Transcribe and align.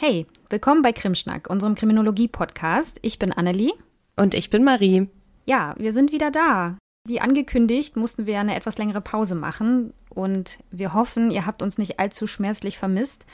Hey, 0.00 0.28
willkommen 0.48 0.82
bei 0.82 0.92
Krimschnack, 0.92 1.50
unserem 1.50 1.74
Kriminologie-Podcast. 1.74 3.00
Ich 3.02 3.18
bin 3.18 3.32
Annelie. 3.32 3.72
Und 4.14 4.32
ich 4.32 4.48
bin 4.48 4.62
Marie. 4.62 5.08
Ja, 5.44 5.74
wir 5.76 5.92
sind 5.92 6.12
wieder 6.12 6.30
da. 6.30 6.78
Wie 7.04 7.20
angekündigt, 7.20 7.96
mussten 7.96 8.24
wir 8.24 8.38
eine 8.38 8.54
etwas 8.54 8.78
längere 8.78 9.00
Pause 9.00 9.34
machen 9.34 9.92
und 10.10 10.60
wir 10.70 10.94
hoffen, 10.94 11.32
ihr 11.32 11.46
habt 11.46 11.62
uns 11.62 11.78
nicht 11.78 11.98
allzu 11.98 12.28
schmerzlich 12.28 12.78
vermisst. 12.78 13.26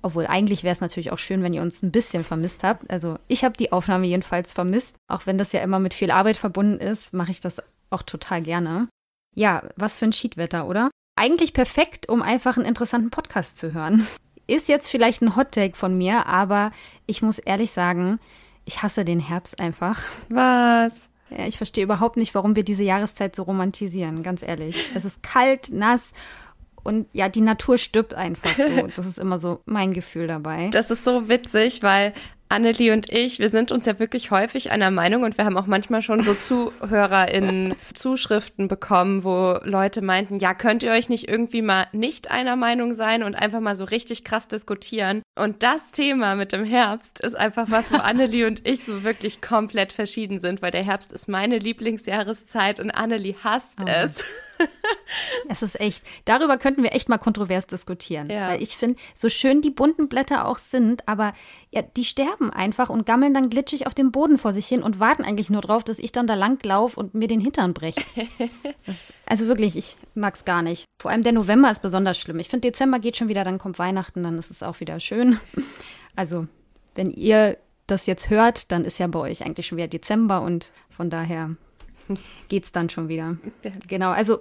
Obwohl 0.00 0.26
eigentlich 0.26 0.62
wäre 0.62 0.72
es 0.72 0.80
natürlich 0.80 1.12
auch 1.12 1.18
schön, 1.18 1.42
wenn 1.42 1.52
ihr 1.52 1.60
uns 1.60 1.82
ein 1.82 1.92
bisschen 1.92 2.24
vermisst 2.24 2.64
habt. 2.64 2.90
Also 2.90 3.18
ich 3.28 3.44
habe 3.44 3.58
die 3.58 3.70
Aufnahme 3.70 4.06
jedenfalls 4.06 4.54
vermisst. 4.54 4.96
Auch 5.08 5.26
wenn 5.26 5.36
das 5.36 5.52
ja 5.52 5.60
immer 5.60 5.80
mit 5.80 5.92
viel 5.92 6.10
Arbeit 6.10 6.38
verbunden 6.38 6.80
ist, 6.80 7.12
mache 7.12 7.30
ich 7.30 7.42
das 7.42 7.62
auch 7.90 8.02
total 8.02 8.40
gerne. 8.40 8.88
Ja, 9.34 9.64
was 9.76 9.98
für 9.98 10.06
ein 10.06 10.14
Schiedwetter, 10.14 10.66
oder? 10.66 10.90
Eigentlich 11.14 11.52
perfekt, 11.52 12.08
um 12.08 12.22
einfach 12.22 12.56
einen 12.56 12.64
interessanten 12.64 13.10
Podcast 13.10 13.58
zu 13.58 13.74
hören. 13.74 14.06
Ist 14.46 14.68
jetzt 14.68 14.88
vielleicht 14.88 15.22
ein 15.22 15.36
Hottake 15.36 15.76
von 15.76 15.96
mir, 15.96 16.26
aber 16.26 16.70
ich 17.06 17.22
muss 17.22 17.38
ehrlich 17.38 17.72
sagen, 17.72 18.20
ich 18.64 18.82
hasse 18.82 19.04
den 19.04 19.20
Herbst 19.20 19.60
einfach. 19.60 20.02
Was? 20.28 21.08
Ich 21.30 21.56
verstehe 21.56 21.84
überhaupt 21.84 22.16
nicht, 22.16 22.34
warum 22.34 22.54
wir 22.54 22.62
diese 22.62 22.84
Jahreszeit 22.84 23.34
so 23.34 23.42
romantisieren, 23.42 24.22
ganz 24.22 24.42
ehrlich. 24.42 24.76
Es 24.94 25.04
ist 25.04 25.22
kalt, 25.24 25.70
nass 25.70 26.12
und 26.86 27.08
ja, 27.12 27.28
die 27.28 27.40
Natur 27.40 27.78
stirbt 27.78 28.14
einfach 28.14 28.56
so. 28.56 28.86
Das 28.94 29.06
ist 29.06 29.18
immer 29.18 29.40
so 29.40 29.60
mein 29.66 29.92
Gefühl 29.92 30.28
dabei. 30.28 30.68
Das 30.70 30.92
ist 30.92 31.02
so 31.02 31.28
witzig, 31.28 31.82
weil 31.82 32.14
Annelie 32.48 32.92
und 32.92 33.12
ich, 33.12 33.38
wir 33.38 33.50
sind 33.50 33.72
uns 33.72 33.86
ja 33.86 33.98
wirklich 33.98 34.30
häufig 34.30 34.70
einer 34.70 34.90
Meinung 34.90 35.24
und 35.24 35.36
wir 35.36 35.44
haben 35.44 35.56
auch 35.56 35.66
manchmal 35.66 36.02
schon 36.02 36.22
so 36.22 36.34
Zuhörer 36.34 37.32
in 37.32 37.74
Zuschriften 37.94 38.68
bekommen, 38.68 39.24
wo 39.24 39.58
Leute 39.64 40.02
meinten, 40.02 40.36
ja, 40.36 40.54
könnt 40.54 40.82
ihr 40.82 40.92
euch 40.92 41.08
nicht 41.08 41.28
irgendwie 41.28 41.62
mal 41.62 41.86
nicht 41.92 42.30
einer 42.30 42.56
Meinung 42.56 42.94
sein 42.94 43.22
und 43.22 43.34
einfach 43.34 43.60
mal 43.60 43.74
so 43.74 43.84
richtig 43.84 44.24
krass 44.24 44.46
diskutieren? 44.46 45.22
Und 45.34 45.62
das 45.62 45.90
Thema 45.90 46.36
mit 46.36 46.52
dem 46.52 46.64
Herbst 46.64 47.20
ist 47.20 47.34
einfach 47.34 47.70
was, 47.70 47.92
wo 47.92 47.96
Annelie 48.06 48.46
und 48.46 48.66
ich 48.66 48.84
so 48.84 49.02
wirklich 49.02 49.40
komplett 49.40 49.92
verschieden 49.92 50.38
sind, 50.38 50.62
weil 50.62 50.70
der 50.70 50.84
Herbst 50.84 51.12
ist 51.12 51.28
meine 51.28 51.58
Lieblingsjahreszeit 51.58 52.78
und 52.78 52.90
Annelie 52.92 53.34
hasst 53.42 53.80
oh. 53.82 53.88
es. 53.88 54.22
Es 55.48 55.62
ist 55.62 55.80
echt, 55.80 56.04
darüber 56.24 56.58
könnten 56.58 56.82
wir 56.82 56.92
echt 56.92 57.08
mal 57.08 57.18
kontrovers 57.18 57.66
diskutieren. 57.66 58.28
Ja. 58.28 58.48
Weil 58.48 58.62
ich 58.62 58.76
finde, 58.76 58.98
so 59.14 59.28
schön 59.28 59.62
die 59.62 59.70
bunten 59.70 60.08
Blätter 60.08 60.46
auch 60.46 60.58
sind, 60.58 61.06
aber 61.08 61.32
ja, 61.70 61.82
die 61.82 62.04
sterben 62.04 62.50
einfach 62.50 62.90
und 62.90 63.06
gammeln 63.06 63.32
dann 63.32 63.50
glitschig 63.50 63.86
auf 63.86 63.94
dem 63.94 64.10
Boden 64.10 64.38
vor 64.38 64.52
sich 64.52 64.66
hin 64.66 64.82
und 64.82 64.98
warten 64.98 65.24
eigentlich 65.24 65.50
nur 65.50 65.60
drauf, 65.60 65.84
dass 65.84 65.98
ich 65.98 66.12
dann 66.12 66.26
da 66.26 66.34
lang 66.34 66.62
laufe 66.64 66.98
und 66.98 67.14
mir 67.14 67.28
den 67.28 67.40
Hintern 67.40 67.74
breche. 67.74 68.02
also 69.26 69.46
wirklich, 69.46 69.76
ich 69.76 69.96
mag 70.14 70.34
es 70.34 70.44
gar 70.44 70.62
nicht. 70.62 70.84
Vor 71.00 71.10
allem 71.10 71.22
der 71.22 71.32
November 71.32 71.70
ist 71.70 71.82
besonders 71.82 72.18
schlimm. 72.18 72.40
Ich 72.40 72.48
finde, 72.48 72.68
Dezember 72.68 72.98
geht 72.98 73.16
schon 73.16 73.28
wieder, 73.28 73.44
dann 73.44 73.58
kommt 73.58 73.78
Weihnachten, 73.78 74.22
dann 74.22 74.38
ist 74.38 74.50
es 74.50 74.62
auch 74.62 74.80
wieder 74.80 75.00
schön. 75.00 75.38
Also, 76.18 76.46
wenn 76.94 77.10
ihr 77.10 77.58
das 77.86 78.06
jetzt 78.06 78.30
hört, 78.30 78.72
dann 78.72 78.86
ist 78.86 78.98
ja 78.98 79.06
bei 79.06 79.18
euch 79.18 79.44
eigentlich 79.44 79.66
schon 79.66 79.76
wieder 79.76 79.86
Dezember 79.86 80.40
und 80.40 80.70
von 80.88 81.10
daher 81.10 81.56
geht 82.48 82.64
es 82.64 82.72
dann 82.72 82.88
schon 82.88 83.08
wieder. 83.08 83.36
Genau, 83.88 84.10
also 84.10 84.40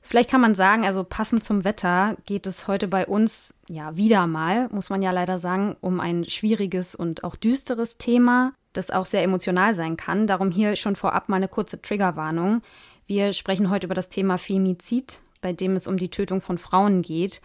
vielleicht 0.00 0.30
kann 0.30 0.40
man 0.40 0.54
sagen, 0.54 0.84
also 0.84 1.04
passend 1.04 1.44
zum 1.44 1.64
Wetter 1.64 2.16
geht 2.26 2.46
es 2.46 2.68
heute 2.68 2.88
bei 2.88 3.06
uns 3.06 3.54
ja 3.68 3.96
wieder 3.96 4.26
mal, 4.26 4.68
muss 4.70 4.90
man 4.90 5.02
ja 5.02 5.10
leider 5.10 5.38
sagen, 5.38 5.76
um 5.80 6.00
ein 6.00 6.24
schwieriges 6.24 6.94
und 6.94 7.24
auch 7.24 7.36
düsteres 7.36 7.98
Thema, 7.98 8.52
das 8.72 8.90
auch 8.90 9.06
sehr 9.06 9.22
emotional 9.22 9.74
sein 9.74 9.96
kann. 9.96 10.26
Darum 10.26 10.50
hier 10.50 10.76
schon 10.76 10.96
vorab 10.96 11.28
mal 11.28 11.36
eine 11.36 11.48
kurze 11.48 11.80
Triggerwarnung. 11.80 12.62
Wir 13.06 13.32
sprechen 13.32 13.70
heute 13.70 13.86
über 13.86 13.94
das 13.94 14.08
Thema 14.08 14.38
Femizid, 14.38 15.20
bei 15.40 15.52
dem 15.52 15.74
es 15.74 15.86
um 15.86 15.96
die 15.96 16.10
Tötung 16.10 16.40
von 16.40 16.58
Frauen 16.58 17.02
geht. 17.02 17.40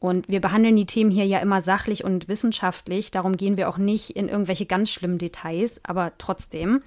Und 0.00 0.28
wir 0.28 0.40
behandeln 0.40 0.76
die 0.76 0.86
Themen 0.86 1.10
hier 1.10 1.26
ja 1.26 1.40
immer 1.40 1.60
sachlich 1.60 2.04
und 2.04 2.28
wissenschaftlich. 2.28 3.10
Darum 3.10 3.36
gehen 3.36 3.56
wir 3.56 3.68
auch 3.68 3.78
nicht 3.78 4.10
in 4.10 4.28
irgendwelche 4.28 4.66
ganz 4.66 4.90
schlimmen 4.90 5.18
Details. 5.18 5.80
Aber 5.82 6.12
trotzdem, 6.18 6.82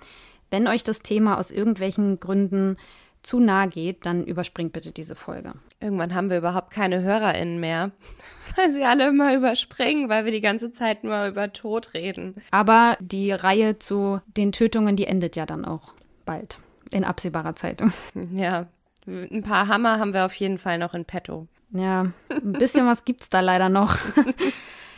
wenn 0.51 0.67
euch 0.67 0.83
das 0.83 1.01
Thema 1.01 1.39
aus 1.39 1.49
irgendwelchen 1.49 2.19
Gründen 2.19 2.77
zu 3.23 3.39
nahe 3.39 3.67
geht, 3.67 4.05
dann 4.05 4.25
überspringt 4.25 4.73
bitte 4.73 4.91
diese 4.91 5.15
Folge. 5.15 5.53
Irgendwann 5.79 6.13
haben 6.13 6.29
wir 6.29 6.37
überhaupt 6.37 6.71
keine 6.71 7.01
HörerInnen 7.01 7.59
mehr, 7.59 7.91
weil 8.55 8.71
sie 8.71 8.83
alle 8.83 9.07
immer 9.09 9.35
überspringen, 9.35 10.09
weil 10.09 10.25
wir 10.25 10.31
die 10.31 10.41
ganze 10.41 10.71
Zeit 10.71 11.03
nur 11.03 11.27
über 11.27 11.53
Tod 11.53 11.93
reden. 11.93 12.35
Aber 12.51 12.97
die 12.99 13.31
Reihe 13.31 13.79
zu 13.79 14.21
den 14.37 14.51
Tötungen, 14.51 14.95
die 14.95 15.07
endet 15.07 15.35
ja 15.35 15.45
dann 15.45 15.65
auch 15.65 15.93
bald, 16.25 16.59
in 16.91 17.03
absehbarer 17.03 17.55
Zeit. 17.55 17.83
Ja, 18.33 18.67
ein 19.07 19.41
paar 19.41 19.67
Hammer 19.67 19.97
haben 19.97 20.13
wir 20.13 20.25
auf 20.25 20.35
jeden 20.35 20.59
Fall 20.59 20.77
noch 20.77 20.93
in 20.93 21.05
petto. 21.05 21.47
Ja, 21.71 22.11
ein 22.29 22.53
bisschen 22.53 22.85
was 22.85 23.03
gibt 23.03 23.21
es 23.21 23.29
da 23.29 23.39
leider 23.39 23.67
noch. 23.69 23.97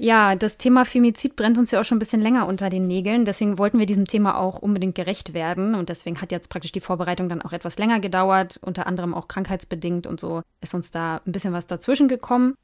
Ja, 0.00 0.36
das 0.36 0.58
Thema 0.58 0.84
Femizid 0.84 1.34
brennt 1.34 1.58
uns 1.58 1.72
ja 1.72 1.80
auch 1.80 1.84
schon 1.84 1.96
ein 1.96 1.98
bisschen 1.98 2.20
länger 2.20 2.46
unter 2.46 2.70
den 2.70 2.86
Nägeln. 2.86 3.24
Deswegen 3.24 3.58
wollten 3.58 3.80
wir 3.80 3.86
diesem 3.86 4.06
Thema 4.06 4.38
auch 4.38 4.60
unbedingt 4.60 4.94
gerecht 4.94 5.34
werden. 5.34 5.74
Und 5.74 5.88
deswegen 5.88 6.20
hat 6.20 6.30
jetzt 6.30 6.50
praktisch 6.50 6.70
die 6.70 6.80
Vorbereitung 6.80 7.28
dann 7.28 7.42
auch 7.42 7.52
etwas 7.52 7.78
länger 7.78 7.98
gedauert, 7.98 8.60
unter 8.62 8.86
anderem 8.86 9.12
auch 9.12 9.26
krankheitsbedingt 9.26 10.06
und 10.06 10.20
so 10.20 10.42
ist 10.60 10.72
uns 10.72 10.92
da 10.92 11.20
ein 11.26 11.32
bisschen 11.32 11.52
was 11.52 11.66
dazwischen 11.66 12.06
gekommen. 12.06 12.54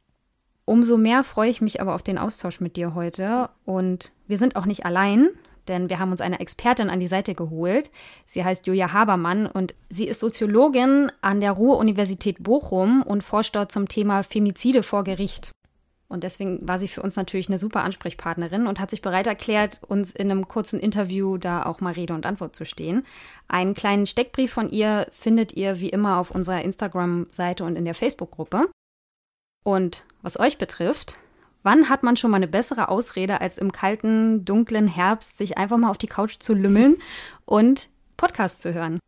Umso 0.65 0.97
mehr 0.97 1.25
freue 1.25 1.51
ich 1.51 1.61
mich 1.61 1.81
aber 1.81 1.97
auf 1.97 2.05
den 2.05 2.19
Austausch 2.19 2.61
mit 2.61 2.77
dir 2.77 2.95
heute. 2.95 3.51
Und 3.65 4.13
wir 4.29 4.39
sind 4.39 4.55
auch 4.55 4.65
nicht 4.65 4.87
allein, 4.87 5.29
denn 5.67 5.89
wir 5.89 5.99
haben 5.99 6.13
uns 6.13 6.21
eine 6.21 6.39
Expertin 6.39 6.89
an 6.89 7.01
die 7.01 7.09
Seite 7.09 7.35
geholt. 7.35 7.91
Sie 8.27 8.45
heißt 8.45 8.69
Julia 8.69 8.93
Habermann 8.93 9.49
und 9.49 9.75
sie 9.91 10.07
ist 10.07 10.21
Soziologin 10.21 11.11
an 11.21 11.41
der 11.41 11.51
Ruhr-Universität 11.51 12.45
Bochum 12.45 13.03
und 13.03 13.25
forscht 13.25 13.57
dort 13.57 13.73
zum 13.73 13.89
Thema 13.89 14.23
Femizide 14.23 14.85
vor 14.85 15.03
Gericht. 15.03 15.51
Und 16.09 16.23
deswegen 16.23 16.67
war 16.67 16.79
sie 16.79 16.89
für 16.89 17.03
uns 17.03 17.17
natürlich 17.17 17.49
eine 17.49 17.59
super 17.59 17.83
Ansprechpartnerin 17.83 18.67
und 18.67 18.79
hat 18.79 18.91
sich 18.91 19.03
bereit 19.03 19.27
erklärt, 19.27 19.81
uns 19.87 20.13
in 20.13 20.31
einem 20.31 20.47
kurzen 20.47 20.79
Interview 20.79 21.39
da 21.39 21.65
auch 21.65 21.81
mal 21.81 21.95
Rede 21.95 22.15
und 22.15 22.27
Antwort 22.27 22.55
zu 22.55 22.65
stehen. 22.65 23.05
Einen 23.49 23.75
kleinen 23.75 24.07
Steckbrief 24.07 24.53
von 24.53 24.71
ihr 24.71 25.07
findet 25.11 25.55
ihr 25.55 25.81
wie 25.81 25.89
immer 25.89 26.19
auf 26.19 26.31
unserer 26.31 26.63
Instagram-Seite 26.63 27.65
und 27.65 27.77
in 27.77 27.85
der 27.85 27.95
Facebook-Gruppe. 27.95 28.69
Und 29.65 30.05
was 30.23 30.39
euch 30.39 30.59
betrifft, 30.59 31.19
wann 31.63 31.89
hat 31.89 32.03
man 32.03 32.17
schon 32.17 32.31
mal 32.31 32.37
eine 32.37 32.49
bessere 32.49 32.91
Ausrede, 32.91 33.41
als 33.41 33.59
im 33.59 33.73
kalten, 33.73 34.45
dunklen 34.45 34.87
Herbst 34.87 35.39
sich 35.39 35.57
einfach 35.57 35.79
mal 35.79 35.91
auf 35.91 35.99
die 35.99 36.07
Couch 36.07 36.37
zu 36.39 36.55
lümmeln 36.55 36.99
und 37.47 37.89
Podcast 38.17 38.63
zu 38.63 38.75
hören? 38.75 39.01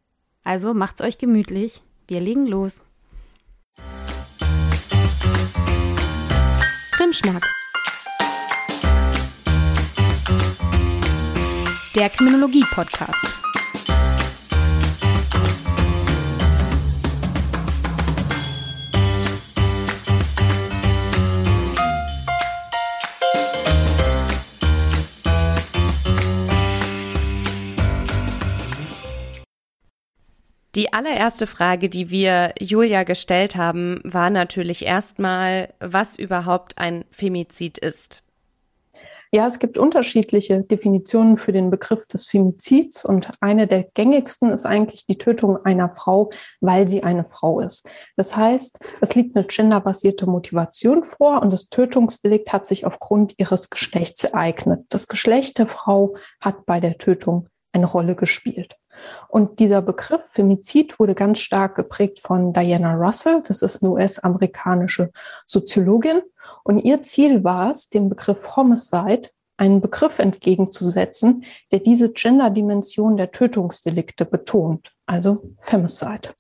Also 0.43 0.75
macht's 0.75 1.03
euch 1.03 1.19
gemütlich. 1.19 1.83
Wir 2.09 2.21
legen 2.21 2.47
los. 2.47 2.79
Krimschnack. 7.07 7.49
Der 11.95 12.11
Kriminologie-Podcast. 12.11 13.36
Die 30.77 30.93
allererste 30.93 31.47
Frage, 31.47 31.89
die 31.89 32.11
wir 32.11 32.53
Julia 32.61 33.05
gestellt 33.05 33.57
haben, 33.57 33.99
war 34.05 34.29
natürlich 34.29 34.85
erstmal, 34.85 35.73
was 35.81 36.19
überhaupt 36.19 36.77
ein 36.77 37.07
Femizid 37.11 37.79
ist. 37.79 38.23
Ja, 39.33 39.47
es 39.47 39.59
gibt 39.59 39.79
unterschiedliche 39.79 40.65
Definitionen 40.65 41.39
für 41.39 41.53
den 41.53 41.71
Begriff 41.71 42.07
des 42.07 42.27
Femizids 42.27 43.07
und 43.07 43.31
eine 43.41 43.67
der 43.67 43.85
gängigsten 43.95 44.51
ist 44.51 44.67
eigentlich 44.67 45.07
die 45.07 45.17
Tötung 45.17 45.65
einer 45.65 45.89
Frau, 45.89 46.29
weil 46.61 46.87
sie 46.89 47.03
eine 47.03 47.25
Frau 47.25 47.61
ist. 47.61 47.89
Das 48.17 48.37
heißt, 48.37 48.79
es 49.01 49.15
liegt 49.15 49.35
eine 49.35 49.47
genderbasierte 49.47 50.27
Motivation 50.27 51.05
vor 51.05 51.41
und 51.41 51.55
das 51.55 51.71
Tötungsdelikt 51.71 52.53
hat 52.53 52.67
sich 52.67 52.85
aufgrund 52.85 53.33
ihres 53.39 53.71
Geschlechts 53.71 54.25
ereignet. 54.25 54.85
Das 54.91 55.09
Geschlecht 55.09 55.57
der 55.59 55.69
Frau 55.69 56.17
hat 56.39 56.67
bei 56.67 56.81
der 56.81 56.99
Tötung 56.99 57.49
eine 57.73 57.87
Rolle 57.87 58.15
gespielt. 58.15 58.77
Und 59.29 59.59
dieser 59.59 59.83
Begriff 59.83 60.23
Femizid 60.31 60.99
wurde 60.99 61.15
ganz 61.15 61.41
stark 61.41 61.75
geprägt 61.75 62.21
von 62.21 62.53
Diana 62.53 62.95
Russell. 62.95 63.43
Das 63.47 63.63
ist 63.63 63.83
eine 63.83 63.93
US-amerikanische 63.93 65.11
Soziologin. 65.47 66.23
Und 66.65 66.79
ihr 66.81 67.03
Ziel 67.03 67.45
war 67.45 67.71
es, 67.71 67.89
dem 67.89 68.09
Begriff 68.09 68.57
Homicide 68.57 69.29
einen 69.57 69.81
Begriff 69.81 70.19
entgegenzusetzen, 70.19 71.45
der 71.73 71.81
diese 71.81 72.13
Gender-Dimension 72.13 73.17
der 73.17 73.31
Tötungsdelikte 73.31 74.25
betont, 74.27 74.93
also 75.07 75.55
Femicide. 75.61 76.31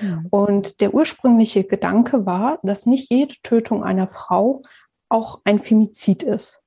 Mhm. 0.00 0.26
Und 0.30 0.80
der 0.80 0.94
ursprüngliche 0.94 1.64
Gedanke 1.64 2.26
war, 2.26 2.58
dass 2.62 2.86
nicht 2.86 3.10
jede 3.10 3.34
Tötung 3.42 3.84
einer 3.84 4.08
Frau 4.08 4.62
auch 5.08 5.40
ein 5.44 5.60
Femizid 5.60 6.22
ist. 6.22 6.60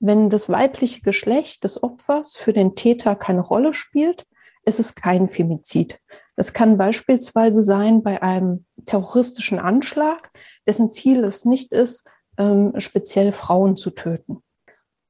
Wenn 0.00 0.30
das 0.30 0.48
weibliche 0.48 1.00
Geschlecht 1.02 1.64
des 1.64 1.82
Opfers 1.82 2.34
für 2.36 2.52
den 2.52 2.74
Täter 2.74 3.14
keine 3.14 3.40
Rolle 3.40 3.74
spielt, 3.74 4.26
ist 4.64 4.80
es 4.80 4.94
kein 4.94 5.28
Femizid. 5.28 5.98
Das 6.36 6.52
kann 6.52 6.78
beispielsweise 6.78 7.62
sein 7.62 8.02
bei 8.02 8.22
einem 8.22 8.64
terroristischen 8.84 9.58
Anschlag, 9.58 10.30
dessen 10.66 10.88
Ziel 10.88 11.24
es 11.24 11.44
nicht 11.44 11.72
ist, 11.72 12.08
ähm, 12.38 12.72
speziell 12.78 13.32
Frauen 13.32 13.76
zu 13.76 13.90
töten. 13.90 14.42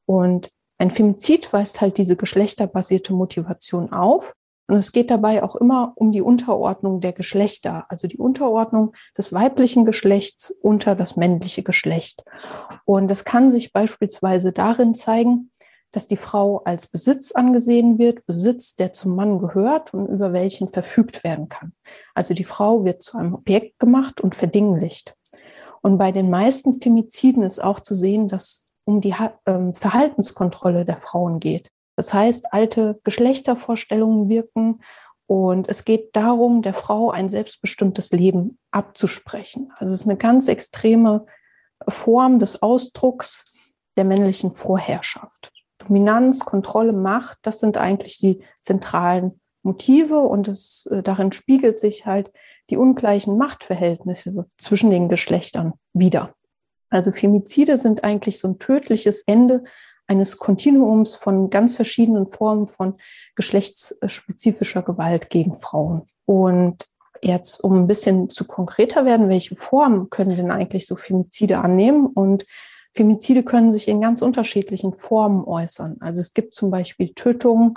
Und 0.06 0.50
ein 0.78 0.90
Femizid 0.90 1.52
weist 1.52 1.80
halt 1.80 1.96
diese 1.98 2.16
geschlechterbasierte 2.16 3.12
Motivation 3.12 3.92
auf. 3.92 4.34
Und 4.68 4.76
es 4.76 4.92
geht 4.92 5.10
dabei 5.10 5.42
auch 5.42 5.54
immer 5.56 5.92
um 5.96 6.12
die 6.12 6.22
Unterordnung 6.22 7.00
der 7.00 7.12
Geschlechter, 7.12 7.84
also 7.88 8.08
die 8.08 8.16
Unterordnung 8.16 8.92
des 9.16 9.32
weiblichen 9.32 9.84
Geschlechts 9.84 10.50
unter 10.62 10.94
das 10.94 11.16
männliche 11.16 11.62
Geschlecht. 11.62 12.24
Und 12.84 13.08
das 13.08 13.24
kann 13.24 13.48
sich 13.48 13.72
beispielsweise 13.72 14.52
darin 14.52 14.94
zeigen, 14.94 15.50
dass 15.92 16.06
die 16.06 16.16
Frau 16.16 16.62
als 16.64 16.86
Besitz 16.86 17.32
angesehen 17.32 17.98
wird, 17.98 18.26
Besitz, 18.26 18.74
der 18.74 18.92
zum 18.92 19.14
Mann 19.14 19.38
gehört 19.38 19.94
und 19.94 20.08
über 20.08 20.32
welchen 20.32 20.70
verfügt 20.70 21.22
werden 21.22 21.48
kann. 21.48 21.72
Also 22.14 22.34
die 22.34 22.44
Frau 22.44 22.84
wird 22.84 23.02
zu 23.02 23.18
einem 23.18 23.34
Objekt 23.34 23.78
gemacht 23.78 24.20
und 24.20 24.34
verdinglicht. 24.34 25.14
Und 25.82 25.98
bei 25.98 26.12
den 26.12 26.30
meisten 26.30 26.80
Femiziden 26.80 27.42
ist 27.42 27.62
auch 27.62 27.80
zu 27.80 27.94
sehen, 27.94 28.28
dass 28.28 28.66
um 28.84 29.00
die 29.00 29.14
ähm, 29.46 29.74
Verhaltenskontrolle 29.74 30.84
der 30.84 31.00
Frauen 31.00 31.38
geht. 31.40 31.70
Das 31.96 32.14
heißt, 32.14 32.52
alte 32.52 33.00
Geschlechtervorstellungen 33.04 34.28
wirken 34.28 34.80
und 35.26 35.68
es 35.68 35.84
geht 35.84 36.16
darum, 36.16 36.62
der 36.62 36.74
Frau 36.74 37.10
ein 37.10 37.28
selbstbestimmtes 37.28 38.10
Leben 38.10 38.58
abzusprechen. 38.70 39.72
Also 39.76 39.94
es 39.94 40.00
ist 40.00 40.06
eine 40.06 40.16
ganz 40.16 40.48
extreme 40.48 41.26
Form 41.88 42.38
des 42.38 42.62
Ausdrucks 42.62 43.76
der 43.96 44.04
männlichen 44.04 44.54
Vorherrschaft. 44.54 45.52
Dominanz, 45.86 46.40
Kontrolle, 46.40 46.92
Macht, 46.92 47.38
das 47.42 47.60
sind 47.60 47.76
eigentlich 47.76 48.18
die 48.18 48.42
zentralen 48.62 49.40
Motive 49.62 50.18
und 50.18 50.48
es, 50.48 50.86
äh, 50.86 51.02
darin 51.02 51.32
spiegelt 51.32 51.78
sich 51.78 52.06
halt 52.06 52.32
die 52.70 52.76
ungleichen 52.76 53.38
Machtverhältnisse 53.38 54.46
zwischen 54.58 54.90
den 54.90 55.08
Geschlechtern 55.08 55.74
wieder. 55.92 56.34
Also 56.90 57.12
Femizide 57.12 57.78
sind 57.78 58.04
eigentlich 58.04 58.38
so 58.38 58.48
ein 58.48 58.58
tödliches 58.58 59.22
Ende 59.22 59.62
eines 60.06 60.36
Kontinuums 60.36 61.14
von 61.14 61.48
ganz 61.48 61.74
verschiedenen 61.74 62.26
Formen 62.26 62.66
von 62.66 62.94
geschlechtsspezifischer 63.34 64.82
Gewalt 64.82 65.30
gegen 65.30 65.56
Frauen. 65.56 66.02
Und 66.26 66.84
jetzt, 67.22 67.62
um 67.62 67.78
ein 67.78 67.86
bisschen 67.86 68.28
zu 68.30 68.46
konkreter 68.46 69.04
werden, 69.04 69.28
welche 69.28 69.56
Formen 69.56 70.10
können 70.10 70.36
denn 70.36 70.50
eigentlich 70.50 70.86
so 70.86 70.96
Femizide 70.96 71.58
annehmen? 71.58 72.06
Und 72.06 72.44
Femizide 72.94 73.42
können 73.42 73.72
sich 73.72 73.88
in 73.88 74.00
ganz 74.00 74.20
unterschiedlichen 74.22 74.94
Formen 74.94 75.44
äußern. 75.44 75.96
Also 76.00 76.20
es 76.20 76.34
gibt 76.34 76.54
zum 76.54 76.70
Beispiel 76.70 77.14
Tötungen 77.14 77.74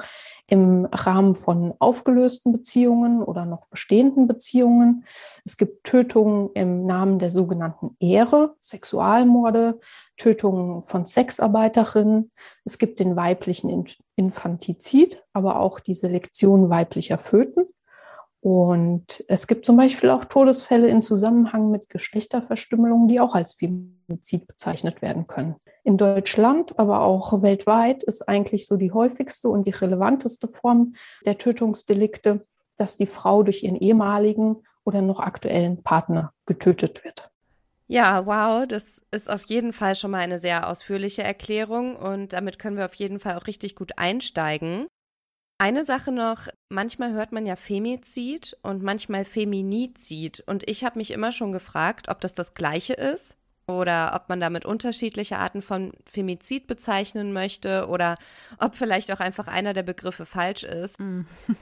im 0.47 0.85
Rahmen 0.91 1.35
von 1.35 1.73
aufgelösten 1.79 2.51
Beziehungen 2.51 3.23
oder 3.23 3.45
noch 3.45 3.65
bestehenden 3.67 4.27
Beziehungen. 4.27 5.05
Es 5.43 5.57
gibt 5.57 5.85
Tötungen 5.85 6.49
im 6.53 6.85
Namen 6.85 7.17
der 7.17 7.29
sogenannten 7.29 7.95
Ehre, 7.99 8.55
Sexualmorde, 8.61 9.79
Tötungen 10.17 10.83
von 10.83 11.05
Sexarbeiterinnen. 11.05 12.31
Es 12.63 12.77
gibt 12.77 12.99
den 12.99 13.15
weiblichen 13.15 13.85
Infantizid, 14.15 15.23
aber 15.33 15.59
auch 15.59 15.79
die 15.79 15.95
Selektion 15.95 16.69
weiblicher 16.69 17.17
Föten. 17.17 17.65
Und 18.45 19.25
es 19.27 19.47
gibt 19.47 19.65
zum 19.65 19.75
Beispiel 19.75 20.11
auch 20.11 20.23
Todesfälle 20.23 20.87
in 20.87 21.01
Zusammenhang 21.01 21.71
mit 21.71 21.89
Geschlechterverstümmelung, 21.89 23.07
die 23.07 23.19
auch 23.19 23.33
als 23.33 23.55
Femizid 23.55 24.45
bezeichnet 24.45 25.01
werden 25.01 25.25
können. 25.25 25.55
In 25.83 25.97
Deutschland, 25.97 26.77
aber 26.77 27.01
auch 27.01 27.41
weltweit 27.41 28.03
ist 28.03 28.29
eigentlich 28.29 28.67
so 28.67 28.77
die 28.77 28.91
häufigste 28.91 29.49
und 29.49 29.65
die 29.65 29.71
relevanteste 29.71 30.47
Form 30.47 30.93
der 31.25 31.39
Tötungsdelikte, 31.39 32.45
dass 32.77 32.97
die 32.97 33.07
Frau 33.07 33.41
durch 33.41 33.63
ihren 33.63 33.77
ehemaligen 33.77 34.57
oder 34.83 35.01
noch 35.01 35.19
aktuellen 35.19 35.81
Partner 35.81 36.31
getötet 36.45 37.03
wird. 37.03 37.31
Ja, 37.87 38.27
wow, 38.27 38.67
das 38.67 39.01
ist 39.09 39.27
auf 39.27 39.45
jeden 39.47 39.73
Fall 39.73 39.95
schon 39.95 40.11
mal 40.11 40.19
eine 40.19 40.37
sehr 40.37 40.69
ausführliche 40.69 41.23
Erklärung 41.23 41.95
und 41.95 42.33
damit 42.33 42.59
können 42.59 42.77
wir 42.77 42.85
auf 42.85 42.93
jeden 42.93 43.19
Fall 43.19 43.37
auch 43.37 43.47
richtig 43.47 43.75
gut 43.75 43.97
einsteigen. 43.97 44.85
Eine 45.57 45.85
Sache 45.85 46.11
noch, 46.11 46.47
manchmal 46.67 47.13
hört 47.13 47.31
man 47.31 47.45
ja 47.45 47.55
Femizid 47.55 48.57
und 48.61 48.83
manchmal 48.83 49.23
Feminizid. 49.23 50.43
Und 50.45 50.67
ich 50.69 50.83
habe 50.83 50.99
mich 50.99 51.11
immer 51.11 51.31
schon 51.31 51.53
gefragt, 51.53 52.09
ob 52.09 52.19
das 52.19 52.33
das 52.33 52.53
gleiche 52.53 52.93
ist 52.93 53.37
oder 53.65 54.11
ob 54.15 54.27
man 54.27 54.41
damit 54.41 54.65
unterschiedliche 54.65 55.37
Arten 55.37 55.61
von 55.61 55.93
Femizid 56.05 56.67
bezeichnen 56.67 57.31
möchte 57.31 57.87
oder 57.87 58.15
ob 58.59 58.75
vielleicht 58.75 59.11
auch 59.13 59.21
einfach 59.21 59.47
einer 59.47 59.73
der 59.73 59.83
Begriffe 59.83 60.25
falsch 60.25 60.63
ist. 60.63 60.99
Mm. 60.99 61.21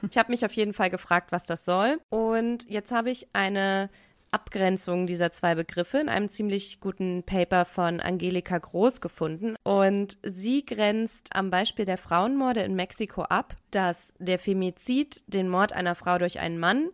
ich 0.09 0.17
habe 0.17 0.31
mich 0.31 0.43
auf 0.43 0.53
jeden 0.53 0.73
Fall 0.73 0.89
gefragt, 0.89 1.31
was 1.31 1.45
das 1.45 1.63
soll. 1.63 1.99
Und 2.09 2.67
jetzt 2.69 2.91
habe 2.91 3.11
ich 3.11 3.27
eine 3.33 3.91
Abgrenzung 4.33 5.07
dieser 5.07 5.31
zwei 5.31 5.55
Begriffe 5.55 5.99
in 5.99 6.09
einem 6.09 6.29
ziemlich 6.29 6.79
guten 6.79 7.23
Paper 7.23 7.65
von 7.65 7.99
Angelika 7.99 8.57
Groß 8.57 9.01
gefunden. 9.01 9.55
Und 9.63 10.17
sie 10.23 10.65
grenzt 10.65 11.29
am 11.33 11.49
Beispiel 11.49 11.85
der 11.85 11.97
Frauenmorde 11.97 12.61
in 12.61 12.75
Mexiko 12.75 13.23
ab, 13.23 13.55
dass 13.71 14.13
der 14.19 14.39
Femizid 14.39 15.23
den 15.27 15.49
Mord 15.49 15.73
einer 15.73 15.95
Frau 15.95 16.17
durch 16.17 16.39
einen 16.39 16.59
Mann 16.59 16.89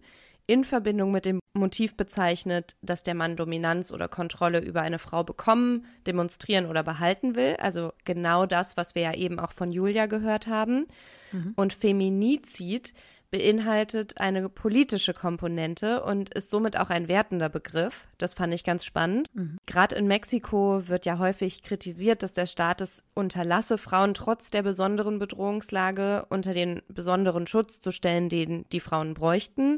in 0.48 0.64
Verbindung 0.64 1.12
mit 1.12 1.26
dem 1.26 1.40
Motiv 1.54 1.96
bezeichnet, 1.96 2.76
dass 2.82 3.04
der 3.04 3.14
Mann 3.14 3.36
Dominanz 3.36 3.92
oder 3.92 4.08
Kontrolle 4.08 4.60
über 4.60 4.82
eine 4.82 4.98
Frau 4.98 5.24
bekommen, 5.24 5.86
demonstrieren 6.08 6.66
oder 6.66 6.82
behalten 6.82 7.36
will. 7.36 7.56
Also 7.60 7.94
genau 8.04 8.48
das, 8.48 8.76
was 8.76 8.96
wir 8.96 9.04
ja 9.04 9.14
eben 9.14 9.40
auch 9.40 9.52
von 9.52 9.72
Julia 9.72 10.08
gehört 10.08 10.48
haben. 10.48 10.88
Mhm. 11.32 11.54
Und 11.56 11.74
Feminizid 11.74 12.94
beinhaltet 13.32 14.20
eine 14.20 14.50
politische 14.50 15.14
Komponente 15.14 16.04
und 16.04 16.34
ist 16.34 16.50
somit 16.50 16.78
auch 16.78 16.90
ein 16.90 17.08
wertender 17.08 17.50
Begriff. 17.50 18.08
Das 18.18 18.34
fand 18.34 18.54
ich 18.54 18.64
ganz 18.64 18.86
spannend. 18.86 19.28
Mhm. 19.34 19.58
Gerade 19.66 19.96
in 19.96 20.08
Mexiko 20.08 20.88
wird 20.88 21.06
ja 21.06 21.20
häufig 21.20 21.62
kritisiert, 21.62 22.24
dass 22.24 22.34
der 22.34 22.48
Staat 22.48 22.82
es 22.82 23.04
unterlasse, 23.14 23.78
Frauen 23.78 24.14
trotz 24.14 24.50
der 24.50 24.64
besonderen 24.64 25.20
Bedrohungslage 25.20 26.26
unter 26.30 26.54
den 26.54 26.82
besonderen 26.88 27.46
Schutz 27.46 27.80
zu 27.80 27.92
stellen, 27.92 28.30
den 28.30 28.66
die 28.72 28.80
Frauen 28.80 29.14
bräuchten. 29.14 29.78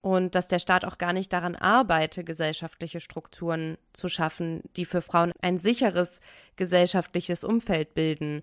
Und 0.00 0.36
dass 0.36 0.46
der 0.46 0.60
Staat 0.60 0.84
auch 0.84 0.96
gar 0.96 1.12
nicht 1.12 1.32
daran 1.32 1.56
arbeite, 1.56 2.22
gesellschaftliche 2.22 3.00
Strukturen 3.00 3.76
zu 3.92 4.08
schaffen, 4.08 4.62
die 4.76 4.84
für 4.84 5.02
Frauen 5.02 5.32
ein 5.42 5.58
sicheres 5.58 6.20
gesellschaftliches 6.56 7.42
Umfeld 7.42 7.94
bilden. 7.94 8.42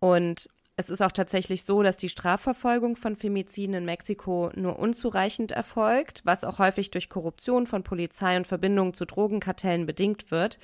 Und 0.00 0.48
es 0.78 0.90
ist 0.90 1.00
auch 1.00 1.12
tatsächlich 1.12 1.64
so, 1.64 1.82
dass 1.82 1.96
die 1.96 2.10
Strafverfolgung 2.10 2.96
von 2.96 3.16
Femiziden 3.16 3.74
in 3.74 3.84
Mexiko 3.86 4.50
nur 4.54 4.78
unzureichend 4.78 5.50
erfolgt, 5.50 6.20
was 6.24 6.44
auch 6.44 6.58
häufig 6.58 6.90
durch 6.90 7.08
Korruption 7.08 7.66
von 7.66 7.82
Polizei 7.82 8.36
und 8.36 8.46
Verbindungen 8.46 8.92
zu 8.92 9.06
Drogenkartellen 9.06 9.86
bedingt 9.86 10.30
wird. 10.30 10.58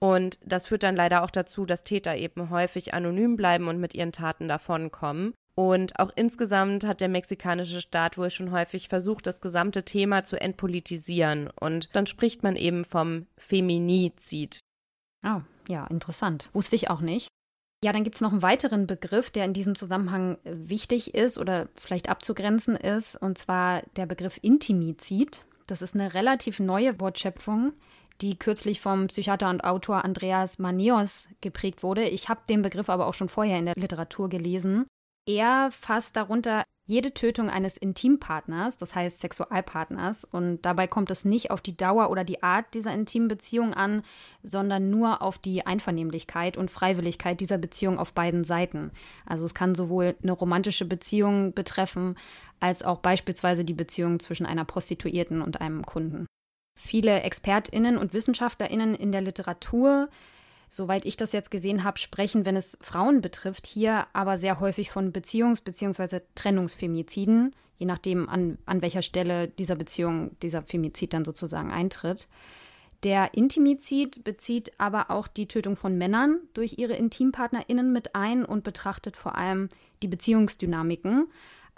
Und 0.00 0.38
das 0.44 0.66
führt 0.66 0.82
dann 0.82 0.96
leider 0.96 1.22
auch 1.22 1.30
dazu, 1.30 1.64
dass 1.64 1.84
Täter 1.84 2.16
eben 2.16 2.50
häufig 2.50 2.92
anonym 2.92 3.36
bleiben 3.36 3.68
und 3.68 3.80
mit 3.80 3.94
ihren 3.94 4.12
Taten 4.12 4.48
davonkommen. 4.48 5.32
Und 5.54 5.98
auch 5.98 6.10
insgesamt 6.16 6.84
hat 6.84 7.00
der 7.00 7.08
mexikanische 7.08 7.80
Staat 7.80 8.18
wohl 8.18 8.30
schon 8.30 8.50
häufig 8.50 8.88
versucht, 8.88 9.26
das 9.26 9.40
gesamte 9.40 9.84
Thema 9.84 10.24
zu 10.24 10.38
entpolitisieren. 10.38 11.50
Und 11.58 11.94
dann 11.94 12.06
spricht 12.06 12.42
man 12.42 12.56
eben 12.56 12.84
vom 12.84 13.26
Feminizid. 13.38 14.58
Oh, 15.24 15.40
ja, 15.68 15.86
interessant. 15.86 16.50
Wusste 16.52 16.76
ich 16.76 16.90
auch 16.90 17.00
nicht. 17.00 17.28
Ja, 17.84 17.92
dann 17.92 18.04
gibt 18.04 18.16
es 18.16 18.22
noch 18.22 18.32
einen 18.32 18.42
weiteren 18.42 18.86
Begriff, 18.86 19.30
der 19.30 19.44
in 19.44 19.52
diesem 19.52 19.74
Zusammenhang 19.74 20.38
äh, 20.44 20.52
wichtig 20.54 21.14
ist 21.14 21.38
oder 21.38 21.68
vielleicht 21.74 22.08
abzugrenzen 22.08 22.74
ist, 22.76 23.16
und 23.16 23.38
zwar 23.38 23.82
der 23.96 24.06
Begriff 24.06 24.38
Intimizid. 24.42 25.44
Das 25.66 25.82
ist 25.82 25.94
eine 25.94 26.14
relativ 26.14 26.58
neue 26.58 26.98
Wortschöpfung, 27.00 27.72
die 28.22 28.38
kürzlich 28.38 28.80
vom 28.80 29.08
Psychiater 29.08 29.50
und 29.50 29.64
Autor 29.64 30.04
Andreas 30.04 30.58
Manios 30.58 31.28
geprägt 31.40 31.82
wurde. 31.82 32.08
Ich 32.08 32.28
habe 32.28 32.40
den 32.48 32.62
Begriff 32.62 32.88
aber 32.88 33.06
auch 33.06 33.14
schon 33.14 33.28
vorher 33.28 33.58
in 33.58 33.66
der 33.66 33.74
Literatur 33.76 34.28
gelesen. 34.28 34.86
Er 35.26 35.70
fasst 35.72 36.16
darunter 36.16 36.64
jede 36.88 37.12
Tötung 37.12 37.50
eines 37.50 37.76
Intimpartners, 37.76 38.76
das 38.76 38.94
heißt 38.94 39.20
Sexualpartners, 39.20 40.24
und 40.24 40.62
dabei 40.62 40.86
kommt 40.86 41.10
es 41.10 41.24
nicht 41.24 41.50
auf 41.50 41.60
die 41.60 41.76
Dauer 41.76 42.10
oder 42.10 42.22
die 42.22 42.44
Art 42.44 42.74
dieser 42.74 42.92
intimen 42.92 43.26
Beziehung 43.26 43.74
an, 43.74 44.02
sondern 44.44 44.88
nur 44.88 45.20
auf 45.20 45.38
die 45.38 45.66
Einvernehmlichkeit 45.66 46.56
und 46.56 46.70
Freiwilligkeit 46.70 47.40
dieser 47.40 47.58
Beziehung 47.58 47.98
auf 47.98 48.12
beiden 48.12 48.44
Seiten. 48.44 48.92
Also 49.26 49.44
es 49.44 49.54
kann 49.54 49.74
sowohl 49.74 50.14
eine 50.22 50.30
romantische 50.30 50.84
Beziehung 50.84 51.54
betreffen, 51.54 52.16
als 52.60 52.84
auch 52.84 53.00
beispielsweise 53.00 53.64
die 53.64 53.74
Beziehung 53.74 54.20
zwischen 54.20 54.46
einer 54.46 54.64
Prostituierten 54.64 55.42
und 55.42 55.60
einem 55.60 55.84
Kunden. 55.84 56.26
Viele 56.78 57.22
Expertinnen 57.22 57.98
und 57.98 58.12
Wissenschaftlerinnen 58.12 58.94
in 58.94 59.10
der 59.10 59.22
Literatur 59.22 60.08
soweit 60.68 61.04
ich 61.04 61.16
das 61.16 61.32
jetzt 61.32 61.50
gesehen 61.50 61.84
habe, 61.84 61.98
sprechen, 61.98 62.44
wenn 62.44 62.56
es 62.56 62.78
Frauen 62.80 63.20
betrifft, 63.20 63.66
hier 63.66 64.06
aber 64.12 64.38
sehr 64.38 64.60
häufig 64.60 64.90
von 64.90 65.12
Beziehungs- 65.12 65.62
bzw. 65.62 66.20
Trennungsfemiziden, 66.34 67.54
je 67.78 67.86
nachdem, 67.86 68.28
an, 68.28 68.58
an 68.66 68.82
welcher 68.82 69.02
Stelle 69.02 69.48
dieser 69.48 69.76
Beziehung 69.76 70.36
dieser 70.42 70.62
Femizid 70.62 71.12
dann 71.12 71.24
sozusagen 71.24 71.70
eintritt. 71.70 72.28
Der 73.02 73.34
Intimizid 73.34 74.24
bezieht 74.24 74.72
aber 74.78 75.10
auch 75.10 75.28
die 75.28 75.48
Tötung 75.48 75.76
von 75.76 75.98
Männern 75.98 76.40
durch 76.54 76.78
ihre 76.78 76.94
IntimpartnerInnen 76.94 77.92
mit 77.92 78.14
ein 78.14 78.44
und 78.44 78.64
betrachtet 78.64 79.16
vor 79.16 79.36
allem 79.36 79.68
die 80.02 80.08
Beziehungsdynamiken, 80.08 81.28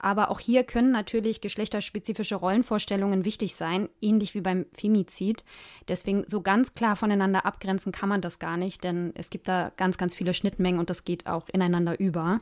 Aber 0.01 0.31
auch 0.31 0.39
hier 0.39 0.63
können 0.63 0.93
natürlich 0.93 1.41
geschlechterspezifische 1.41 2.37
Rollenvorstellungen 2.37 3.25
wichtig 3.25 3.57
sein, 3.57 3.89
ähnlich 4.01 4.35
wie 4.35 4.41
beim 4.41 4.67
Femizid. 4.73 5.45
Deswegen 5.89 6.23
so 6.29 6.41
ganz 6.41 6.75
klar 6.75 6.95
voneinander 6.95 7.45
abgrenzen 7.45 7.91
kann 7.91 8.09
man 8.09 8.21
das 8.21 8.39
gar 8.39 8.57
nicht, 8.57 8.85
denn 8.85 9.13
es 9.17 9.29
gibt 9.29 9.49
da 9.49 9.73
ganz, 9.77 9.99
ganz 9.99 10.15
viele 10.15 10.35
Schnittmengen 10.35 10.79
und 10.79 10.89
das 10.89 11.05
geht 11.05 11.27
auch 11.27 11.49
ineinander 11.49 11.99
über. 11.99 12.41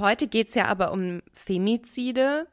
Heute 0.00 0.26
geht 0.26 0.48
es 0.48 0.54
ja 0.54 0.66
aber 0.66 0.92
um 0.92 1.22
Femizide 1.32 2.48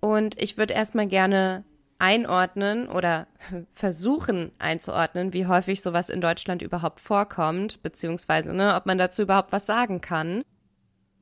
und 0.00 0.40
ich 0.40 0.56
würde 0.56 0.74
erstmal 0.74 1.06
gerne 1.06 1.64
einordnen 1.98 2.88
oder 2.88 3.26
versuchen 3.72 4.52
einzuordnen, 4.58 5.34
wie 5.34 5.46
häufig 5.46 5.82
sowas 5.82 6.08
in 6.08 6.22
Deutschland 6.22 6.62
überhaupt 6.62 7.00
vorkommt, 7.00 7.82
beziehungsweise 7.82 8.54
ne, 8.54 8.74
ob 8.74 8.86
man 8.86 8.96
dazu 8.98 9.22
überhaupt 9.22 9.52
was 9.52 9.66
sagen 9.66 10.00
kann. 10.00 10.42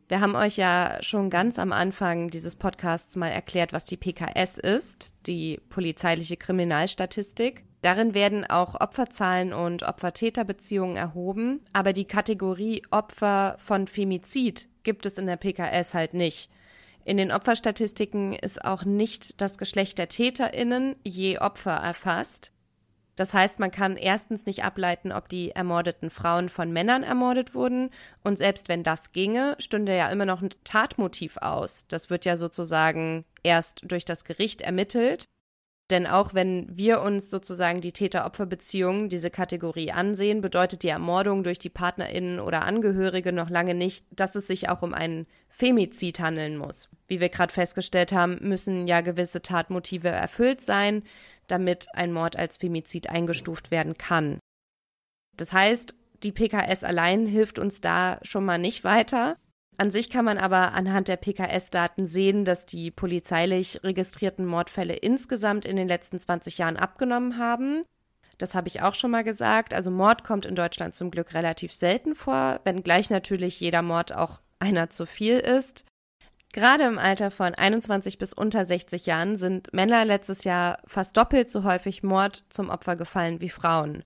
Wir 0.09 0.21
haben 0.21 0.37
euch 0.37 0.57
ja 0.57 0.97
schon 1.03 1.29
ganz 1.29 1.59
am 1.59 1.71
Anfang 1.71 2.31
dieses 2.31 2.57
Podcasts 2.57 3.15
mal 3.15 3.29
erklärt, 3.29 3.75
was 3.75 3.85
die 3.85 3.99
PKS 3.99 4.57
ist, 4.57 5.15
die 5.27 5.61
polizeiliche 5.69 6.39
Kriminalstatistik. 6.39 7.65
Darin 7.83 8.15
werden 8.15 8.47
auch 8.47 8.81
Opferzahlen 8.81 9.53
und 9.53 9.83
Opfer-Täter-Beziehungen 9.83 10.97
erhoben, 10.97 11.61
aber 11.75 11.93
die 11.93 12.07
Kategorie 12.07 12.83
Opfer 12.91 13.57
von 13.59 13.87
Femizid 13.87 14.69
gibt 14.83 15.05
es 15.05 15.19
in 15.19 15.27
der 15.27 15.37
PKS 15.37 15.93
halt 15.93 16.15
nicht. 16.15 16.51
In 17.05 17.19
den 17.19 17.31
Opferstatistiken 17.31 18.33
ist 18.33 18.65
auch 18.65 18.85
nicht 18.85 19.43
das 19.43 19.59
Geschlecht 19.59 19.99
der 19.99 20.09
TäterInnen 20.09 20.97
je 21.05 21.39
Opfer 21.39 21.73
erfasst. 21.73 22.51
Das 23.19 23.35
heißt, 23.35 23.59
man 23.59 23.73
kann 23.73 23.97
erstens 23.97 24.47
nicht 24.47 24.63
ableiten, 24.63 25.11
ob 25.11 25.29
die 25.29 25.51
ermordeten 25.51 26.09
Frauen 26.09 26.49
von 26.49 26.73
Männern 26.73 27.03
ermordet 27.03 27.53
wurden. 27.53 27.91
Und 28.23 28.39
selbst 28.39 28.69
wenn 28.69 28.85
das 28.85 29.11
ginge, 29.11 29.57
stünde 29.59 29.97
ja 29.97 30.09
immer 30.09 30.25
noch 30.25 30.41
ein 30.41 30.51
Tatmotiv 30.63 31.37
aus. 31.39 31.85
Das 31.89 32.11
wird 32.11 32.25
ja 32.25 32.37
sozusagen 32.37 33.25
erst 33.43 33.83
durch 33.91 34.05
das 34.05 34.23
Gericht 34.23 34.61
ermittelt. 34.61 35.25
Denn 35.91 36.07
auch 36.07 36.33
wenn 36.33 36.69
wir 36.77 37.01
uns 37.01 37.29
sozusagen 37.29 37.81
die 37.81 37.93
Täter-Opfer-Beziehung, 37.93 39.09
diese 39.09 39.31
Kategorie 39.31 39.91
ansehen, 39.91 40.41
bedeutet 40.41 40.85
die 40.85 40.89
Ermordung 40.89 41.43
durch 41.43 41.59
die 41.59 41.71
PartnerInnen 41.71 42.39
oder 42.39 42.63
Angehörige 42.63 43.33
noch 43.33 43.51
lange 43.51 43.75
nicht, 43.75 44.05
dass 44.13 44.37
es 44.37 44.47
sich 44.47 44.69
auch 44.69 44.83
um 44.83 44.95
einen 44.95 45.27
Femizid 45.49 46.21
handeln 46.21 46.57
muss. 46.57 46.89
Wie 47.09 47.19
wir 47.19 47.31
gerade 47.31 47.53
festgestellt 47.53 48.13
haben, 48.13 48.39
müssen 48.43 48.87
ja 48.87 49.01
gewisse 49.01 49.43
Tatmotive 49.43 50.09
erfüllt 50.09 50.61
sein, 50.61 51.03
damit 51.49 51.89
ein 51.95 52.13
Mord 52.13 52.37
als 52.37 52.57
Femizid 52.57 53.11
eingestuft 53.11 53.71
werden 53.71 53.99
kann. 53.99 54.39
Das 55.37 55.53
heißt, 55.53 55.95
die 56.23 56.33
PKS 56.33 56.85
allein 56.85 57.27
hilft 57.27 57.59
uns 57.59 57.81
da 57.81 58.19
schon 58.23 58.45
mal 58.45 58.59
nicht 58.59 58.85
weiter. 58.85 59.37
An 59.77 59.93
sich 59.93 60.11
kann 60.11 60.25
man 60.25 60.39
aber 60.39 60.73
anhand 60.73 61.07
der 61.07 61.17
PKS-Daten 61.17 62.07
sehen, 62.07 62.45
dass 62.45 62.67
die 62.67 62.91
polizeilich 62.91 63.85
registrierten 63.85 64.45
Mordfälle 64.45 64.95
insgesamt 64.95 65.65
in 65.65 65.77
den 65.77 65.87
letzten 65.87 66.19
20 66.19 66.59
Jahren 66.59 66.77
abgenommen 66.77 67.39
haben. 67.39 67.85
Das 68.39 68.57
habe 68.57 68.67
ich 68.67 68.83
auch 68.83 68.95
schon 68.95 69.13
mal 69.13 69.23
gesagt. 69.23 69.75
Also 69.75 69.93
Mord 69.93 70.25
kommt 70.25 70.47
in 70.47 70.57
Deutschland 70.57 70.95
zum 70.95 71.13
Glück 71.13 71.35
relativ 71.35 71.73
selten 71.73 72.17
vor, 72.17 72.61
wenngleich 72.65 73.11
natürlich 73.11 73.61
jeder 73.61 73.83
Mord 73.83 74.13
auch 74.13 74.41
einer 74.59 74.91
zu 74.91 75.07
viel 75.07 75.39
ist. 75.39 75.85
Gerade 76.53 76.85
im 76.85 76.99
Alter 76.99 77.31
von 77.31 77.55
21 77.55 78.19
bis 78.19 78.33
unter 78.33 78.65
60 78.65 79.07
Jahren 79.07 79.37
sind 79.37 79.73
Männer 79.73 80.05
letztes 80.05 80.45
Jahr 80.45 80.79
fast 80.87 81.17
doppelt 81.17 81.51
so 81.51 81.65
häufig 81.65 82.03
Mord 82.03 82.45
zum 82.49 82.71
Opfer 82.71 82.97
gefallen 82.97 83.41
wie 83.41 83.51
Frauen. 83.51 84.03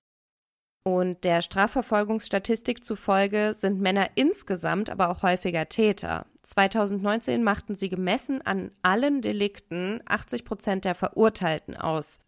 Und 0.85 1.23
der 1.23 1.41
Strafverfolgungsstatistik 1.41 2.83
zufolge 2.83 3.55
sind 3.57 3.79
Männer 3.79 4.09
insgesamt 4.15 4.89
aber 4.89 5.09
auch 5.09 5.23
häufiger 5.23 5.69
Täter. 5.69 6.25
2019 6.43 7.41
machten 7.41 7.75
sie 7.75 7.87
gemessen 7.87 8.41
an 8.41 8.71
allen 8.81 9.21
Delikten 9.21 10.01
80 10.05 10.43
Prozent 10.43 10.83
der 10.83 10.95
Verurteilten 10.95 11.77
aus. 11.77 12.19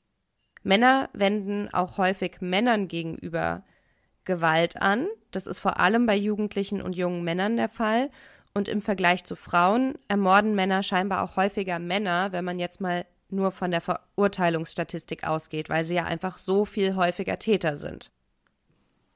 Männer 0.64 1.10
wenden 1.12 1.68
auch 1.74 1.98
häufig 1.98 2.40
Männern 2.40 2.88
gegenüber 2.88 3.66
Gewalt 4.24 4.82
an. 4.82 5.08
Das 5.32 5.48
ist 5.48 5.60
vor 5.60 5.80
allem 5.80 6.06
bei 6.06 6.16
Jugendlichen 6.16 6.82
und 6.82 6.96
jungen 6.96 7.26
Männern 7.26 7.58
der 7.58 7.70
Fall. 7.70 8.10
Und 8.56 8.70
im 8.70 8.82
Vergleich 8.82 9.26
zu 9.26 9.36
Frauen 9.36 9.96
ermorden 10.08 10.56
Männer 10.56 10.82
scheinbar 10.82 11.24
auch 11.24 11.36
häufiger 11.36 11.78
Männer, 11.78 12.32
wenn 12.32 12.46
man 12.46 12.58
jetzt 12.58 12.80
mal 12.80 13.06
nur 13.30 13.52
von 13.52 13.70
der 13.70 13.82
Verurteilungsstatistik 13.82 15.28
ausgeht, 15.28 15.70
weil 15.70 15.84
sie 15.84 15.96
ja 15.96 16.06
einfach 16.06 16.38
so 16.38 16.64
viel 16.64 16.96
häufiger 16.96 17.38
Täter 17.38 17.76
sind. 17.76 18.12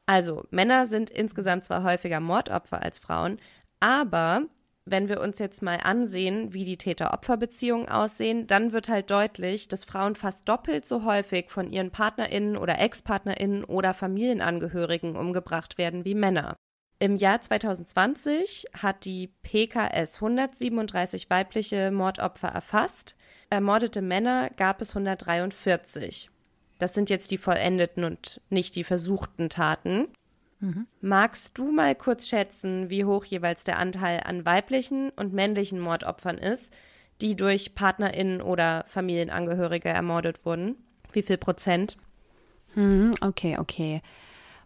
Also, 0.05 0.43
Männer 0.51 0.87
sind 0.87 1.09
insgesamt 1.09 1.63
zwar 1.63 1.83
häufiger 1.83 2.19
Mordopfer 2.19 2.81
als 2.81 2.99
Frauen, 2.99 3.39
aber 3.79 4.41
wenn 4.83 5.07
wir 5.07 5.21
uns 5.21 5.39
jetzt 5.39 5.61
mal 5.61 5.79
ansehen, 5.83 6.51
wie 6.53 6.65
die 6.65 6.77
Täter-Opfer-Beziehungen 6.77 7.87
aussehen, 7.87 8.47
dann 8.47 8.73
wird 8.73 8.89
halt 8.89 9.09
deutlich, 9.11 9.67
dass 9.67 9.85
Frauen 9.85 10.15
fast 10.15 10.49
doppelt 10.49 10.85
so 10.85 11.05
häufig 11.05 11.49
von 11.49 11.71
ihren 11.71 11.91
PartnerInnen 11.91 12.57
oder 12.57 12.79
Ex-PartnerInnen 12.79 13.63
oder 13.63 13.93
Familienangehörigen 13.93 15.15
umgebracht 15.15 15.77
werden 15.77 16.05
wie 16.05 16.15
Männer. 16.15 16.57
Im 17.01 17.15
Jahr 17.15 17.39
2020 17.39 18.67
hat 18.73 19.05
die 19.05 19.27
PKS 19.43 20.15
137 20.15 21.29
weibliche 21.29 21.91
Mordopfer 21.91 22.49
erfasst. 22.49 23.15
Ermordete 23.49 24.01
Männer 24.01 24.49
gab 24.57 24.81
es 24.81 24.89
143. 24.89 26.29
Das 26.77 26.93
sind 26.93 27.09
jetzt 27.09 27.31
die 27.31 27.37
vollendeten 27.37 28.03
und 28.03 28.41
nicht 28.49 28.75
die 28.75 28.83
versuchten 28.83 29.49
Taten. 29.49 30.09
Mhm. 30.59 30.87
Magst 30.99 31.57
du 31.57 31.71
mal 31.71 31.95
kurz 31.95 32.27
schätzen, 32.27 32.89
wie 32.89 33.05
hoch 33.05 33.23
jeweils 33.23 33.63
der 33.63 33.79
Anteil 33.79 34.21
an 34.25 34.45
weiblichen 34.45 35.09
und 35.11 35.33
männlichen 35.33 35.79
Mordopfern 35.79 36.37
ist, 36.37 36.73
die 37.21 37.37
durch 37.37 37.75
PartnerInnen 37.75 38.41
oder 38.41 38.83
Familienangehörige 38.87 39.87
ermordet 39.87 40.45
wurden? 40.45 40.75
Wie 41.13 41.21
viel 41.21 41.37
Prozent? 41.37 41.97
Mhm, 42.75 43.15
okay, 43.21 43.57
okay. 43.57 44.01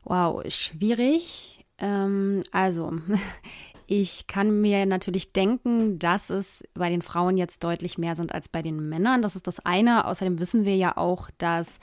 Wow, 0.04 0.44
schwierig. 0.52 1.62
Ähm, 1.84 2.42
also, 2.52 2.94
Ich 3.88 4.28
kann 4.28 4.62
mir 4.62 4.86
natürlich 4.86 5.34
denken, 5.34 6.00
dass 6.00 6.30
es 6.30 6.63
bei 6.74 6.90
den 6.90 7.02
Frauen 7.02 7.38
jetzt 7.38 7.63
deutlich 7.63 7.98
mehr 7.98 8.16
sind 8.16 8.34
als 8.34 8.48
bei 8.48 8.62
den 8.62 8.90
Männern. 8.90 9.22
Das 9.22 9.36
ist 9.36 9.46
das 9.46 9.60
eine. 9.60 10.06
Außerdem 10.06 10.40
wissen 10.40 10.66
wir 10.66 10.75
ja 10.75 10.96
auch, 10.98 11.30
dass 11.38 11.80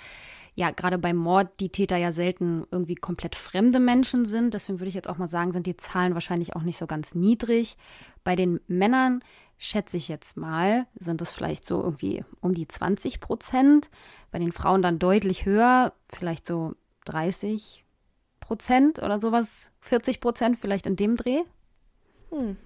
ja 0.54 0.70
gerade 0.70 0.98
beim 0.98 1.16
Mord 1.16 1.60
die 1.60 1.68
Täter 1.68 1.96
ja 1.96 2.12
selten 2.12 2.66
irgendwie 2.70 2.94
komplett 2.94 3.36
fremde 3.36 3.80
Menschen 3.80 4.24
sind. 4.24 4.54
Deswegen 4.54 4.80
würde 4.80 4.88
ich 4.88 4.94
jetzt 4.94 5.08
auch 5.08 5.18
mal 5.18 5.28
sagen, 5.28 5.52
sind 5.52 5.66
die 5.66 5.76
Zahlen 5.76 6.14
wahrscheinlich 6.14 6.56
auch 6.56 6.62
nicht 6.62 6.78
so 6.78 6.86
ganz 6.86 7.14
niedrig. 7.14 7.76
Bei 8.24 8.34
den 8.34 8.60
Männern 8.66 9.22
schätze 9.58 9.98
ich 9.98 10.08
jetzt 10.08 10.38
mal, 10.38 10.86
sind 10.98 11.20
es 11.20 11.32
vielleicht 11.32 11.66
so 11.66 11.82
irgendwie 11.82 12.24
um 12.40 12.54
die 12.54 12.66
20 12.66 13.20
Prozent. 13.20 13.90
Bei 14.30 14.38
den 14.38 14.52
Frauen 14.52 14.80
dann 14.80 14.98
deutlich 14.98 15.44
höher, 15.44 15.92
vielleicht 16.08 16.46
so 16.46 16.72
30 17.04 17.84
Prozent 18.40 19.02
oder 19.02 19.18
sowas, 19.18 19.69
40 19.80 20.20
Prozent 20.20 20.58
vielleicht 20.58 20.86
in 20.86 20.96
dem 20.96 21.16
Dreh. 21.16 21.40
Hm. 22.30 22.56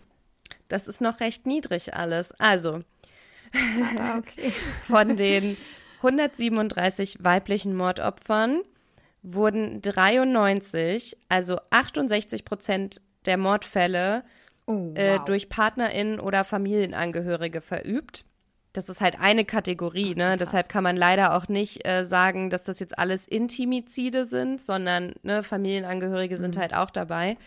Das 0.68 0.88
ist 0.88 1.00
noch 1.00 1.21
recht 1.21 1.47
niedrig 1.47 1.94
alles. 1.94 2.33
Also, 2.38 2.80
ah, 3.99 4.18
okay. 4.18 4.52
von 4.87 5.16
den 5.16 5.56
137 5.99 7.18
weiblichen 7.23 7.75
Mordopfern 7.75 8.62
wurden 9.23 9.80
93, 9.80 11.16
also 11.28 11.59
68 11.71 12.44
Prozent 12.44 13.00
der 13.25 13.38
Mordfälle 13.38 14.23
oh, 14.66 14.73
äh, 14.73 14.75
wow. 14.75 14.97
äh, 14.97 15.18
durch 15.25 15.49
PartnerInnen 15.49 16.21
oder 16.21 16.44
Familienangehörige 16.44 17.61
verübt. 17.61 18.25
Das 18.75 18.88
ist 18.88 19.00
halt 19.00 19.21
eine 19.21 19.45
Kategorie, 19.45 20.16
ne? 20.16 20.37
Deshalb 20.37 20.69
kann 20.69 20.83
man 20.83 20.97
leider 20.97 21.37
auch 21.37 21.47
nicht 21.49 21.87
äh, 21.87 22.04
sagen, 22.04 22.50
dass 22.50 22.64
das 22.64 22.81
jetzt 22.81 22.99
alles 22.99 23.26
Intimizide 23.26 24.26
sind, 24.26 24.61
sondern 24.61 25.14
ne, 25.23 25.45
Familienangehörige 25.45 26.37
mhm. 26.37 26.40
sind 26.40 26.57
halt 26.59 26.75
auch 26.75 26.90
dabei. 26.90 27.38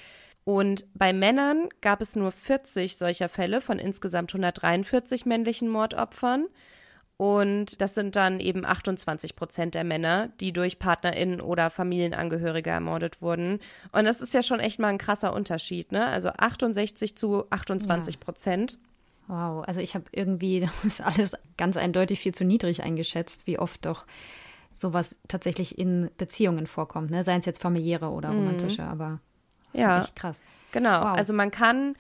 Und 0.46 0.86
bei 0.93 1.12
Männern 1.12 1.67
gab 1.81 2.00
es 2.00 2.15
nur 2.15 2.31
40 2.31 2.96
solcher 2.96 3.27
Fälle 3.27 3.60
von 3.60 3.77
insgesamt 3.79 4.31
143 4.31 5.25
männlichen 5.25 5.67
Mordopfern. 5.67 6.48
Und 7.17 7.81
das 7.81 7.96
sind 7.96 8.15
dann 8.15 8.39
eben 8.39 8.63
28 8.63 9.36
Prozent 9.36 9.75
der 9.75 9.84
Männer, 9.84 10.29
die 10.39 10.53
durch 10.53 10.79
PartnerInnen 10.79 11.41
oder 11.41 11.69
Familienangehörige 11.69 12.69
ermordet 12.69 13.22
wurden. 13.22 13.60
Und 13.91 14.05
das 14.05 14.22
ist 14.22 14.34
ja 14.34 14.41
schon 14.41 14.62
echt 14.62 14.79
mal 14.79 14.88
ein 14.88 14.98
krasser 14.98 15.34
Unterschied, 15.34 15.91
ne? 15.91 16.05
Also 16.05 16.29
68 16.29 17.17
zu 17.17 17.50
28 17.50 18.22
Prozent. 18.22 18.74
Ja. 18.74 18.87
Wow, 19.27 19.63
also 19.67 19.79
ich 19.79 19.96
habe 19.96 20.05
irgendwie 20.12 20.60
das 20.84 20.86
ist 20.86 21.01
alles 21.01 21.31
ganz 21.57 21.77
eindeutig 21.77 22.19
viel 22.19 22.34
zu 22.34 22.46
niedrig 22.46 22.84
eingeschätzt, 22.84 23.48
wie 23.48 23.60
oft 23.60 23.86
doch 23.86 24.05
sowas 24.74 25.15
tatsächlich 25.27 25.77
in 25.77 26.12
Beziehungen 26.17 26.67
vorkommt, 26.67 27.10
ne? 27.10 27.24
Seien 27.24 27.39
es 27.39 27.46
jetzt 27.46 27.62
familiäre 27.62 28.10
oder 28.10 28.31
mhm. 28.31 28.39
romantische, 28.39 28.84
mhm. 28.84 28.88
aber 28.89 29.19
das 29.74 29.81
ja, 29.81 30.00
ist 30.00 30.05
echt 30.05 30.15
krass. 30.15 30.39
Genau. 30.72 31.01
Wow. 31.01 31.17
Also 31.17 31.34
man 31.34 31.51
kann 31.51 31.96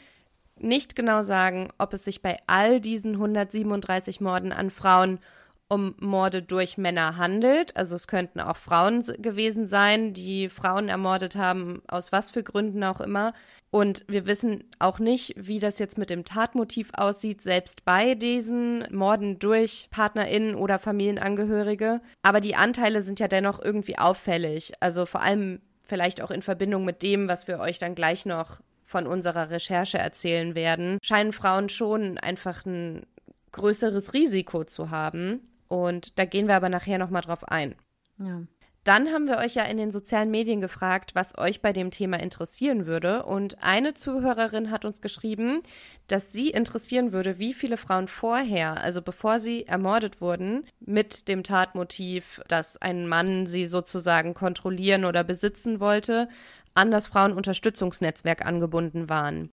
nicht 0.59 0.95
genau 0.95 1.21
sagen, 1.21 1.69
ob 1.77 1.93
es 1.93 2.05
sich 2.05 2.21
bei 2.21 2.37
all 2.47 2.79
diesen 2.81 3.13
137 3.13 4.21
Morden 4.21 4.51
an 4.51 4.69
Frauen 4.69 5.19
um 5.69 5.95
Morde 5.99 6.41
durch 6.41 6.77
Männer 6.77 7.17
handelt. 7.17 7.75
Also 7.75 7.95
es 7.95 8.07
könnten 8.07 8.39
auch 8.39 8.57
Frauen 8.57 9.01
gewesen 9.17 9.67
sein, 9.67 10.13
die 10.13 10.49
Frauen 10.49 10.87
ermordet 10.87 11.35
haben, 11.35 11.81
aus 11.87 12.11
was 12.11 12.31
für 12.31 12.43
Gründen 12.43 12.83
auch 12.83 13.01
immer. 13.01 13.33
Und 13.69 14.05
wir 14.07 14.25
wissen 14.25 14.63
auch 14.79 14.99
nicht, 14.99 15.33
wie 15.35 15.59
das 15.59 15.77
jetzt 15.79 15.97
mit 15.97 16.09
dem 16.09 16.23
Tatmotiv 16.23 16.91
aussieht, 16.93 17.41
selbst 17.41 17.83
bei 17.83 18.15
diesen 18.15 18.87
Morden 18.95 19.39
durch 19.39 19.89
Partnerinnen 19.91 20.55
oder 20.55 20.79
Familienangehörige. 20.79 22.01
Aber 22.21 22.39
die 22.39 22.55
Anteile 22.55 23.01
sind 23.01 23.19
ja 23.19 23.27
dennoch 23.27 23.61
irgendwie 23.61 23.97
auffällig. 23.97 24.71
Also 24.79 25.05
vor 25.05 25.21
allem 25.21 25.61
vielleicht 25.83 26.21
auch 26.21 26.31
in 26.31 26.41
Verbindung 26.41 26.85
mit 26.85 27.03
dem, 27.03 27.27
was 27.27 27.47
wir 27.47 27.59
euch 27.59 27.79
dann 27.79 27.95
gleich 27.95 28.25
noch 28.25 28.61
von 28.83 29.05
unserer 29.05 29.49
Recherche 29.49 29.97
erzählen 29.97 30.55
werden, 30.55 30.97
scheinen 31.01 31.33
Frauen 31.33 31.67
schon 31.67 32.17
einfach 32.17 32.65
ein 32.65 33.05
größeres 33.51 34.13
Risiko 34.13 34.63
zu 34.63 34.91
haben. 34.91 35.41
Und 35.67 36.17
da 36.17 36.25
gehen 36.25 36.47
wir 36.47 36.55
aber 36.55 36.69
nachher 36.69 36.97
nochmal 36.97 37.21
drauf 37.21 37.43
ein. 37.43 37.75
Ja. 38.17 38.43
Dann 38.87 39.11
haben 39.11 39.27
wir 39.27 39.39
euch 39.39 39.55
ja 39.55 39.63
in 39.63 39.75
den 39.75 39.91
sozialen 39.91 40.31
Medien 40.31 40.61
gefragt, 40.61 41.11
was 41.13 41.37
euch 41.37 41.61
bei 41.61 41.73
dem 41.73 41.91
Thema 41.91 42.21
interessieren 42.21 42.85
würde. 42.85 43.25
Und 43.25 43.61
eine 43.61 43.93
Zuhörerin 43.93 44.71
hat 44.71 44.85
uns 44.85 45.01
geschrieben, 45.01 45.61
dass 46.07 46.31
sie 46.31 46.51
interessieren 46.51 47.11
würde, 47.11 47.37
wie 47.37 47.53
viele 47.53 47.75
Frauen 47.75 48.07
vorher, 48.07 48.81
also 48.81 49.01
bevor 49.01 49.41
sie 49.41 49.65
ermordet 49.67 50.21
wurden, 50.21 50.63
mit 50.79 51.27
dem 51.27 51.43
Tatmotiv, 51.43 52.41
dass 52.47 52.77
ein 52.77 53.09
Mann 53.09 53.45
sie 53.45 53.65
sozusagen 53.65 54.33
kontrollieren 54.33 55.03
oder 55.03 55.25
besitzen 55.25 55.81
wollte, 55.81 56.29
an 56.73 56.89
das 56.89 57.07
Frauenunterstützungsnetzwerk 57.07 58.45
angebunden 58.45 59.09
waren. 59.09 59.49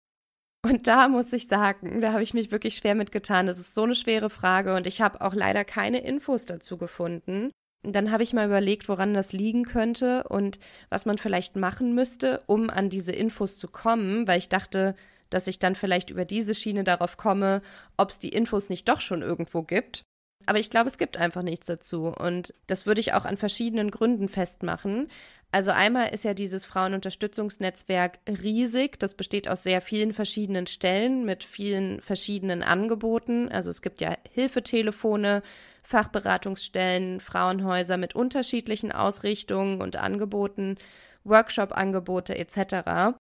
Und 0.66 0.88
da 0.88 1.08
muss 1.08 1.32
ich 1.32 1.48
sagen, 1.48 2.02
da 2.02 2.12
habe 2.12 2.24
ich 2.24 2.34
mich 2.34 2.52
wirklich 2.52 2.76
schwer 2.76 2.96
mitgetan. 2.96 3.48
Das 3.48 3.60
ist 3.60 3.76
so 3.76 3.84
eine 3.84 3.96
schwere 3.96 4.30
Frage 4.30 4.76
und 4.76 4.86
ich 4.88 5.00
habe 5.00 5.22
auch 5.22 5.34
leider 5.34 5.64
keine 5.64 6.04
Infos 6.04 6.46
dazu 6.46 6.78
gefunden. 6.78 7.52
Dann 7.84 8.12
habe 8.12 8.24
ich 8.24 8.34
mal 8.34 8.46
überlegt, 8.46 8.90
woran 8.90 9.14
das 9.14 9.34
liegen 9.34 9.66
könnte 9.66 10.24
und 10.26 10.60
was 10.90 11.06
man 11.06 11.18
vielleicht 11.18 11.56
machen 11.56 11.96
müsste, 11.96 12.44
um 12.46 12.70
an 12.70 12.90
diese 12.90 13.12
Infos 13.12 13.58
zu 13.58 13.68
kommen, 13.68 14.28
weil 14.28 14.38
ich 14.38 14.50
dachte, 14.50 14.96
dass 15.32 15.48
ich 15.48 15.58
dann 15.58 15.76
vielleicht 15.76 16.12
über 16.12 16.26
diese 16.26 16.54
Schiene 16.54 16.84
darauf 16.84 17.18
komme, 17.18 17.64
ob 17.98 18.12
es 18.12 18.20
die 18.20 18.30
Infos 18.30 18.70
nicht 18.70 18.88
doch 18.88 19.02
schon 19.02 19.24
irgendwo 19.24 19.64
gibt. 19.64 20.04
Aber 20.46 20.60
ich 20.60 20.70
glaube, 20.70 20.90
es 20.90 20.98
gibt 20.98 21.18
einfach 21.18 21.44
nichts 21.44 21.68
dazu. 21.68 22.08
Und 22.08 22.54
das 22.68 22.86
würde 22.86 23.02
ich 23.02 23.14
auch 23.14 23.26
an 23.26 23.38
verschiedenen 23.38 23.92
Gründen 23.92 24.28
festmachen. 24.28 25.08
Also 25.52 25.72
einmal 25.72 26.10
ist 26.10 26.24
ja 26.24 26.34
dieses 26.34 26.66
Frauenunterstützungsnetzwerk 26.66 28.20
riesig. 28.28 29.00
Das 29.00 29.16
besteht 29.16 29.48
aus 29.48 29.64
sehr 29.64 29.82
vielen 29.82 30.14
verschiedenen 30.14 30.68
Stellen 30.68 31.26
mit 31.26 31.44
vielen 31.44 32.02
verschiedenen 32.02 32.64
Angeboten. 32.64 33.50
Also 33.50 33.70
es 33.70 33.82
gibt 33.82 34.02
ja 34.02 34.16
Hilfetelefone, 34.32 35.44
Fachberatungsstellen, 35.92 37.20
Frauenhäuser 37.20 37.98
mit 37.98 38.16
unterschiedlichen 38.16 38.92
Ausrichtungen 38.92 39.82
und 39.82 39.98
Angeboten, 39.98 40.78
Workshop-Angebote 41.26 42.38
etc. 42.38 43.18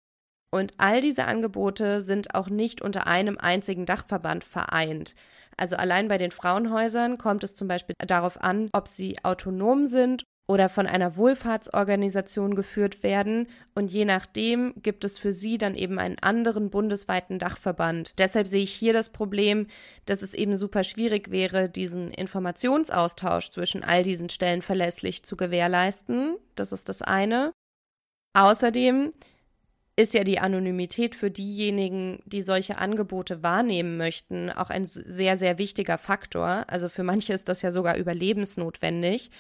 Und 0.50 0.72
all 0.78 1.00
diese 1.00 1.26
Angebote 1.26 2.00
sind 2.00 2.34
auch 2.34 2.48
nicht 2.48 2.80
unter 2.80 3.06
einem 3.06 3.38
einzigen 3.38 3.86
Dachverband 3.86 4.44
vereint. 4.44 5.14
Also 5.56 5.76
allein 5.76 6.08
bei 6.08 6.18
den 6.18 6.30
Frauenhäusern 6.30 7.18
kommt 7.18 7.44
es 7.44 7.54
zum 7.54 7.68
Beispiel 7.68 7.94
darauf 7.98 8.42
an, 8.42 8.70
ob 8.72 8.88
sie 8.88 9.22
autonom 9.22 9.86
sind 9.86 10.24
oder 10.46 10.68
von 10.68 10.86
einer 10.86 11.16
Wohlfahrtsorganisation 11.16 12.54
geführt 12.54 13.02
werden 13.02 13.48
und 13.74 13.90
je 13.90 14.04
nachdem 14.04 14.74
gibt 14.82 15.04
es 15.04 15.18
für 15.18 15.32
sie 15.32 15.56
dann 15.56 15.74
eben 15.74 15.98
einen 15.98 16.18
anderen 16.18 16.68
bundesweiten 16.68 17.38
Dachverband. 17.38 18.18
Deshalb 18.18 18.46
sehe 18.46 18.62
ich 18.62 18.72
hier 18.72 18.92
das 18.92 19.08
Problem, 19.08 19.66
dass 20.04 20.20
es 20.20 20.34
eben 20.34 20.58
super 20.58 20.84
schwierig 20.84 21.30
wäre, 21.30 21.70
diesen 21.70 22.10
Informationsaustausch 22.10 23.50
zwischen 23.50 23.82
all 23.82 24.02
diesen 24.02 24.28
Stellen 24.28 24.60
verlässlich 24.60 25.22
zu 25.22 25.36
gewährleisten. 25.36 26.36
Das 26.56 26.72
ist 26.72 26.90
das 26.90 27.00
eine. 27.00 27.52
Außerdem 28.34 29.12
ist 29.96 30.12
ja 30.12 30.24
die 30.24 30.40
Anonymität 30.40 31.14
für 31.14 31.30
diejenigen, 31.30 32.20
die 32.26 32.42
solche 32.42 32.78
Angebote 32.78 33.42
wahrnehmen 33.42 33.96
möchten, 33.96 34.50
auch 34.50 34.68
ein 34.68 34.84
sehr, 34.84 35.36
sehr 35.36 35.56
wichtiger 35.56 35.98
Faktor. 35.98 36.64
Also 36.66 36.88
für 36.88 37.04
manche 37.04 37.32
ist 37.32 37.48
das 37.48 37.62
ja 37.62 37.70
sogar 37.70 37.96
überlebensnotwendig. 37.96 39.30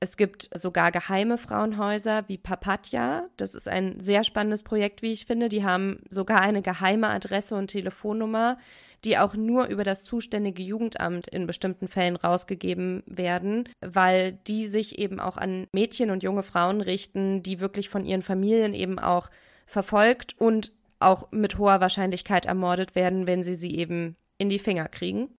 Es 0.00 0.16
gibt 0.16 0.48
sogar 0.54 0.92
geheime 0.92 1.38
Frauenhäuser 1.38 2.28
wie 2.28 2.38
Papatja. 2.38 3.28
Das 3.36 3.56
ist 3.56 3.68
ein 3.68 3.98
sehr 4.00 4.22
spannendes 4.22 4.62
Projekt, 4.62 5.02
wie 5.02 5.12
ich 5.12 5.26
finde. 5.26 5.48
Die 5.48 5.64
haben 5.64 6.00
sogar 6.08 6.40
eine 6.40 6.62
geheime 6.62 7.08
Adresse 7.08 7.56
und 7.56 7.68
Telefonnummer, 7.68 8.58
die 9.04 9.18
auch 9.18 9.34
nur 9.34 9.66
über 9.66 9.82
das 9.82 10.04
zuständige 10.04 10.62
Jugendamt 10.62 11.26
in 11.26 11.46
bestimmten 11.46 11.88
Fällen 11.88 12.14
rausgegeben 12.14 13.02
werden, 13.06 13.68
weil 13.80 14.32
die 14.46 14.68
sich 14.68 14.98
eben 14.98 15.18
auch 15.18 15.36
an 15.36 15.66
Mädchen 15.72 16.10
und 16.10 16.22
junge 16.22 16.44
Frauen 16.44 16.80
richten, 16.80 17.42
die 17.42 17.58
wirklich 17.58 17.88
von 17.88 18.04
ihren 18.04 18.22
Familien 18.22 18.74
eben 18.74 19.00
auch 19.00 19.30
verfolgt 19.66 20.38
und 20.38 20.72
auch 21.00 21.30
mit 21.32 21.58
hoher 21.58 21.80
Wahrscheinlichkeit 21.80 22.46
ermordet 22.46 22.94
werden, 22.94 23.26
wenn 23.26 23.42
sie 23.42 23.54
sie 23.56 23.76
eben 23.76 24.16
in 24.38 24.48
die 24.48 24.58
Finger 24.58 24.88
kriegen. 24.88 25.34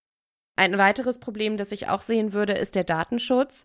Ein 0.57 0.77
weiteres 0.77 1.19
Problem, 1.19 1.55
das 1.55 1.71
ich 1.71 1.87
auch 1.87 2.01
sehen 2.01 2.33
würde, 2.33 2.53
ist 2.53 2.75
der 2.75 2.83
Datenschutz. 2.83 3.63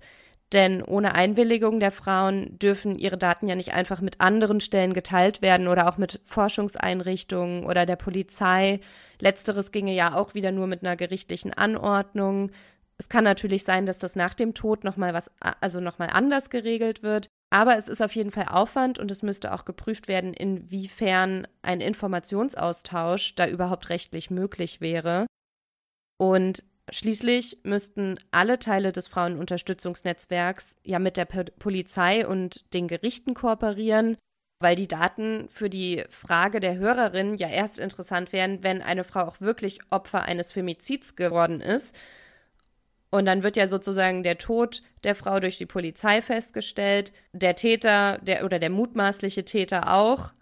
Denn 0.53 0.83
ohne 0.83 1.15
Einwilligung 1.15 1.81
der 1.81 1.91
Frauen 1.91 2.59
dürfen 2.59 2.99
ihre 2.99 3.19
Daten 3.19 3.49
ja 3.49 3.57
nicht 3.57 3.75
einfach 3.75 4.01
mit 4.01 4.21
anderen 4.21 4.61
Stellen 4.61 4.95
geteilt 4.95 5.43
werden 5.43 5.67
oder 5.69 5.89
auch 5.89 5.97
mit 5.97 6.21
Forschungseinrichtungen 6.25 7.65
oder 7.65 7.87
der 7.87 7.97
Polizei. 7.97 8.81
Letzteres 9.21 9.73
ginge 9.73 9.95
ja 9.95 10.15
auch 10.15 10.35
wieder 10.35 10.53
nur 10.53 10.67
mit 10.67 10.83
einer 10.83 10.97
gerichtlichen 10.97 11.53
Anordnung. 11.53 12.51
Es 12.99 13.09
kann 13.09 13.25
natürlich 13.25 13.65
sein, 13.65 13.87
dass 13.87 13.99
das 13.99 14.15
nach 14.15 14.35
dem 14.35 14.55
Tod 14.55 14.85
nochmal 14.85 15.15
was, 15.15 15.31
also 15.61 15.81
nochmal 15.81 16.11
anders 16.13 16.51
geregelt 16.51 17.03
wird. 17.03 17.27
Aber 17.51 17.77
es 17.77 17.89
ist 17.89 18.03
auf 18.03 18.15
jeden 18.15 18.31
Fall 18.31 18.47
Aufwand 18.49 18.99
und 18.99 19.11
es 19.11 19.23
müsste 19.23 19.53
auch 19.53 19.65
geprüft 19.65 20.09
werden, 20.09 20.35
inwiefern 20.35 21.47
ein 21.63 21.81
Informationsaustausch 21.81 23.35
da 23.35 23.47
überhaupt 23.47 23.91
rechtlich 23.91 24.31
möglich 24.31 24.81
wäre. 24.81 25.27
Und 26.19 26.65
Schließlich 26.90 27.59
müssten 27.62 28.18
alle 28.31 28.59
Teile 28.59 28.92
des 28.92 29.09
Frauenunterstützungsnetzwerks 29.09 30.77
ja 30.85 30.99
mit 30.99 31.16
der 31.16 31.25
Polizei 31.25 32.27
und 32.27 32.73
den 32.75 32.88
Gerichten 32.88 33.33
kooperieren, 33.33 34.16
weil 34.61 34.77
die 34.77 34.88
Daten 34.88 35.49
für 35.49 35.70
die 35.70 36.05
Frage 36.11 36.61
der 36.61 36.77
Hörerin 36.77 37.37
ja 37.37 37.49
erst 37.49 37.79
interessant 37.79 38.33
wären, 38.33 38.62
wenn 38.62 38.83
eine 38.83 39.05
Frau 39.05 39.20
auch 39.20 39.40
wirklich 39.40 39.81
Opfer 39.90 40.25
eines 40.25 40.53
Femizids 40.53 41.16
geworden 41.16 41.61
ist. 41.61 41.94
Und 43.11 43.27
dann 43.27 43.42
wird 43.42 43.57
ja 43.57 43.68
sozusagen 43.68 44.23
der 44.23 44.38
Tod 44.38 44.83
der 45.05 45.14
Frau 45.14 45.40
durch 45.40 45.57
die 45.57 45.66
Polizei 45.66 46.20
festgestellt, 46.20 47.12
der 47.33 47.55
Täter 47.55 48.18
der, 48.18 48.44
oder 48.44 48.59
der 48.59 48.70
mutmaßliche 48.70 49.44
Täter 49.44 49.94
auch. 49.94 50.33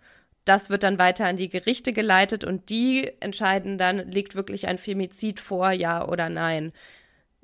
Das 0.44 0.70
wird 0.70 0.82
dann 0.82 0.98
weiter 0.98 1.26
an 1.26 1.36
die 1.36 1.48
Gerichte 1.48 1.92
geleitet 1.92 2.44
und 2.44 2.68
die 2.68 3.12
entscheiden 3.20 3.78
dann, 3.78 4.10
liegt 4.10 4.34
wirklich 4.34 4.66
ein 4.66 4.78
Femizid 4.78 5.38
vor, 5.38 5.70
ja 5.70 6.06
oder 6.08 6.28
nein. 6.28 6.72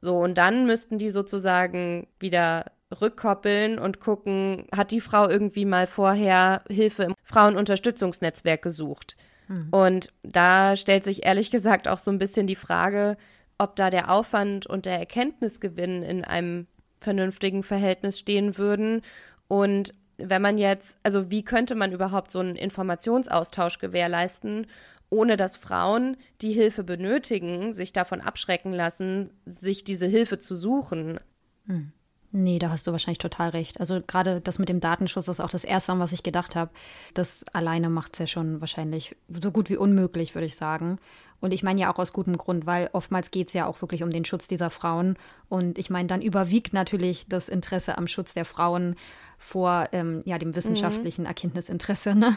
So, 0.00 0.16
und 0.16 0.38
dann 0.38 0.66
müssten 0.66 0.98
die 0.98 1.10
sozusagen 1.10 2.06
wieder 2.18 2.72
rückkoppeln 3.00 3.78
und 3.78 4.00
gucken, 4.00 4.66
hat 4.74 4.90
die 4.90 5.00
Frau 5.00 5.28
irgendwie 5.28 5.64
mal 5.64 5.86
vorher 5.86 6.62
Hilfe 6.68 7.04
im 7.04 7.14
Frauenunterstützungsnetzwerk 7.24 8.62
gesucht? 8.62 9.16
Mhm. 9.48 9.68
Und 9.70 10.12
da 10.22 10.76
stellt 10.76 11.04
sich 11.04 11.24
ehrlich 11.24 11.50
gesagt 11.50 11.88
auch 11.88 11.98
so 11.98 12.10
ein 12.10 12.18
bisschen 12.18 12.46
die 12.46 12.56
Frage, 12.56 13.16
ob 13.58 13.76
da 13.76 13.90
der 13.90 14.10
Aufwand 14.10 14.66
und 14.66 14.86
der 14.86 14.98
Erkenntnisgewinn 14.98 16.02
in 16.02 16.24
einem 16.24 16.66
vernünftigen 17.00 17.62
Verhältnis 17.62 18.18
stehen 18.18 18.56
würden 18.56 19.02
und 19.48 19.94
wenn 20.18 20.42
man 20.42 20.58
jetzt, 20.58 20.98
also 21.02 21.30
wie 21.30 21.44
könnte 21.44 21.74
man 21.74 21.92
überhaupt 21.92 22.30
so 22.30 22.40
einen 22.40 22.56
Informationsaustausch 22.56 23.78
gewährleisten, 23.78 24.66
ohne 25.10 25.36
dass 25.36 25.56
Frauen, 25.56 26.16
die 26.42 26.52
Hilfe 26.52 26.84
benötigen, 26.84 27.72
sich 27.72 27.92
davon 27.92 28.20
abschrecken 28.20 28.72
lassen, 28.72 29.30
sich 29.46 29.84
diese 29.84 30.06
Hilfe 30.06 30.38
zu 30.38 30.54
suchen? 30.54 31.18
Hm. 31.66 31.92
Nee, 32.30 32.58
da 32.58 32.68
hast 32.68 32.86
du 32.86 32.92
wahrscheinlich 32.92 33.18
total 33.18 33.50
recht. 33.50 33.80
Also 33.80 34.02
gerade 34.06 34.40
das 34.42 34.58
mit 34.58 34.68
dem 34.68 34.80
Datenschutz 34.80 35.28
ist 35.28 35.40
auch 35.40 35.48
das 35.48 35.64
Erste, 35.64 35.92
an 35.92 35.98
was 35.98 36.12
ich 36.12 36.22
gedacht 36.22 36.56
habe. 36.56 36.70
Das 37.14 37.44
alleine 37.54 37.88
macht 37.88 38.12
es 38.12 38.18
ja 38.18 38.26
schon 38.26 38.60
wahrscheinlich 38.60 39.16
so 39.28 39.50
gut 39.50 39.70
wie 39.70 39.78
unmöglich, 39.78 40.34
würde 40.34 40.46
ich 40.46 40.56
sagen. 40.56 40.98
Und 41.40 41.54
ich 41.54 41.62
meine 41.62 41.80
ja 41.80 41.92
auch 41.92 41.98
aus 41.98 42.12
gutem 42.12 42.36
Grund, 42.36 42.66
weil 42.66 42.90
oftmals 42.92 43.30
geht 43.30 43.48
es 43.48 43.54
ja 43.54 43.66
auch 43.66 43.80
wirklich 43.80 44.02
um 44.02 44.10
den 44.10 44.24
Schutz 44.26 44.46
dieser 44.46 44.70
Frauen. 44.70 45.16
Und 45.48 45.78
ich 45.78 45.88
meine, 45.88 46.08
dann 46.08 46.20
überwiegt 46.20 46.72
natürlich 46.74 47.28
das 47.28 47.48
Interesse 47.48 47.96
am 47.96 48.08
Schutz 48.08 48.34
der 48.34 48.44
Frauen 48.44 48.96
vor 49.38 49.88
ähm, 49.92 50.22
ja, 50.26 50.36
dem 50.38 50.54
wissenschaftlichen 50.54 51.22
mhm. 51.22 51.28
Erkenntnisinteresse. 51.28 52.14
Ne? 52.14 52.36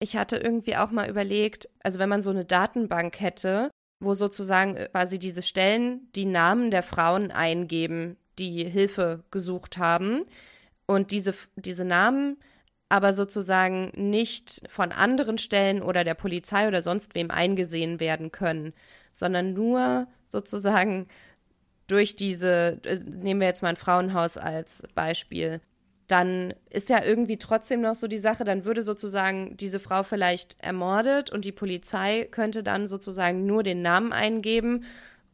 Ich 0.00 0.16
hatte 0.16 0.36
irgendwie 0.36 0.76
auch 0.76 0.90
mal 0.90 1.08
überlegt, 1.08 1.68
also 1.82 1.98
wenn 1.98 2.08
man 2.08 2.22
so 2.22 2.30
eine 2.30 2.44
Datenbank 2.44 3.20
hätte, 3.20 3.70
wo 4.00 4.14
sozusagen 4.14 4.76
äh, 4.76 4.88
quasi 4.90 5.18
diese 5.18 5.42
Stellen 5.42 6.08
die 6.14 6.24
Namen 6.24 6.70
der 6.70 6.82
Frauen 6.82 7.30
eingeben, 7.30 8.16
die 8.38 8.64
Hilfe 8.64 9.24
gesucht 9.30 9.78
haben 9.78 10.24
und 10.86 11.10
diese, 11.10 11.34
diese 11.56 11.84
Namen 11.84 12.38
aber 12.88 13.12
sozusagen 13.12 13.92
nicht 13.94 14.62
von 14.68 14.92
anderen 14.92 15.38
Stellen 15.38 15.82
oder 15.82 16.04
der 16.04 16.14
Polizei 16.14 16.66
oder 16.66 16.80
sonst 16.80 17.14
wem 17.14 17.30
eingesehen 17.30 18.00
werden 18.00 18.32
können, 18.32 18.72
sondern 19.12 19.52
nur 19.52 20.06
sozusagen 20.24 21.06
durch 21.86 22.16
diese, 22.16 22.80
äh, 22.84 22.98
nehmen 23.04 23.40
wir 23.40 23.48
jetzt 23.48 23.62
mal 23.62 23.70
ein 23.70 23.76
Frauenhaus 23.76 24.38
als 24.38 24.82
Beispiel, 24.94 25.60
dann 26.06 26.54
ist 26.70 26.88
ja 26.88 27.04
irgendwie 27.04 27.36
trotzdem 27.36 27.82
noch 27.82 27.94
so 27.94 28.06
die 28.06 28.18
Sache, 28.18 28.44
dann 28.44 28.64
würde 28.64 28.82
sozusagen 28.82 29.56
diese 29.58 29.78
Frau 29.78 30.02
vielleicht 30.02 30.58
ermordet 30.60 31.30
und 31.30 31.44
die 31.44 31.52
Polizei 31.52 32.26
könnte 32.30 32.62
dann 32.62 32.86
sozusagen 32.86 33.44
nur 33.44 33.62
den 33.62 33.82
Namen 33.82 34.12
eingeben 34.14 34.84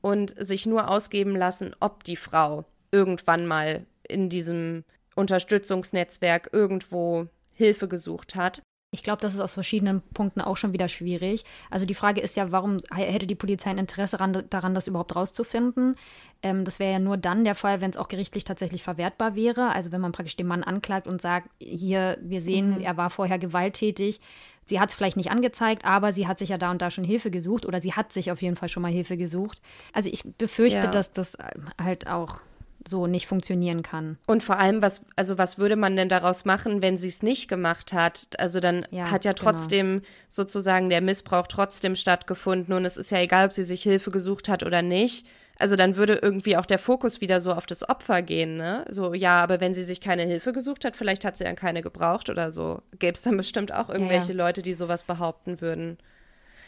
und 0.00 0.34
sich 0.36 0.66
nur 0.66 0.90
ausgeben 0.90 1.36
lassen, 1.36 1.76
ob 1.78 2.02
die 2.02 2.16
Frau 2.16 2.64
irgendwann 2.94 3.46
mal 3.46 3.84
in 4.06 4.28
diesem 4.28 4.84
Unterstützungsnetzwerk 5.16 6.50
irgendwo 6.52 7.26
Hilfe 7.56 7.88
gesucht 7.88 8.34
hat. 8.36 8.62
Ich 8.94 9.02
glaube, 9.02 9.20
das 9.20 9.34
ist 9.34 9.40
aus 9.40 9.54
verschiedenen 9.54 10.02
Punkten 10.14 10.40
auch 10.40 10.56
schon 10.56 10.72
wieder 10.72 10.86
schwierig. 10.86 11.44
Also 11.68 11.84
die 11.84 11.96
Frage 11.96 12.20
ist 12.20 12.36
ja, 12.36 12.52
warum 12.52 12.78
hätte 12.94 13.26
die 13.26 13.34
Polizei 13.34 13.70
ein 13.70 13.78
Interesse 13.78 14.16
daran, 14.16 14.74
das 14.74 14.86
überhaupt 14.86 15.16
rauszufinden? 15.16 15.96
Ähm, 16.42 16.64
das 16.64 16.78
wäre 16.78 16.92
ja 16.92 16.98
nur 17.00 17.16
dann 17.16 17.42
der 17.42 17.56
Fall, 17.56 17.80
wenn 17.80 17.90
es 17.90 17.96
auch 17.96 18.06
gerichtlich 18.06 18.44
tatsächlich 18.44 18.84
verwertbar 18.84 19.34
wäre. 19.34 19.70
Also 19.72 19.90
wenn 19.90 20.00
man 20.00 20.12
praktisch 20.12 20.36
den 20.36 20.46
Mann 20.46 20.62
anklagt 20.62 21.08
und 21.08 21.20
sagt, 21.20 21.50
hier, 21.58 22.18
wir 22.22 22.40
sehen, 22.40 22.76
mhm. 22.76 22.80
er 22.82 22.96
war 22.96 23.10
vorher 23.10 23.40
gewalttätig. 23.40 24.20
Sie 24.64 24.78
hat 24.78 24.90
es 24.90 24.94
vielleicht 24.94 25.16
nicht 25.16 25.32
angezeigt, 25.32 25.84
aber 25.84 26.12
sie 26.12 26.28
hat 26.28 26.38
sich 26.38 26.50
ja 26.50 26.58
da 26.58 26.70
und 26.70 26.80
da 26.80 26.92
schon 26.92 27.04
Hilfe 27.04 27.32
gesucht 27.32 27.66
oder 27.66 27.80
sie 27.80 27.94
hat 27.94 28.12
sich 28.12 28.30
auf 28.30 28.42
jeden 28.42 28.54
Fall 28.54 28.68
schon 28.68 28.82
mal 28.82 28.92
Hilfe 28.92 29.16
gesucht. 29.16 29.60
Also 29.92 30.08
ich 30.08 30.22
befürchte, 30.38 30.86
ja. 30.86 30.90
dass 30.90 31.12
das 31.12 31.36
halt 31.82 32.06
auch 32.06 32.40
so 32.88 33.06
nicht 33.06 33.26
funktionieren 33.26 33.82
kann. 33.82 34.18
Und 34.26 34.42
vor 34.42 34.58
allem, 34.58 34.82
was, 34.82 35.02
also 35.16 35.38
was 35.38 35.58
würde 35.58 35.76
man 35.76 35.96
denn 35.96 36.08
daraus 36.08 36.44
machen, 36.44 36.82
wenn 36.82 36.96
sie 36.96 37.08
es 37.08 37.22
nicht 37.22 37.48
gemacht 37.48 37.92
hat? 37.92 38.28
Also 38.38 38.60
dann 38.60 38.86
ja, 38.90 39.10
hat 39.10 39.24
ja 39.24 39.32
genau. 39.32 39.50
trotzdem 39.50 39.86
genau. 39.86 40.06
sozusagen 40.28 40.90
der 40.90 41.00
Missbrauch 41.00 41.46
trotzdem 41.46 41.96
stattgefunden 41.96 42.74
und 42.74 42.84
es 42.84 42.96
ist 42.96 43.10
ja 43.10 43.18
egal, 43.18 43.46
ob 43.46 43.52
sie 43.52 43.64
sich 43.64 43.82
Hilfe 43.82 44.10
gesucht 44.10 44.48
hat 44.48 44.62
oder 44.62 44.82
nicht. 44.82 45.26
Also 45.58 45.76
dann 45.76 45.96
würde 45.96 46.14
irgendwie 46.14 46.56
auch 46.56 46.66
der 46.66 46.78
Fokus 46.78 47.20
wieder 47.20 47.40
so 47.40 47.52
auf 47.52 47.66
das 47.66 47.88
Opfer 47.88 48.22
gehen, 48.22 48.56
ne? 48.56 48.84
So, 48.90 49.14
ja, 49.14 49.40
aber 49.40 49.60
wenn 49.60 49.72
sie 49.72 49.84
sich 49.84 50.00
keine 50.00 50.24
Hilfe 50.24 50.52
gesucht 50.52 50.84
hat, 50.84 50.96
vielleicht 50.96 51.24
hat 51.24 51.36
sie 51.36 51.44
dann 51.44 51.54
keine 51.54 51.80
gebraucht 51.80 52.28
oder 52.28 52.50
so. 52.50 52.82
Gäbe 52.98 53.14
es 53.14 53.22
dann 53.22 53.36
bestimmt 53.36 53.72
auch 53.72 53.88
irgendwelche 53.88 54.32
ja. 54.32 54.38
Leute, 54.38 54.62
die 54.62 54.74
sowas 54.74 55.04
behaupten 55.04 55.60
würden. 55.60 55.98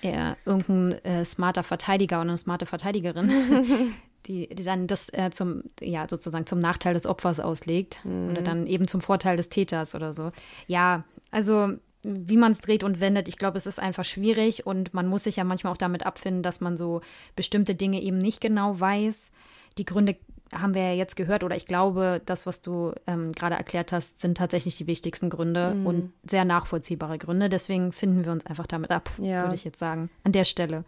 Ja, 0.03 0.37
irgendein 0.45 1.05
äh, 1.05 1.25
smarter 1.25 1.63
Verteidiger 1.63 2.21
oder 2.21 2.31
eine 2.31 2.39
smarte 2.39 2.67
Verteidigerin, 2.67 3.95
die, 4.27 4.49
die 4.49 4.65
dann 4.65 4.87
das 4.87 5.13
äh, 5.13 5.31
zum, 5.31 5.63
ja, 5.81 6.07
sozusagen 6.09 6.47
zum 6.47 6.59
Nachteil 6.59 6.95
des 6.95 7.07
Opfers 7.07 7.41
auslegt 7.41 8.05
mhm. 8.05 8.31
oder 8.31 8.43
dann 8.43 8.67
eben 8.67 8.89
zum 8.89 9.01
Vorteil 9.01 9.37
des 9.37 9.49
Täters 9.49 9.95
oder 9.95 10.13
so. 10.13 10.31
Ja, 10.67 11.05
also 11.31 11.75
wie 12.03 12.37
man 12.37 12.53
es 12.53 12.61
dreht 12.61 12.85
und 12.85 13.01
wendet, 13.01 13.27
ich 13.27 13.37
glaube, 13.37 13.59
es 13.59 13.67
ist 13.67 13.81
einfach 13.81 14.05
schwierig 14.05 14.65
und 14.65 14.95
man 14.95 15.09
muss 15.09 15.25
sich 15.25 15.37
ja 15.37 15.45
manchmal 15.45 15.73
auch 15.73 15.79
damit 15.79 16.07
abfinden, 16.07 16.43
dass 16.43 16.61
man 16.61 16.77
so 16.77 17.01
bestimmte 17.35 17.75
Dinge 17.75 18.01
eben 18.01 18.19
nicht 18.19 18.41
genau 18.41 18.79
weiß. 18.79 19.33
Die 19.77 19.85
Gründe 19.85 20.17
haben 20.55 20.75
wir 20.75 20.83
ja 20.83 20.93
jetzt 20.93 21.17
gehört 21.17 21.43
oder 21.43 21.57
ich 21.57 21.67
glaube, 21.67 22.23
das, 22.25 22.47
was 22.47 22.63
du 22.63 22.93
ähm, 23.09 23.33
gerade 23.33 23.57
erklärt 23.57 23.91
hast, 23.91 24.21
sind 24.21 24.39
tatsächlich 24.39 24.77
die 24.77 24.87
wichtigsten 24.87 25.31
Gründe 25.31 25.75
mhm. 25.75 25.87
und 25.87 26.13
sehr 26.23 26.45
nachvollziehbare 26.45 27.19
Gründe. 27.19 27.49
Deswegen 27.49 27.91
finden 27.91 28.25
wir 28.25 28.31
uns 28.31 28.47
einfach 28.47 28.69
damit 28.69 28.93
ab, 28.93 29.11
ja. 29.19 29.43
würde 29.43 29.57
ich 29.57 29.65
jetzt 29.65 29.81
sagen, 29.81 30.09
an 30.23 30.31
der 30.31 30.45
Stelle. 30.45 30.85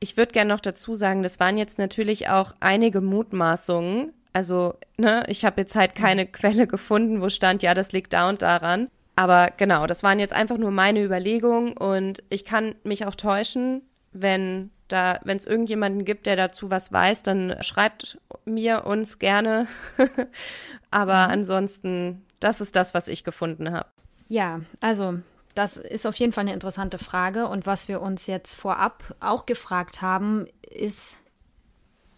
Ich 0.00 0.16
würde 0.16 0.32
gerne 0.32 0.52
noch 0.52 0.60
dazu 0.60 0.94
sagen, 0.94 1.22
das 1.22 1.40
waren 1.40 1.58
jetzt 1.58 1.78
natürlich 1.78 2.28
auch 2.28 2.54
einige 2.60 3.00
Mutmaßungen. 3.00 4.12
Also, 4.32 4.74
ne, 4.96 5.24
ich 5.26 5.44
habe 5.44 5.60
jetzt 5.60 5.74
halt 5.74 5.94
keine 5.94 6.26
mhm. 6.26 6.32
Quelle 6.32 6.66
gefunden, 6.66 7.20
wo 7.20 7.28
stand, 7.28 7.62
ja, 7.62 7.74
das 7.74 7.92
liegt 7.92 8.12
da 8.12 8.28
und 8.28 8.42
daran. 8.42 8.88
Aber 9.16 9.48
genau, 9.56 9.88
das 9.88 10.04
waren 10.04 10.20
jetzt 10.20 10.32
einfach 10.32 10.58
nur 10.58 10.70
meine 10.70 11.02
Überlegungen 11.02 11.76
und 11.76 12.22
ich 12.30 12.44
kann 12.44 12.76
mich 12.84 13.04
auch 13.04 13.16
täuschen, 13.16 13.82
wenn 14.12 14.70
da, 14.86 15.18
wenn 15.24 15.36
es 15.36 15.46
irgendjemanden 15.46 16.04
gibt, 16.04 16.26
der 16.26 16.36
dazu 16.36 16.70
was 16.70 16.92
weiß, 16.92 17.22
dann 17.22 17.56
schreibt 17.60 18.18
mir 18.44 18.86
uns 18.86 19.18
gerne. 19.18 19.66
Aber 20.90 21.26
mhm. 21.26 21.32
ansonsten, 21.32 22.24
das 22.40 22.60
ist 22.60 22.76
das, 22.76 22.94
was 22.94 23.08
ich 23.08 23.24
gefunden 23.24 23.72
habe. 23.72 23.88
Ja, 24.28 24.60
also 24.80 25.18
das 25.58 25.76
ist 25.76 26.06
auf 26.06 26.14
jeden 26.14 26.32
Fall 26.32 26.42
eine 26.42 26.54
interessante 26.54 26.98
Frage. 26.98 27.48
Und 27.48 27.66
was 27.66 27.88
wir 27.88 28.00
uns 28.00 28.28
jetzt 28.28 28.54
vorab 28.54 29.16
auch 29.18 29.44
gefragt 29.44 30.00
haben, 30.02 30.46
ist, 30.62 31.18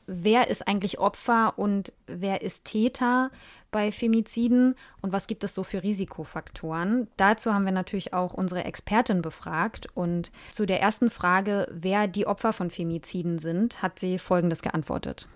wer 0.07 0.49
ist 0.49 0.69
eigentlich 0.69 0.99
Opfer 0.99 1.59
und 1.59 1.95
wer 2.07 2.43
ist 2.43 2.67
Täter 2.67 3.31
bei 3.71 3.93
Femiziden 3.93 4.75
und 5.01 5.13
was 5.13 5.27
gibt 5.27 5.43
es 5.43 5.55
so 5.55 5.63
für 5.63 5.83
Risikofaktoren? 5.83 7.09
Dazu 7.17 7.55
haben 7.55 7.65
wir 7.65 7.73
natürlich 7.73 8.13
auch 8.13 8.35
unsere 8.35 8.65
Expertin 8.65 9.23
befragt 9.23 9.87
und 9.95 10.31
zu 10.51 10.67
der 10.67 10.83
ersten 10.83 11.09
Frage, 11.09 11.67
wer 11.71 12.09
die 12.09 12.27
Opfer 12.27 12.53
von 12.53 12.71
Femiziden 12.71 13.39
sind, 13.39 13.81
hat 13.81 13.99
sie 13.99 14.19
Folgendes 14.19 14.61
geantwortet 14.61 15.29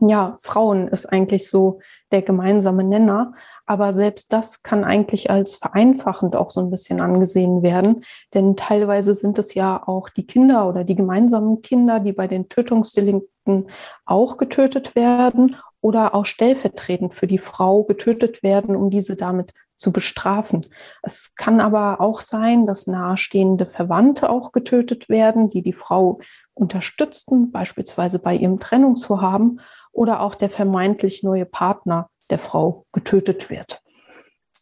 ja, 0.00 0.38
Frauen 0.42 0.88
ist 0.88 1.06
eigentlich 1.06 1.48
so 1.48 1.80
der 2.12 2.22
gemeinsame 2.22 2.84
Nenner. 2.84 3.34
Aber 3.66 3.92
selbst 3.92 4.32
das 4.32 4.62
kann 4.62 4.84
eigentlich 4.84 5.30
als 5.30 5.56
vereinfachend 5.56 6.36
auch 6.36 6.50
so 6.50 6.60
ein 6.60 6.70
bisschen 6.70 7.00
angesehen 7.00 7.62
werden. 7.62 8.04
Denn 8.34 8.56
teilweise 8.56 9.14
sind 9.14 9.38
es 9.38 9.54
ja 9.54 9.82
auch 9.86 10.08
die 10.08 10.26
Kinder 10.26 10.68
oder 10.68 10.84
die 10.84 10.96
gemeinsamen 10.96 11.62
Kinder, 11.62 12.00
die 12.00 12.12
bei 12.12 12.26
den 12.26 12.48
Tötungsdelikten 12.48 13.68
auch 14.06 14.36
getötet 14.36 14.94
werden 14.94 15.56
oder 15.80 16.14
auch 16.14 16.26
stellvertretend 16.26 17.14
für 17.14 17.26
die 17.26 17.38
Frau 17.38 17.84
getötet 17.84 18.42
werden, 18.42 18.74
um 18.74 18.90
diese 18.90 19.16
damit 19.16 19.52
zu 19.78 19.92
bestrafen. 19.92 20.66
Es 21.02 21.36
kann 21.36 21.60
aber 21.60 22.00
auch 22.00 22.20
sein, 22.20 22.66
dass 22.66 22.88
nahestehende 22.88 23.64
Verwandte 23.64 24.28
auch 24.28 24.50
getötet 24.50 25.08
werden, 25.08 25.48
die 25.48 25.62
die 25.62 25.72
Frau 25.72 26.18
unterstützten, 26.58 27.50
beispielsweise 27.50 28.18
bei 28.18 28.34
ihrem 28.34 28.60
Trennungsvorhaben 28.60 29.60
oder 29.92 30.20
auch 30.20 30.34
der 30.34 30.50
vermeintlich 30.50 31.22
neue 31.22 31.46
Partner 31.46 32.10
der 32.30 32.38
Frau 32.38 32.86
getötet 32.92 33.50
wird. 33.50 33.80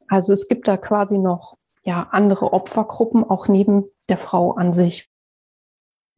Also 0.09 0.33
es 0.33 0.49
gibt 0.49 0.69
da 0.69 0.77
quasi 0.77 1.19
noch 1.19 1.57
ja 1.83 2.09
andere 2.11 2.53
Opfergruppen 2.53 3.25
auch 3.25 3.49
neben 3.49 3.85
der 4.09 4.19
Frau 4.19 4.53
an 4.53 4.73
sich. 4.73 5.11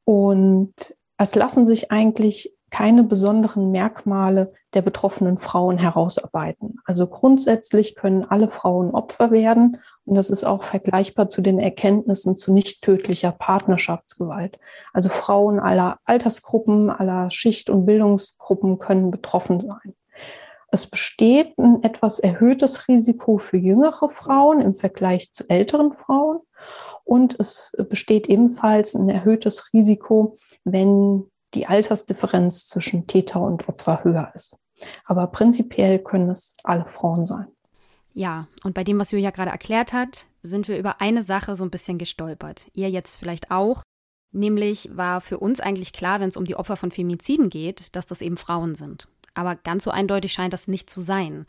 Und 0.04 0.74
es 1.18 1.34
lassen 1.34 1.66
sich 1.66 1.90
eigentlich 1.90 2.57
keine 2.70 3.02
besonderen 3.04 3.70
Merkmale 3.70 4.52
der 4.74 4.82
betroffenen 4.82 5.38
Frauen 5.38 5.78
herausarbeiten. 5.78 6.78
Also 6.84 7.06
grundsätzlich 7.06 7.94
können 7.94 8.24
alle 8.24 8.48
Frauen 8.48 8.90
Opfer 8.90 9.30
werden 9.30 9.78
und 10.04 10.14
das 10.14 10.30
ist 10.30 10.44
auch 10.44 10.62
vergleichbar 10.62 11.28
zu 11.28 11.40
den 11.40 11.58
Erkenntnissen 11.58 12.36
zu 12.36 12.52
nicht 12.52 12.82
tödlicher 12.82 13.32
Partnerschaftsgewalt. 13.32 14.58
Also 14.92 15.08
Frauen 15.08 15.58
aller 15.60 15.98
Altersgruppen, 16.04 16.90
aller 16.90 17.30
Schicht- 17.30 17.70
und 17.70 17.86
Bildungsgruppen 17.86 18.78
können 18.78 19.10
betroffen 19.10 19.60
sein. 19.60 19.94
Es 20.70 20.86
besteht 20.86 21.56
ein 21.58 21.82
etwas 21.82 22.18
erhöhtes 22.18 22.88
Risiko 22.88 23.38
für 23.38 23.56
jüngere 23.56 24.10
Frauen 24.10 24.60
im 24.60 24.74
Vergleich 24.74 25.32
zu 25.32 25.48
älteren 25.48 25.94
Frauen. 25.94 26.40
Und 27.04 27.40
es 27.40 27.72
besteht 27.88 28.26
ebenfalls 28.26 28.94
ein 28.94 29.08
erhöhtes 29.08 29.72
Risiko, 29.72 30.36
wenn 30.64 31.30
die 31.54 31.66
Altersdifferenz 31.66 32.66
zwischen 32.66 33.06
Täter 33.06 33.40
und 33.40 33.68
Opfer 33.68 34.04
höher 34.04 34.30
ist. 34.34 34.56
Aber 35.04 35.26
prinzipiell 35.28 35.98
können 35.98 36.30
es 36.30 36.56
alle 36.62 36.86
Frauen 36.86 37.26
sein. 37.26 37.46
Ja, 38.14 38.48
und 38.64 38.74
bei 38.74 38.84
dem, 38.84 38.98
was 38.98 39.10
Julia 39.10 39.30
gerade 39.30 39.50
erklärt 39.50 39.92
hat, 39.92 40.26
sind 40.42 40.68
wir 40.68 40.78
über 40.78 41.00
eine 41.00 41.22
Sache 41.22 41.56
so 41.56 41.64
ein 41.64 41.70
bisschen 41.70 41.98
gestolpert. 41.98 42.68
Ihr 42.74 42.90
jetzt 42.90 43.16
vielleicht 43.16 43.50
auch. 43.50 43.82
Nämlich 44.30 44.90
war 44.94 45.20
für 45.20 45.38
uns 45.38 45.60
eigentlich 45.60 45.92
klar, 45.92 46.20
wenn 46.20 46.28
es 46.28 46.36
um 46.36 46.44
die 46.44 46.56
Opfer 46.56 46.76
von 46.76 46.90
Femiziden 46.90 47.48
geht, 47.48 47.94
dass 47.96 48.06
das 48.06 48.20
eben 48.20 48.36
Frauen 48.36 48.74
sind. 48.74 49.08
Aber 49.34 49.56
ganz 49.56 49.84
so 49.84 49.90
eindeutig 49.90 50.32
scheint 50.32 50.52
das 50.52 50.68
nicht 50.68 50.90
zu 50.90 51.00
sein. 51.00 51.46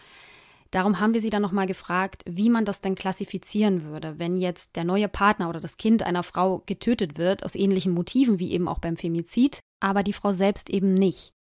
Darum 0.71 0.99
haben 0.99 1.13
wir 1.13 1.21
sie 1.21 1.31
dann 1.31 1.41
nochmal 1.41 1.65
gefragt, 1.65 2.23
wie 2.27 2.49
man 2.49 2.63
das 2.63 2.81
denn 2.81 2.93
klassifizieren 2.93 3.83
würde, 3.85 4.19
wenn 4.19 4.38
jetzt 4.38 4.75
der 4.75 4.83
neue 4.83 5.07
Partner 5.07 5.49
oder 5.49 5.59
das 5.59 5.77
Kind 5.77 6.03
einer 6.03 6.21
Frau 6.21 6.62
getötet 6.67 7.17
wird, 7.17 7.43
aus 7.43 7.55
ähnlichen 7.55 7.91
Motiven 7.91 8.38
wie 8.38 8.51
eben 8.51 8.67
auch 8.67 8.77
beim 8.77 8.95
Femizid, 8.95 9.59
aber 9.79 10.03
die 10.03 10.13
Frau 10.13 10.31
selbst 10.31 10.69
eben 10.69 10.93
nicht. 10.93 11.33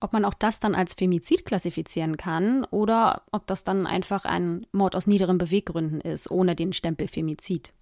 Ob 0.00 0.12
man 0.12 0.24
auch 0.24 0.34
das 0.34 0.60
dann 0.60 0.74
als 0.74 0.94
Femizid 0.94 1.44
klassifizieren 1.44 2.16
kann 2.16 2.64
oder 2.70 3.22
ob 3.32 3.46
das 3.46 3.64
dann 3.64 3.86
einfach 3.86 4.24
ein 4.24 4.66
Mord 4.72 4.96
aus 4.96 5.06
niederen 5.06 5.38
Beweggründen 5.38 6.00
ist, 6.00 6.30
ohne 6.30 6.54
den 6.54 6.72
Stempel 6.72 7.06
Femizid. 7.08 7.72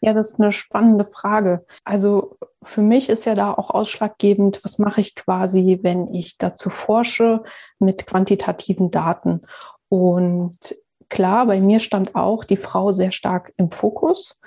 Ja, 0.00 0.12
das 0.12 0.32
ist 0.32 0.40
eine 0.40 0.50
spannende 0.50 1.04
Frage. 1.04 1.64
Also 1.84 2.36
für 2.62 2.82
mich 2.82 3.08
ist 3.08 3.24
ja 3.24 3.36
da 3.36 3.52
auch 3.52 3.70
ausschlaggebend, 3.70 4.64
was 4.64 4.78
mache 4.78 5.00
ich 5.00 5.14
quasi, 5.14 5.78
wenn 5.82 6.12
ich 6.12 6.38
dazu 6.38 6.70
forsche 6.70 7.44
mit 7.78 8.06
quantitativen 8.06 8.90
Daten. 8.90 9.42
Und 9.88 10.74
klar, 11.08 11.46
bei 11.46 11.60
mir 11.60 11.78
stand 11.78 12.16
auch 12.16 12.44
die 12.44 12.56
Frau 12.56 12.90
sehr 12.90 13.12
stark 13.12 13.52
im 13.56 13.70
Fokus. 13.70 14.40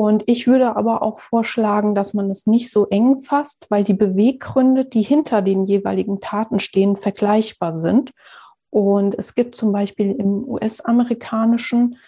Und 0.00 0.22
ich 0.24 0.46
würde 0.46 0.76
aber 0.76 1.02
auch 1.02 1.20
vorschlagen, 1.20 1.94
dass 1.94 2.14
man 2.14 2.30
es 2.30 2.46
nicht 2.46 2.70
so 2.70 2.86
eng 2.86 3.20
fasst, 3.20 3.66
weil 3.68 3.84
die 3.84 3.92
Beweggründe, 3.92 4.86
die 4.86 5.02
hinter 5.02 5.42
den 5.42 5.66
jeweiligen 5.66 6.22
Taten 6.22 6.58
stehen, 6.58 6.96
vergleichbar 6.96 7.74
sind. 7.74 8.12
Und 8.70 9.14
es 9.18 9.34
gibt 9.34 9.56
zum 9.56 9.72
Beispiel 9.72 10.12
im 10.12 10.48
US-amerikanischen, 10.48 11.98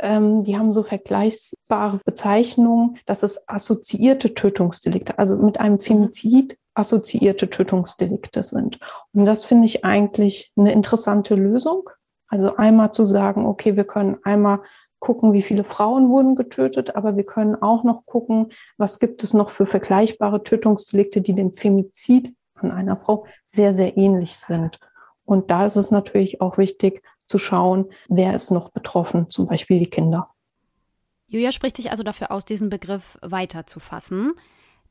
ähm, 0.00 0.44
die 0.44 0.58
haben 0.58 0.70
so 0.70 0.82
vergleichbare 0.82 2.00
Bezeichnungen, 2.04 2.98
dass 3.06 3.22
es 3.22 3.48
assoziierte 3.48 4.34
Tötungsdelikte, 4.34 5.18
also 5.18 5.38
mit 5.38 5.60
einem 5.60 5.78
Femizid 5.78 6.58
assoziierte 6.74 7.48
Tötungsdelikte 7.48 8.42
sind. 8.42 8.78
Und 9.14 9.24
das 9.24 9.46
finde 9.46 9.64
ich 9.64 9.82
eigentlich 9.82 10.52
eine 10.58 10.74
interessante 10.74 11.36
Lösung. 11.36 11.88
Also 12.28 12.56
einmal 12.56 12.92
zu 12.92 13.06
sagen, 13.06 13.46
okay, 13.46 13.76
wir 13.76 13.84
können 13.84 14.18
einmal 14.24 14.60
gucken, 15.00 15.32
wie 15.32 15.42
viele 15.42 15.64
Frauen 15.64 16.10
wurden 16.10 16.36
getötet, 16.36 16.94
aber 16.94 17.16
wir 17.16 17.24
können 17.24 17.56
auch 17.60 17.82
noch 17.82 18.06
gucken, 18.06 18.52
was 18.76 19.00
gibt 19.00 19.22
es 19.22 19.34
noch 19.34 19.50
für 19.50 19.66
vergleichbare 19.66 20.44
Tötungsdelikte, 20.44 21.20
die 21.20 21.34
dem 21.34 21.52
Femizid 21.52 22.34
an 22.54 22.70
einer 22.70 22.96
Frau 22.96 23.26
sehr, 23.44 23.72
sehr 23.72 23.96
ähnlich 23.96 24.36
sind. 24.36 24.78
Und 25.24 25.50
da 25.50 25.64
ist 25.64 25.76
es 25.76 25.90
natürlich 25.90 26.40
auch 26.40 26.58
wichtig 26.58 27.02
zu 27.26 27.38
schauen, 27.38 27.86
wer 28.08 28.34
ist 28.34 28.50
noch 28.50 28.70
betroffen, 28.70 29.30
zum 29.30 29.46
Beispiel 29.46 29.78
die 29.78 29.90
Kinder. 29.90 30.30
Julia 31.28 31.52
spricht 31.52 31.76
sich 31.76 31.90
also 31.90 32.02
dafür 32.02 32.32
aus, 32.32 32.44
diesen 32.44 32.70
Begriff 32.70 33.16
weiter 33.22 33.64
zu 33.64 33.80
fassen. 33.80 34.32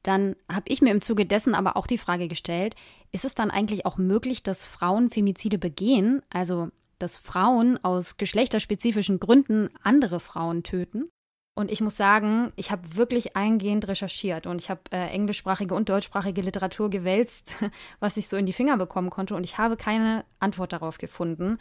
Dann 0.04 0.38
habe 0.50 0.69
ich 0.69 0.82
mir 0.82 0.91
im 0.91 1.02
Zuge 1.02 1.26
dessen 1.26 1.54
aber 1.54 1.76
auch 1.76 1.86
die 1.86 1.98
Frage 1.98 2.30
gestellt, 2.30 2.76
ist 3.12 3.26
es 3.26 3.36
dann 3.36 3.52
eigentlich 3.52 3.86
auch 3.86 3.98
möglich, 3.98 4.41
dass 4.41 4.65
Frauen 4.65 5.10
Femizide 5.10 5.58
begehen, 5.58 6.22
also 6.30 6.69
dass 7.00 7.18
Frauen 7.18 7.84
aus 7.84 8.18
geschlechterspezifischen 8.18 9.20
Gründen 9.20 9.70
andere 9.84 10.20
Frauen 10.20 10.64
töten? 10.64 11.10
Und 11.56 11.72
ich 11.72 11.82
muss 11.82 11.98
sagen, 11.98 12.54
ich 12.56 12.72
habe 12.72 12.96
wirklich 12.96 13.36
eingehend 13.36 13.86
recherchiert 13.90 14.48
und 14.48 14.62
ich 14.62 14.70
habe 14.70 14.80
äh, 14.92 15.08
englischsprachige 15.10 15.76
und 15.76 15.90
deutschsprachige 15.90 16.42
Literatur 16.42 16.90
gewälzt, 16.90 17.56
was 18.00 18.16
ich 18.16 18.30
so 18.30 18.38
in 18.38 18.46
die 18.46 18.54
Finger 18.54 18.78
bekommen 18.78 19.10
konnte. 19.10 19.36
Und 19.36 19.44
ich 19.44 19.58
habe 19.58 19.76
keine 19.76 20.24
Antwort 20.40 20.72
darauf 20.72 21.00
gefunden, 21.00 21.60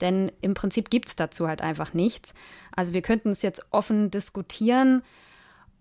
denn 0.00 0.30
im 0.40 0.54
Prinzip 0.54 0.88
gibt 0.88 1.08
es 1.08 1.16
dazu 1.16 1.48
halt 1.48 1.62
einfach 1.62 1.94
nichts. 1.94 2.32
Also 2.76 2.94
wir 2.94 3.02
könnten 3.02 3.30
es 3.30 3.42
jetzt 3.42 3.66
offen 3.70 4.12
diskutieren, 4.12 5.02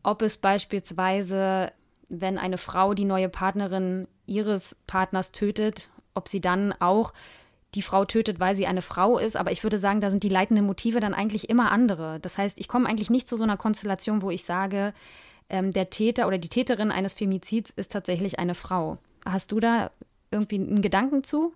ob 0.02 0.24
es 0.24 0.38
beispielsweise, 0.38 1.72
wenn 2.08 2.40
eine 2.40 2.58
Frau 2.58 2.96
die 2.96 3.06
neue 3.06 3.30
Partnerin 3.30 4.08
ihres 4.26 4.76
Partners 4.88 5.32
tötet, 5.32 5.90
ob 6.16 6.28
sie 6.28 6.42
dann 6.42 6.74
auch 6.80 7.14
die 7.76 7.82
Frau 7.82 8.06
tötet, 8.06 8.40
weil 8.40 8.56
sie 8.56 8.68
eine 8.68 8.82
Frau 8.82 9.18
ist. 9.18 9.36
Aber 9.36 9.52
ich 9.52 9.64
würde 9.64 9.78
sagen, 9.78 10.02
da 10.02 10.10
sind 10.10 10.24
die 10.24 10.30
leitenden 10.30 10.66
Motive 10.66 11.00
dann 11.00 11.14
eigentlich 11.14 11.50
immer 11.50 11.72
andere. 11.72 12.20
Das 12.20 12.38
heißt, 12.38 12.60
ich 12.60 12.68
komme 12.68 12.88
eigentlich 12.88 13.10
nicht 13.10 13.28
zu 13.28 13.38
so 13.38 13.44
einer 13.44 13.58
Konstellation, 13.58 14.22
wo 14.22 14.32
ich 14.32 14.44
sage, 14.44 14.94
ähm, 15.50 15.72
der 15.72 15.90
Täter 15.90 16.28
oder 16.28 16.38
die 16.38 16.50
Täterin 16.50 16.92
eines 16.92 17.14
Femizids 17.14 17.70
ist 17.70 17.92
tatsächlich 17.92 18.40
eine 18.40 18.56
Frau. 18.56 18.98
Hast 19.26 19.52
du 19.52 19.60
da 19.60 19.92
irgendwie 20.32 20.56
einen 20.56 20.82
Gedanken 20.82 21.24
zu? 21.24 21.54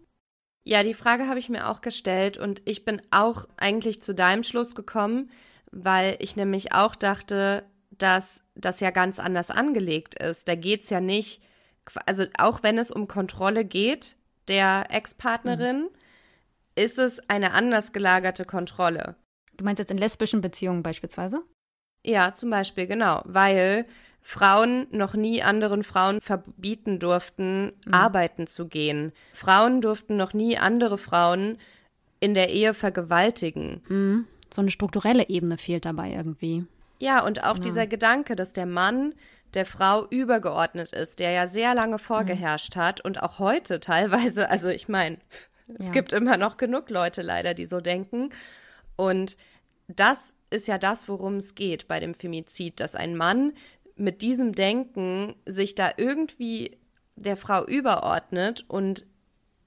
Ja, 0.66 0.84
die 0.84 0.94
Frage 0.94 1.28
habe 1.28 1.40
ich 1.40 1.50
mir 1.50 1.70
auch 1.70 1.82
gestellt 1.82 2.38
und 2.38 2.62
ich 2.66 2.86
bin 2.86 3.02
auch 3.12 3.48
eigentlich 3.58 4.02
zu 4.02 4.14
deinem 4.14 4.44
Schluss 4.44 4.76
gekommen, 4.76 5.30
weil 5.72 6.16
ich 6.20 6.36
nämlich 6.36 6.74
auch 6.74 6.96
dachte, 6.96 7.64
dass 7.92 8.42
das 8.56 8.80
ja 8.80 8.92
ganz 8.92 9.20
anders 9.20 9.52
angelegt 9.52 10.16
ist. 10.16 10.48
Da 10.48 10.56
geht 10.56 10.84
es 10.84 10.90
ja 10.90 11.02
nicht, 11.02 11.42
also 12.06 12.26
auch 12.38 12.64
wenn 12.64 12.78
es 12.78 12.92
um 12.92 13.08
Kontrolle 13.08 13.66
geht 13.66 14.16
der 14.48 14.86
Ex-Partnerin, 14.90 15.84
mhm 15.84 16.03
ist 16.76 16.98
es 16.98 17.20
eine 17.30 17.54
anders 17.54 17.94
gelagerte 17.94 18.46
Kontrolle. 18.46 19.16
Du 19.58 19.64
meinst 19.64 19.80
jetzt 19.80 19.92
in 19.92 19.98
lesbischen 19.98 20.42
Beziehungen 20.42 20.84
beispielsweise? 20.84 21.42
Ja, 22.04 22.34
zum 22.34 22.50
Beispiel, 22.50 22.88
genau, 22.88 23.22
weil 23.26 23.86
Frauen 24.22 24.88
noch 24.92 25.14
nie 25.14 25.44
anderen 25.44 25.84
Frauen 25.84 26.22
verbieten 26.22 27.00
durften, 27.00 27.74
mhm. 27.86 27.94
arbeiten 27.94 28.48
zu 28.48 28.68
gehen. 28.68 29.12
Frauen 29.34 29.82
durften 29.82 30.18
noch 30.18 30.34
nie 30.34 30.58
andere 30.58 30.98
Frauen 30.98 31.58
in 32.20 32.34
der 32.34 32.50
Ehe 32.50 32.74
vergewaltigen. 32.74 33.84
Mhm. 33.88 34.28
So 34.52 34.62
eine 34.62 34.72
strukturelle 34.72 35.30
Ebene 35.30 35.58
fehlt 35.58 35.86
dabei 35.86 36.12
irgendwie. 36.12 36.66
Ja, 37.00 37.24
und 37.24 37.44
auch 37.44 37.56
genau. 37.56 37.66
dieser 37.66 37.88
Gedanke, 37.88 38.36
dass 38.36 38.54
der 38.54 38.66
Mann 38.66 39.14
der 39.54 39.66
Frau 39.66 40.08
übergeordnet 40.08 40.94
ist, 40.94 41.20
der 41.20 41.32
ja 41.32 41.48
sehr 41.48 41.76
lange 41.76 42.00
vorgeherrscht 42.00 42.76
mhm. 42.76 42.80
hat 42.80 43.02
und 43.02 43.22
auch 43.22 43.40
heute 43.40 43.80
teilweise, 43.80 44.50
also 44.50 44.70
ich 44.70 44.88
meine, 44.88 45.18
es 45.80 45.88
ja. 45.88 45.92
gibt 45.94 46.14
immer 46.14 46.38
noch 46.38 46.58
genug 46.58 46.90
Leute 46.90 47.22
leider, 47.22 47.54
die 47.54 47.66
so 47.66 47.80
denken. 47.80 48.30
Und 48.96 49.38
das 49.88 50.34
ist 50.50 50.68
ja 50.68 50.78
das, 50.78 51.10
worum 51.10 51.38
es 51.38 51.56
geht 51.56 51.88
bei 51.88 52.00
dem 52.00 52.14
Femizid, 52.14 52.80
dass 52.80 52.96
ein 52.96 53.16
Mann 53.16 53.54
mit 53.96 54.22
diesem 54.22 54.54
Denken 54.54 55.36
sich 55.46 55.76
da 55.76 55.92
irgendwie 55.98 56.78
der 57.16 57.38
Frau 57.38 57.66
überordnet 57.66 58.66
und 58.68 59.06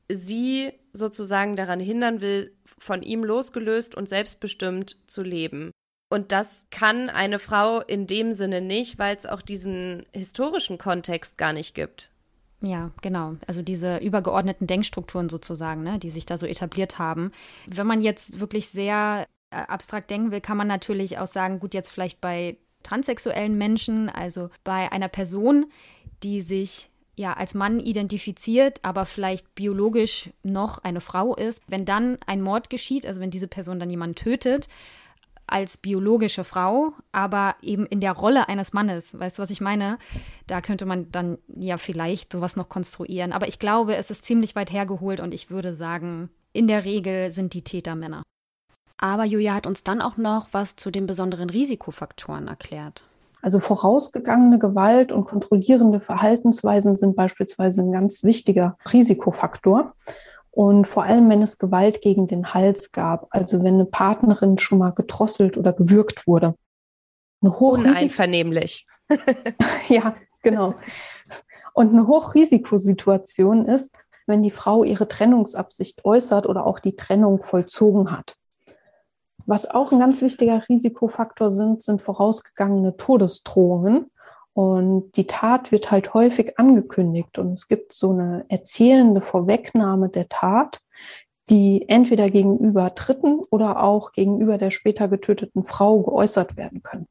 sie 0.09 0.73
sozusagen 0.93 1.57
daran 1.57 1.81
hindern 1.81 2.21
will, 2.21 2.53
von 2.79 3.03
ihm 3.03 3.25
losgelöst 3.25 3.95
und 3.95 4.09
selbstbestimmt 4.09 4.99
zu 5.07 5.23
leben. 5.23 5.71
Und 6.09 6.31
das 6.31 6.67
kann 6.71 7.11
eine 7.11 7.39
Frau 7.39 7.81
in 7.81 8.07
dem 8.07 8.33
Sinne 8.33 8.61
nicht, 8.61 8.99
weil 8.99 9.17
es 9.17 9.27
auch 9.27 9.43
diesen 9.43 10.05
historischen 10.13 10.79
Kontext 10.79 11.37
gar 11.37 11.53
nicht 11.53 11.75
gibt. 11.75 12.11
Ja, 12.63 12.91
genau. 13.03 13.37
Also 13.47 13.63
diese 13.63 13.99
übergeordneten 13.99 14.67
Denkstrukturen 14.67 15.29
sozusagen, 15.29 15.83
ne, 15.83 15.99
die 15.99 16.11
sich 16.11 16.27
da 16.27 16.39
so 16.39 16.47
etabliert 16.47 16.99
haben. 16.99 17.33
Wenn 17.67 17.87
man 17.87 18.01
jetzt 18.01 18.41
wirklich 18.41 18.69
sehr 18.69 19.27
äh, 19.51 19.57
abstrakt 19.57 20.11
denken 20.11 20.31
will, 20.31 20.41
kann 20.41 20.57
man 20.57 20.67
natürlich 20.67 21.19
auch 21.19 21.27
sagen, 21.27 21.61
gut, 21.61 21.75
jetzt 21.75 21.91
vielleicht 21.91 22.21
bei 22.21 22.57
transsexuellen 22.83 23.59
Menschen, 23.59 24.09
also 24.09 24.51
bei 24.65 24.91
einer 24.91 25.09
Person, 25.09 25.67
die 26.23 26.41
sich 26.41 26.91
ja 27.17 27.33
als 27.33 27.55
Mann 27.55 27.81
identifiziert, 27.81 28.81
aber 28.83 29.07
vielleicht 29.07 29.55
biologisch 29.55 30.31
noch 30.43 30.79
eine 30.79 31.01
Frau 31.01 31.35
ist, 31.35 31.63
wenn 31.67 31.85
dann 31.85 32.19
ein 32.27 32.43
Mord 32.43 32.71
geschieht, 32.71 33.07
also 33.07 33.21
wenn 33.21 33.31
diese 33.31 33.49
Person 33.49 33.79
dann 33.79 33.91
jemanden 33.91 34.17
tötet, 34.17 34.69
als 35.47 35.77
biologische 35.77 36.45
Frau, 36.45 36.93
aber 37.13 37.55
eben 37.63 37.87
in 37.87 38.01
der 38.01 38.13
Rolle 38.13 38.49
eines 38.49 38.73
Mannes. 38.73 39.19
Weißt 39.19 39.39
du, 39.39 39.43
was 39.43 39.51
ich 39.51 39.61
meine? 39.61 39.99
Da 40.47 40.61
könnte 40.61 40.87
man 40.87 41.11
dann 41.13 41.39
ja 41.55 41.79
vielleicht 41.79 42.33
sowas 42.33 42.57
noch 42.57 42.69
konstruieren. 42.69 43.33
Aber 43.33 43.49
ich 43.49 43.59
glaube, 43.59 43.97
es 43.97 44.11
ist 44.11 44.25
ziemlich 44.25 44.57
weit 44.57 44.73
hergeholt 44.73 45.21
und 45.21 45.33
ich 45.33 45.51
würde 45.51 45.75
sagen, 45.75 46.31
in 46.53 46.69
der 46.69 46.85
Regel 46.85 47.31
sind 47.31 47.55
die 47.55 47.63
Täter 47.63 47.95
Männer. 47.95 48.23
Aber 48.99 49.25
Julia 49.25 49.55
hat 49.55 49.67
uns 49.67 49.85
dann 49.85 50.01
auch 50.01 50.17
noch 50.17 50.49
was 50.53 50.77
zu 50.77 50.91
den 50.91 51.07
besonderen 51.07 51.51
Risikofaktoren 51.51 52.49
erklärt. 52.49 53.05
Also 53.43 53.61
vorausgegangene 53.61 54.59
Gewalt 54.59 55.13
und 55.13 55.25
kontrollierende 55.25 56.01
Verhaltensweisen 56.01 56.97
sind 56.97 57.15
beispielsweise 57.15 57.83
ein 57.83 57.93
ganz 57.93 58.25
wichtiger 58.25 58.77
Risikofaktor. 58.93 59.95
Und 60.57 60.89
vor 60.89 61.03
allem, 61.03 61.29
wenn 61.29 61.43
es 61.43 61.59
Gewalt 61.59 62.01
gegen 62.01 62.29
den 62.29 62.55
Hals 62.55 62.91
gab, 62.91 63.27
also 63.29 63.63
wenn 63.63 63.75
eine 63.75 63.85
Partnerin 63.85 64.57
schon 64.57 64.79
mal 64.79 64.93
gedrosselt 64.93 65.59
oder 65.59 65.75
gewürgt 65.75 66.27
wurde. 66.27 66.55
Eine 67.43 67.53
Uneinvernehmlich. 67.53 68.87
ja, 69.91 70.17
genau. 70.43 70.75
Und 71.75 71.91
eine 71.91 72.07
Hochrisikosituation 72.07 73.67
ist, 73.67 73.99
wenn 74.27 74.43
die 74.43 74.51
Frau 74.51 74.83
ihre 74.83 75.07
Trennungsabsicht 75.07 76.07
äußert 76.07 76.47
oder 76.47 76.65
auch 76.65 76.79
die 76.79 76.97
Trennung 76.97 77.43
vollzogen 77.43 78.11
hat. 78.11 78.39
Was 79.45 79.69
auch 79.69 79.93
ein 79.93 79.99
ganz 79.99 80.23
wichtiger 80.23 80.67
Risikofaktor 80.67 81.51
sind, 81.51 81.83
sind 81.83 82.01
vorausgegangene 82.01 82.97
Todesdrohungen. 82.97 84.11
Und 84.57 85.13
die 85.19 85.27
Tat 85.27 85.71
wird 85.71 85.91
halt 85.91 86.15
häufig 86.15 86.59
angekündigt 86.59 87.37
und 87.37 87.53
es 87.53 87.69
gibt 87.69 87.93
so 87.93 88.13
eine 88.13 88.47
erzählende 88.49 89.21
Vorwegnahme 89.21 90.09
der 90.09 90.31
Tat, 90.31 90.81
die 91.51 91.87
entweder 91.91 92.31
gegenüber 92.31 92.89
Dritten 92.89 93.41
oder 93.51 93.83
auch 93.83 94.13
gegenüber 94.13 94.57
der 94.57 94.71
später 94.71 95.09
getöteten 95.09 95.65
Frau 95.65 96.01
geäußert 96.01 96.57
werden 96.57 96.83
können. 96.83 97.07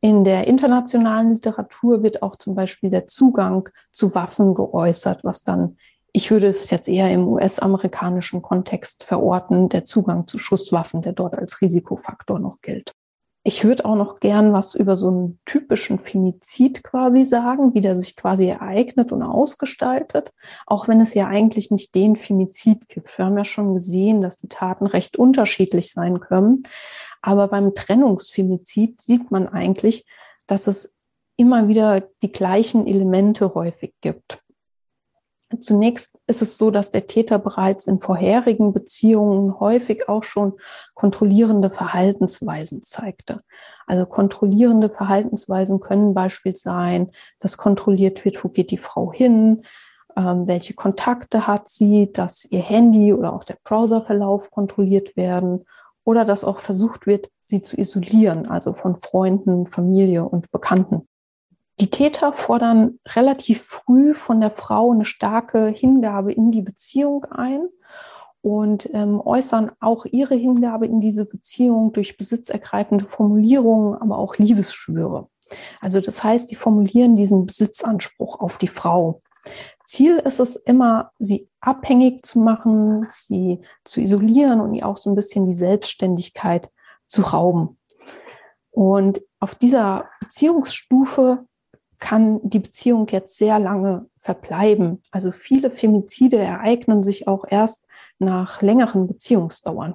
In 0.00 0.24
der 0.24 0.48
internationalen 0.48 1.34
Literatur 1.34 2.02
wird 2.02 2.20
auch 2.20 2.34
zum 2.34 2.56
Beispiel 2.56 2.90
der 2.90 3.06
Zugang 3.06 3.68
zu 3.92 4.16
Waffen 4.16 4.52
geäußert, 4.52 5.22
was 5.22 5.44
dann, 5.44 5.76
ich 6.12 6.32
würde 6.32 6.48
es 6.48 6.68
jetzt 6.70 6.88
eher 6.88 7.12
im 7.12 7.28
US-amerikanischen 7.28 8.42
Kontext 8.42 9.04
verorten, 9.04 9.68
der 9.68 9.84
Zugang 9.84 10.26
zu 10.26 10.36
Schusswaffen, 10.36 11.00
der 11.00 11.12
dort 11.12 11.38
als 11.38 11.60
Risikofaktor 11.60 12.40
noch 12.40 12.60
gilt. 12.60 12.92
Ich 13.44 13.64
würde 13.64 13.84
auch 13.84 13.96
noch 13.96 14.20
gern 14.20 14.52
was 14.52 14.76
über 14.76 14.96
so 14.96 15.08
einen 15.08 15.40
typischen 15.46 15.98
Femizid 15.98 16.84
quasi 16.84 17.24
sagen, 17.24 17.74
wie 17.74 17.80
der 17.80 17.98
sich 17.98 18.14
quasi 18.14 18.46
ereignet 18.46 19.10
und 19.10 19.22
ausgestaltet, 19.24 20.32
auch 20.66 20.86
wenn 20.86 21.00
es 21.00 21.14
ja 21.14 21.26
eigentlich 21.26 21.72
nicht 21.72 21.94
den 21.96 22.14
Femizid 22.14 22.88
gibt. 22.88 23.18
Wir 23.18 23.24
haben 23.24 23.36
ja 23.36 23.44
schon 23.44 23.74
gesehen, 23.74 24.20
dass 24.20 24.36
die 24.36 24.48
Taten 24.48 24.86
recht 24.86 25.16
unterschiedlich 25.16 25.90
sein 25.90 26.20
können. 26.20 26.62
Aber 27.20 27.48
beim 27.48 27.74
Trennungsfemizid 27.74 29.00
sieht 29.00 29.32
man 29.32 29.48
eigentlich, 29.48 30.06
dass 30.46 30.68
es 30.68 30.96
immer 31.36 31.66
wieder 31.66 32.02
die 32.22 32.30
gleichen 32.30 32.86
Elemente 32.86 33.54
häufig 33.54 33.94
gibt. 34.00 34.41
Zunächst 35.60 36.18
ist 36.26 36.42
es 36.42 36.58
so, 36.58 36.70
dass 36.70 36.90
der 36.90 37.06
Täter 37.06 37.38
bereits 37.38 37.86
in 37.86 38.00
vorherigen 38.00 38.72
Beziehungen 38.72 39.58
häufig 39.60 40.08
auch 40.08 40.24
schon 40.24 40.54
kontrollierende 40.94 41.70
Verhaltensweisen 41.70 42.82
zeigte. 42.82 43.42
Also 43.86 44.06
kontrollierende 44.06 44.88
Verhaltensweisen 44.88 45.80
können 45.80 46.14
Beispiel 46.14 46.54
sein, 46.54 47.10
dass 47.40 47.56
kontrolliert 47.56 48.24
wird, 48.24 48.42
wo 48.42 48.48
geht 48.48 48.70
die 48.70 48.78
Frau 48.78 49.12
hin, 49.12 49.62
ähm, 50.16 50.46
welche 50.46 50.74
Kontakte 50.74 51.46
hat 51.46 51.68
sie, 51.68 52.10
dass 52.12 52.44
ihr 52.44 52.60
Handy 52.60 53.12
oder 53.12 53.32
auch 53.32 53.44
der 53.44 53.56
Browserverlauf 53.64 54.50
kontrolliert 54.50 55.16
werden 55.16 55.64
oder 56.04 56.24
dass 56.24 56.44
auch 56.44 56.58
versucht 56.58 57.06
wird, 57.06 57.30
sie 57.44 57.60
zu 57.60 57.78
isolieren, 57.78 58.48
also 58.48 58.72
von 58.72 58.98
Freunden, 59.00 59.66
Familie 59.66 60.24
und 60.24 60.50
Bekannten. 60.50 61.08
Die 61.80 61.90
Täter 61.90 62.32
fordern 62.32 62.98
relativ 63.08 63.62
früh 63.62 64.14
von 64.14 64.40
der 64.40 64.50
Frau 64.50 64.92
eine 64.92 65.04
starke 65.04 65.68
Hingabe 65.68 66.32
in 66.32 66.50
die 66.50 66.62
Beziehung 66.62 67.24
ein 67.24 67.68
und 68.42 68.90
ähm, 68.92 69.20
äußern 69.20 69.72
auch 69.80 70.04
ihre 70.04 70.34
Hingabe 70.34 70.86
in 70.86 71.00
diese 71.00 71.24
Beziehung 71.24 71.92
durch 71.92 72.16
besitzergreifende 72.16 73.06
Formulierungen, 73.06 73.94
aber 73.94 74.18
auch 74.18 74.36
Liebesschwüre. 74.36 75.28
Also 75.80 76.00
das 76.00 76.22
heißt, 76.22 76.50
die 76.50 76.56
formulieren 76.56 77.16
diesen 77.16 77.46
Besitzanspruch 77.46 78.40
auf 78.40 78.58
die 78.58 78.68
Frau. 78.68 79.22
Ziel 79.84 80.18
ist 80.18 80.40
es 80.40 80.56
immer, 80.56 81.12
sie 81.18 81.48
abhängig 81.60 82.24
zu 82.24 82.38
machen, 82.38 83.06
sie 83.08 83.60
zu 83.84 84.00
isolieren 84.00 84.60
und 84.60 84.74
ihr 84.74 84.86
auch 84.86 84.96
so 84.96 85.10
ein 85.10 85.16
bisschen 85.16 85.44
die 85.44 85.54
Selbstständigkeit 85.54 86.70
zu 87.06 87.22
rauben. 87.22 87.78
Und 88.70 89.22
auf 89.38 89.54
dieser 89.54 90.08
Beziehungsstufe 90.20 91.44
kann 92.02 92.40
die 92.42 92.58
Beziehung 92.58 93.06
jetzt 93.10 93.36
sehr 93.36 93.60
lange 93.60 94.06
verbleiben. 94.18 95.00
Also 95.12 95.30
viele 95.30 95.70
Femizide 95.70 96.36
ereignen 96.36 97.04
sich 97.04 97.28
auch 97.28 97.44
erst 97.48 97.86
nach 98.18 98.60
längeren 98.60 99.06
Beziehungsdauern. 99.06 99.94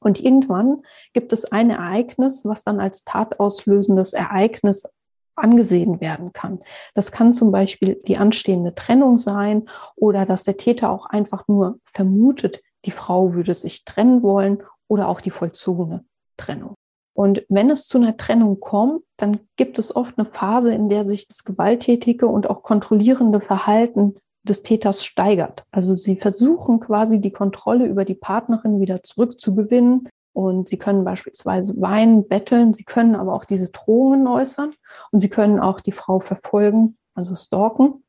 Und 0.00 0.20
irgendwann 0.20 0.82
gibt 1.12 1.34
es 1.34 1.52
ein 1.52 1.68
Ereignis, 1.68 2.46
was 2.46 2.64
dann 2.64 2.80
als 2.80 3.04
tatauslösendes 3.04 4.14
Ereignis 4.14 4.88
angesehen 5.34 6.00
werden 6.00 6.32
kann. 6.32 6.60
Das 6.94 7.12
kann 7.12 7.34
zum 7.34 7.52
Beispiel 7.52 8.00
die 8.06 8.16
anstehende 8.16 8.74
Trennung 8.74 9.18
sein 9.18 9.68
oder 9.96 10.24
dass 10.24 10.44
der 10.44 10.56
Täter 10.56 10.90
auch 10.90 11.04
einfach 11.04 11.46
nur 11.46 11.78
vermutet, 11.84 12.62
die 12.86 12.90
Frau 12.90 13.34
würde 13.34 13.52
sich 13.52 13.84
trennen 13.84 14.22
wollen 14.22 14.62
oder 14.88 15.08
auch 15.08 15.20
die 15.20 15.30
vollzogene 15.30 16.06
Trennung. 16.38 16.74
Und 17.16 17.46
wenn 17.48 17.70
es 17.70 17.86
zu 17.86 17.96
einer 17.96 18.18
Trennung 18.18 18.60
kommt, 18.60 19.02
dann 19.16 19.40
gibt 19.56 19.78
es 19.78 19.96
oft 19.96 20.18
eine 20.18 20.26
Phase, 20.26 20.74
in 20.74 20.90
der 20.90 21.06
sich 21.06 21.26
das 21.26 21.44
gewalttätige 21.44 22.26
und 22.26 22.50
auch 22.50 22.62
kontrollierende 22.62 23.40
Verhalten 23.40 24.16
des 24.42 24.60
Täters 24.60 25.02
steigert. 25.02 25.64
Also 25.72 25.94
sie 25.94 26.16
versuchen 26.16 26.78
quasi 26.78 27.18
die 27.18 27.30
Kontrolle 27.30 27.86
über 27.86 28.04
die 28.04 28.14
Partnerin 28.14 28.80
wieder 28.80 29.02
zurückzugewinnen. 29.02 30.10
Und 30.34 30.68
sie 30.68 30.76
können 30.76 31.04
beispielsweise 31.04 31.80
weinen, 31.80 32.28
betteln, 32.28 32.74
sie 32.74 32.84
können 32.84 33.16
aber 33.16 33.32
auch 33.32 33.46
diese 33.46 33.70
Drohungen 33.70 34.26
äußern 34.26 34.74
und 35.10 35.20
sie 35.20 35.30
können 35.30 35.58
auch 35.58 35.80
die 35.80 35.92
Frau 35.92 36.20
verfolgen, 36.20 36.98
also 37.14 37.34
stalken. 37.34 38.04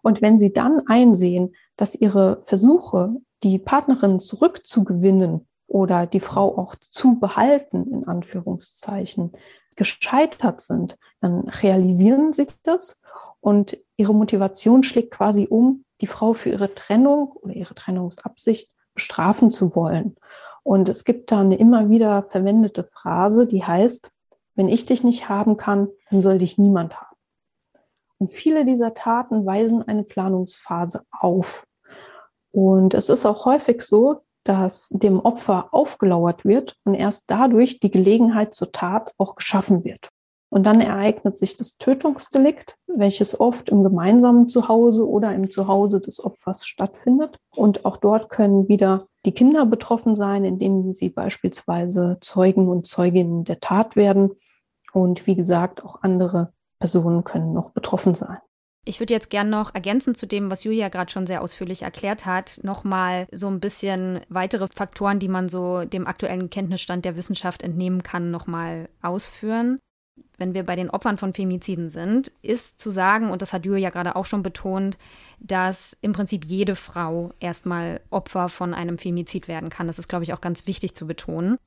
Und 0.00 0.22
wenn 0.22 0.38
sie 0.38 0.54
dann 0.54 0.80
einsehen, 0.86 1.54
dass 1.76 1.94
ihre 1.94 2.40
Versuche, 2.46 3.16
die 3.42 3.58
Partnerin 3.58 4.18
zurückzugewinnen 4.18 5.46
oder 5.70 6.06
die 6.06 6.20
Frau 6.20 6.58
auch 6.58 6.74
zu 6.74 7.20
behalten, 7.20 7.86
in 7.92 8.08
Anführungszeichen, 8.08 9.32
gescheitert 9.76 10.60
sind, 10.60 10.98
dann 11.20 11.48
realisieren 11.48 12.32
sie 12.32 12.46
das 12.64 13.00
und 13.40 13.78
ihre 13.96 14.14
Motivation 14.14 14.82
schlägt 14.82 15.12
quasi 15.12 15.46
um, 15.48 15.84
die 16.00 16.08
Frau 16.08 16.32
für 16.32 16.50
ihre 16.50 16.74
Trennung 16.74 17.32
oder 17.32 17.54
ihre 17.54 17.74
Trennungsabsicht 17.74 18.74
bestrafen 18.94 19.50
zu 19.50 19.74
wollen. 19.76 20.16
Und 20.64 20.88
es 20.88 21.04
gibt 21.04 21.30
da 21.30 21.40
eine 21.40 21.56
immer 21.56 21.88
wieder 21.88 22.26
verwendete 22.28 22.84
Phrase, 22.84 23.46
die 23.46 23.64
heißt, 23.64 24.10
wenn 24.56 24.68
ich 24.68 24.86
dich 24.86 25.04
nicht 25.04 25.28
haben 25.28 25.56
kann, 25.56 25.88
dann 26.10 26.20
soll 26.20 26.38
dich 26.38 26.58
niemand 26.58 27.00
haben. 27.00 27.16
Und 28.18 28.32
viele 28.32 28.64
dieser 28.64 28.92
Taten 28.92 29.46
weisen 29.46 29.86
eine 29.86 30.02
Planungsphase 30.02 31.04
auf. 31.12 31.64
Und 32.50 32.92
es 32.92 33.08
ist 33.08 33.24
auch 33.24 33.46
häufig 33.46 33.82
so, 33.82 34.22
dass 34.44 34.88
dem 34.90 35.20
Opfer 35.20 35.68
aufgelauert 35.72 36.44
wird 36.44 36.76
und 36.84 36.94
erst 36.94 37.30
dadurch 37.30 37.80
die 37.80 37.90
Gelegenheit 37.90 38.54
zur 38.54 38.72
Tat 38.72 39.12
auch 39.18 39.36
geschaffen 39.36 39.84
wird. 39.84 40.08
Und 40.52 40.66
dann 40.66 40.80
ereignet 40.80 41.38
sich 41.38 41.54
das 41.56 41.78
Tötungsdelikt, 41.78 42.74
welches 42.88 43.38
oft 43.38 43.68
im 43.68 43.84
gemeinsamen 43.84 44.48
Zuhause 44.48 45.08
oder 45.08 45.32
im 45.32 45.48
Zuhause 45.48 46.00
des 46.00 46.22
Opfers 46.22 46.66
stattfindet. 46.66 47.36
Und 47.54 47.84
auch 47.84 47.96
dort 47.96 48.30
können 48.30 48.68
wieder 48.68 49.06
die 49.24 49.32
Kinder 49.32 49.64
betroffen 49.64 50.16
sein, 50.16 50.44
indem 50.44 50.92
sie 50.92 51.08
beispielsweise 51.08 52.18
Zeugen 52.20 52.68
und 52.68 52.86
Zeuginnen 52.86 53.44
der 53.44 53.60
Tat 53.60 53.94
werden. 53.94 54.32
Und 54.92 55.28
wie 55.28 55.36
gesagt, 55.36 55.84
auch 55.84 56.02
andere 56.02 56.52
Personen 56.80 57.22
können 57.22 57.52
noch 57.52 57.70
betroffen 57.70 58.14
sein. 58.14 58.38
Ich 58.86 58.98
würde 58.98 59.12
jetzt 59.12 59.30
gerne 59.30 59.50
noch 59.50 59.74
ergänzen 59.74 60.14
zu 60.14 60.26
dem, 60.26 60.50
was 60.50 60.64
Julia 60.64 60.88
gerade 60.88 61.10
schon 61.10 61.26
sehr 61.26 61.42
ausführlich 61.42 61.82
erklärt 61.82 62.24
hat, 62.24 62.60
nochmal 62.62 63.26
so 63.30 63.46
ein 63.48 63.60
bisschen 63.60 64.20
weitere 64.28 64.68
Faktoren, 64.68 65.18
die 65.18 65.28
man 65.28 65.48
so 65.48 65.84
dem 65.84 66.06
aktuellen 66.06 66.48
Kenntnisstand 66.48 67.04
der 67.04 67.16
Wissenschaft 67.16 67.62
entnehmen 67.62 68.02
kann, 68.02 68.30
nochmal 68.30 68.88
ausführen 69.02 69.80
wenn 70.40 70.54
wir 70.54 70.64
bei 70.64 70.74
den 70.74 70.90
Opfern 70.90 71.18
von 71.18 71.34
Femiziden 71.34 71.90
sind, 71.90 72.32
ist 72.42 72.80
zu 72.80 72.90
sagen, 72.90 73.30
und 73.30 73.42
das 73.42 73.52
hat 73.52 73.66
Julia 73.66 73.90
gerade 73.90 74.16
auch 74.16 74.26
schon 74.26 74.42
betont, 74.42 74.96
dass 75.38 75.96
im 76.00 76.12
Prinzip 76.12 76.44
jede 76.44 76.76
Frau 76.76 77.32
erstmal 77.40 78.00
Opfer 78.10 78.48
von 78.48 78.74
einem 78.74 78.98
Femizid 78.98 79.48
werden 79.48 79.68
kann. 79.68 79.86
Das 79.86 79.98
ist, 79.98 80.08
glaube 80.08 80.24
ich, 80.24 80.32
auch 80.32 80.40
ganz 80.40 80.66
wichtig 80.66 80.94
zu 80.94 81.06
betonen. 81.06 81.58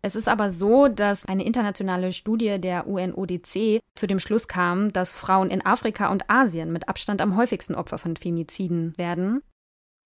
Es 0.00 0.14
ist 0.14 0.28
aber 0.28 0.50
so, 0.50 0.88
dass 0.88 1.24
eine 1.24 1.44
internationale 1.44 2.12
Studie 2.12 2.60
der 2.60 2.86
UNODC 2.86 3.80
zu 3.94 4.06
dem 4.06 4.20
Schluss 4.20 4.46
kam, 4.46 4.92
dass 4.92 5.14
Frauen 5.14 5.50
in 5.50 5.64
Afrika 5.64 6.10
und 6.10 6.30
Asien 6.30 6.72
mit 6.72 6.88
Abstand 6.88 7.20
am 7.20 7.36
häufigsten 7.36 7.74
Opfer 7.74 7.98
von 7.98 8.16
Femiziden 8.16 8.96
werden. 8.96 9.42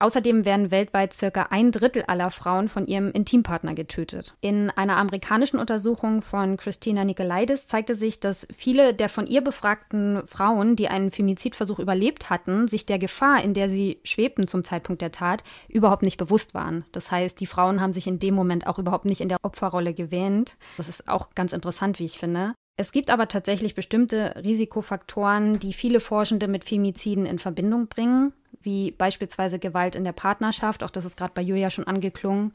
Außerdem 0.03 0.45
werden 0.45 0.73
weltweit 0.73 1.13
circa 1.13 1.47
ein 1.51 1.71
Drittel 1.71 2.03
aller 2.09 2.33
Frauen 2.33 2.69
von 2.69 2.89
ihrem 2.89 3.13
Intimpartner 3.13 3.73
getötet. 3.73 4.35
In 4.41 4.69
einer 4.69 4.97
amerikanischen 4.97 5.61
Untersuchung 5.61 6.23
von 6.23 6.57
Christina 6.57 7.05
Nikolaidis 7.05 7.69
zeigte 7.69 7.95
sich, 7.95 8.19
dass 8.19 8.49
viele 8.53 8.95
der 8.95 9.09
von 9.09 9.29
ihr 9.29 9.43
befragten 9.43 10.27
Frauen, 10.27 10.75
die 10.75 10.89
einen 10.89 11.13
Femizidversuch 11.13 11.79
überlebt 11.79 12.31
hatten, 12.31 12.67
sich 12.67 12.85
der 12.85 12.99
Gefahr, 12.99 13.45
in 13.45 13.55
der 13.55 13.69
sie 13.69 14.01
schwebten 14.03 14.49
zum 14.49 14.65
Zeitpunkt 14.65 15.03
der 15.03 15.13
Tat, 15.13 15.45
überhaupt 15.69 16.03
nicht 16.03 16.17
bewusst 16.17 16.53
waren. 16.53 16.85
Das 16.91 17.13
heißt, 17.13 17.39
die 17.39 17.47
Frauen 17.47 17.81
haben 17.81 17.93
sich 17.93 18.09
in 18.09 18.19
dem 18.19 18.35
Moment 18.35 18.67
auch 18.67 18.81
überhaupt 18.81 19.05
nicht 19.05 19.21
in 19.21 19.29
der 19.29 19.39
Opferrolle 19.43 19.95
gewähnt. 19.95 20.57
Das 20.79 20.89
ist 20.89 21.07
auch 21.07 21.31
ganz 21.37 21.53
interessant, 21.53 22.01
wie 22.01 22.07
ich 22.07 22.19
finde. 22.19 22.55
Es 22.77 22.91
gibt 22.91 23.09
aber 23.09 23.29
tatsächlich 23.29 23.77
bestimmte 23.77 24.35
Risikofaktoren, 24.43 25.61
die 25.61 25.73
viele 25.73 26.01
Forschende 26.01 26.49
mit 26.49 26.65
Femiziden 26.65 27.25
in 27.25 27.39
Verbindung 27.39 27.87
bringen 27.87 28.33
wie 28.63 28.93
beispielsweise 28.93 29.59
Gewalt 29.59 29.95
in 29.95 30.05
der 30.05 30.13
Partnerschaft. 30.13 30.83
Auch 30.83 30.91
das 30.91 31.05
ist 31.05 31.17
gerade 31.17 31.33
bei 31.35 31.43
Julia 31.43 31.71
schon 31.71 31.87
angeklungen. 31.87 32.53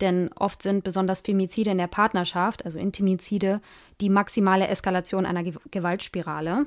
Denn 0.00 0.30
oft 0.36 0.62
sind 0.62 0.84
besonders 0.84 1.22
Femizide 1.22 1.70
in 1.70 1.78
der 1.78 1.88
Partnerschaft, 1.88 2.64
also 2.64 2.78
Intimizide, 2.78 3.60
die 4.00 4.10
maximale 4.10 4.68
Eskalation 4.68 5.26
einer 5.26 5.42
Ge 5.42 5.54
Gewaltspirale. 5.70 6.66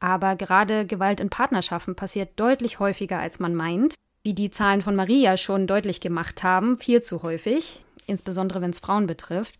Aber 0.00 0.36
gerade 0.36 0.86
Gewalt 0.86 1.20
in 1.20 1.30
Partnerschaften 1.30 1.94
passiert 1.94 2.30
deutlich 2.36 2.78
häufiger, 2.78 3.18
als 3.18 3.38
man 3.38 3.54
meint. 3.54 3.94
Wie 4.22 4.34
die 4.34 4.50
Zahlen 4.50 4.80
von 4.80 4.96
Maria 4.96 5.36
schon 5.36 5.66
deutlich 5.66 6.00
gemacht 6.00 6.42
haben, 6.42 6.76
viel 6.78 7.02
zu 7.02 7.22
häufig, 7.22 7.84
insbesondere 8.06 8.62
wenn 8.62 8.70
es 8.70 8.78
Frauen 8.78 9.06
betrifft. 9.06 9.54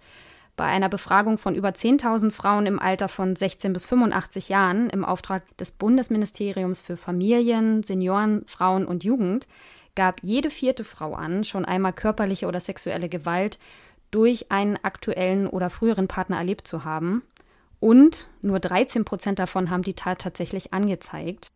Bei 0.57 0.67
einer 0.67 0.89
Befragung 0.89 1.37
von 1.37 1.57
über 1.57 1.71
10.000 1.71 2.31
Frauen 2.31 2.67
im 2.67 2.79
Alter 2.79 3.09
von 3.09 3.35
16 3.35 3.73
bis 3.73 3.85
85 3.87 4.49
Jahren 4.49 4.89
im 4.89 5.05
Auftrag 5.05 5.43
des 5.57 5.73
Bundesministeriums 5.73 6.81
für 6.81 6.97
Familien, 6.97 7.83
Senioren, 7.83 8.45
Frauen 8.47 8.87
und 8.87 9.03
Jugend 9.03 9.49
gab 9.97 10.23
jede 10.23 10.51
vierte 10.51 10.85
Frau 10.85 11.15
an, 11.15 11.45
schon 11.45 11.65
einmal 11.65 11.93
körperliche 11.93 12.47
oder 12.47 12.61
sexuelle 12.61 13.09
Gewalt 13.09 13.59
durch 14.11 14.53
einen 14.53 14.77
aktuellen 14.83 15.49
oder 15.49 15.71
früheren 15.71 16.07
Partner 16.07 16.37
erlebt 16.37 16.69
zu 16.69 16.85
haben. 16.85 17.23
Und 17.81 18.29
nur 18.41 18.61
13 18.61 19.05
Prozent 19.05 19.39
davon 19.39 19.71
haben 19.71 19.83
die 19.83 19.95
Tat 19.95 20.21
tatsächlich 20.21 20.73
angezeigt. 20.73 21.49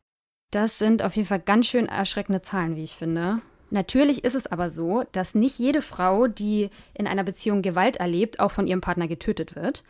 Das 0.50 0.78
sind 0.78 1.02
auf 1.02 1.14
jeden 1.14 1.28
Fall 1.28 1.40
ganz 1.40 1.66
schön 1.66 1.86
erschreckende 1.86 2.42
Zahlen, 2.42 2.74
wie 2.74 2.84
ich 2.84 2.96
finde. 2.96 3.40
Natürlich 3.70 4.24
ist 4.24 4.34
es 4.34 4.46
aber 4.46 4.70
so, 4.70 5.04
dass 5.12 5.34
nicht 5.34 5.58
jede 5.58 5.82
Frau, 5.82 6.26
die 6.26 6.70
in 6.94 7.06
einer 7.06 7.24
Beziehung 7.24 7.62
Gewalt 7.62 7.96
erlebt, 7.96 8.40
auch 8.40 8.50
von 8.50 8.66
ihrem 8.66 8.80
Partner 8.80 9.08
getötet 9.08 9.56
wird. 9.56 9.84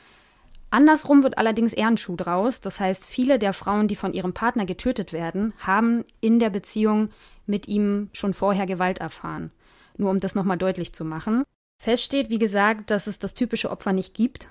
Andersrum 0.70 1.22
wird 1.22 1.38
allerdings 1.38 1.72
eher 1.72 1.86
ein 1.86 1.96
Schuh 1.96 2.16
draus. 2.16 2.60
Das 2.60 2.80
heißt, 2.80 3.06
viele 3.06 3.38
der 3.38 3.52
Frauen, 3.52 3.88
die 3.88 3.96
von 3.96 4.12
ihrem 4.12 4.34
Partner 4.34 4.66
getötet 4.66 5.12
werden, 5.12 5.54
haben 5.58 6.04
in 6.20 6.38
der 6.38 6.50
Beziehung 6.50 7.10
mit 7.46 7.68
ihm 7.68 8.10
schon 8.12 8.34
vorher 8.34 8.66
Gewalt 8.66 8.98
erfahren. 8.98 9.50
Nur 9.96 10.10
um 10.10 10.20
das 10.20 10.34
nochmal 10.34 10.58
deutlich 10.58 10.92
zu 10.92 11.04
machen. 11.04 11.44
Fest 11.80 12.02
steht, 12.02 12.28
wie 12.28 12.38
gesagt, 12.38 12.90
dass 12.90 13.06
es 13.06 13.18
das 13.18 13.34
typische 13.34 13.70
Opfer 13.70 13.92
nicht 13.92 14.12
gibt. 14.12 14.48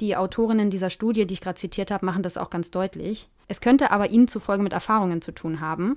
Die 0.00 0.16
Autorinnen 0.16 0.70
dieser 0.70 0.90
Studie, 0.90 1.26
die 1.26 1.34
ich 1.34 1.40
gerade 1.40 1.58
zitiert 1.58 1.90
habe, 1.90 2.04
machen 2.04 2.22
das 2.22 2.36
auch 2.36 2.50
ganz 2.50 2.70
deutlich. 2.70 3.28
Es 3.46 3.60
könnte 3.60 3.90
aber 3.90 4.10
ihnen 4.10 4.28
zufolge 4.28 4.62
mit 4.62 4.72
Erfahrungen 4.72 5.22
zu 5.22 5.32
tun 5.32 5.60
haben. 5.60 5.96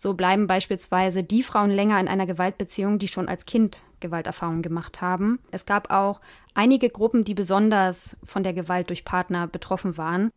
So 0.00 0.14
bleiben 0.14 0.46
beispielsweise 0.46 1.24
die 1.24 1.42
Frauen 1.42 1.72
länger 1.72 1.98
in 1.98 2.06
einer 2.06 2.24
Gewaltbeziehung, 2.24 3.00
die 3.00 3.08
schon 3.08 3.28
als 3.28 3.46
Kind 3.46 3.82
Gewalterfahrungen 3.98 4.62
gemacht 4.62 5.00
haben. 5.00 5.40
Es 5.50 5.66
gab 5.66 5.90
auch 5.92 6.20
einige 6.54 6.88
Gruppen, 6.88 7.24
die 7.24 7.34
besonders 7.34 8.16
von 8.24 8.44
der 8.44 8.52
Gewalt 8.52 8.90
durch 8.90 9.04
Partner 9.04 9.48
betroffen 9.48 9.96
waren. 9.96 10.30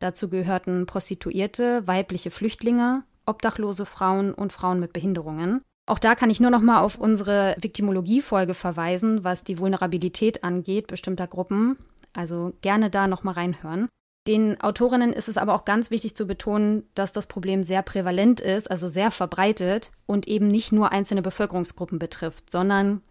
Dazu 0.00 0.28
gehörten 0.28 0.86
Prostituierte, 0.86 1.86
weibliche 1.86 2.32
Flüchtlinge, 2.32 3.04
obdachlose 3.24 3.86
Frauen 3.86 4.34
und 4.34 4.52
Frauen 4.52 4.80
mit 4.80 4.92
Behinderungen. 4.92 5.62
Auch 5.86 6.00
da 6.00 6.16
kann 6.16 6.30
ich 6.30 6.40
nur 6.40 6.50
noch 6.50 6.60
mal 6.60 6.80
auf 6.80 6.98
unsere 6.98 7.54
Viktimologie-Folge 7.60 8.54
verweisen, 8.54 9.22
was 9.22 9.44
die 9.44 9.60
Vulnerabilität 9.60 10.42
angeht 10.42 10.88
bestimmter 10.88 11.28
Gruppen. 11.28 11.78
Also 12.14 12.52
gerne 12.62 12.90
da 12.90 13.06
noch 13.06 13.22
mal 13.22 13.32
reinhören. 13.32 13.88
Den 14.26 14.58
Autorinnen 14.60 15.12
ist 15.12 15.28
es 15.28 15.36
aber 15.36 15.54
auch 15.54 15.66
ganz 15.66 15.90
wichtig 15.90 16.16
zu 16.16 16.26
betonen, 16.26 16.84
dass 16.94 17.12
das 17.12 17.26
Problem 17.26 17.62
sehr 17.62 17.82
prävalent 17.82 18.40
ist, 18.40 18.70
also 18.70 18.88
sehr 18.88 19.10
verbreitet 19.10 19.90
und 20.06 20.26
eben 20.26 20.48
nicht 20.48 20.72
nur 20.72 20.92
einzelne 20.92 21.20
Bevölkerungsgruppen 21.20 21.98
betrifft, 21.98 22.50
sondern 22.50 23.02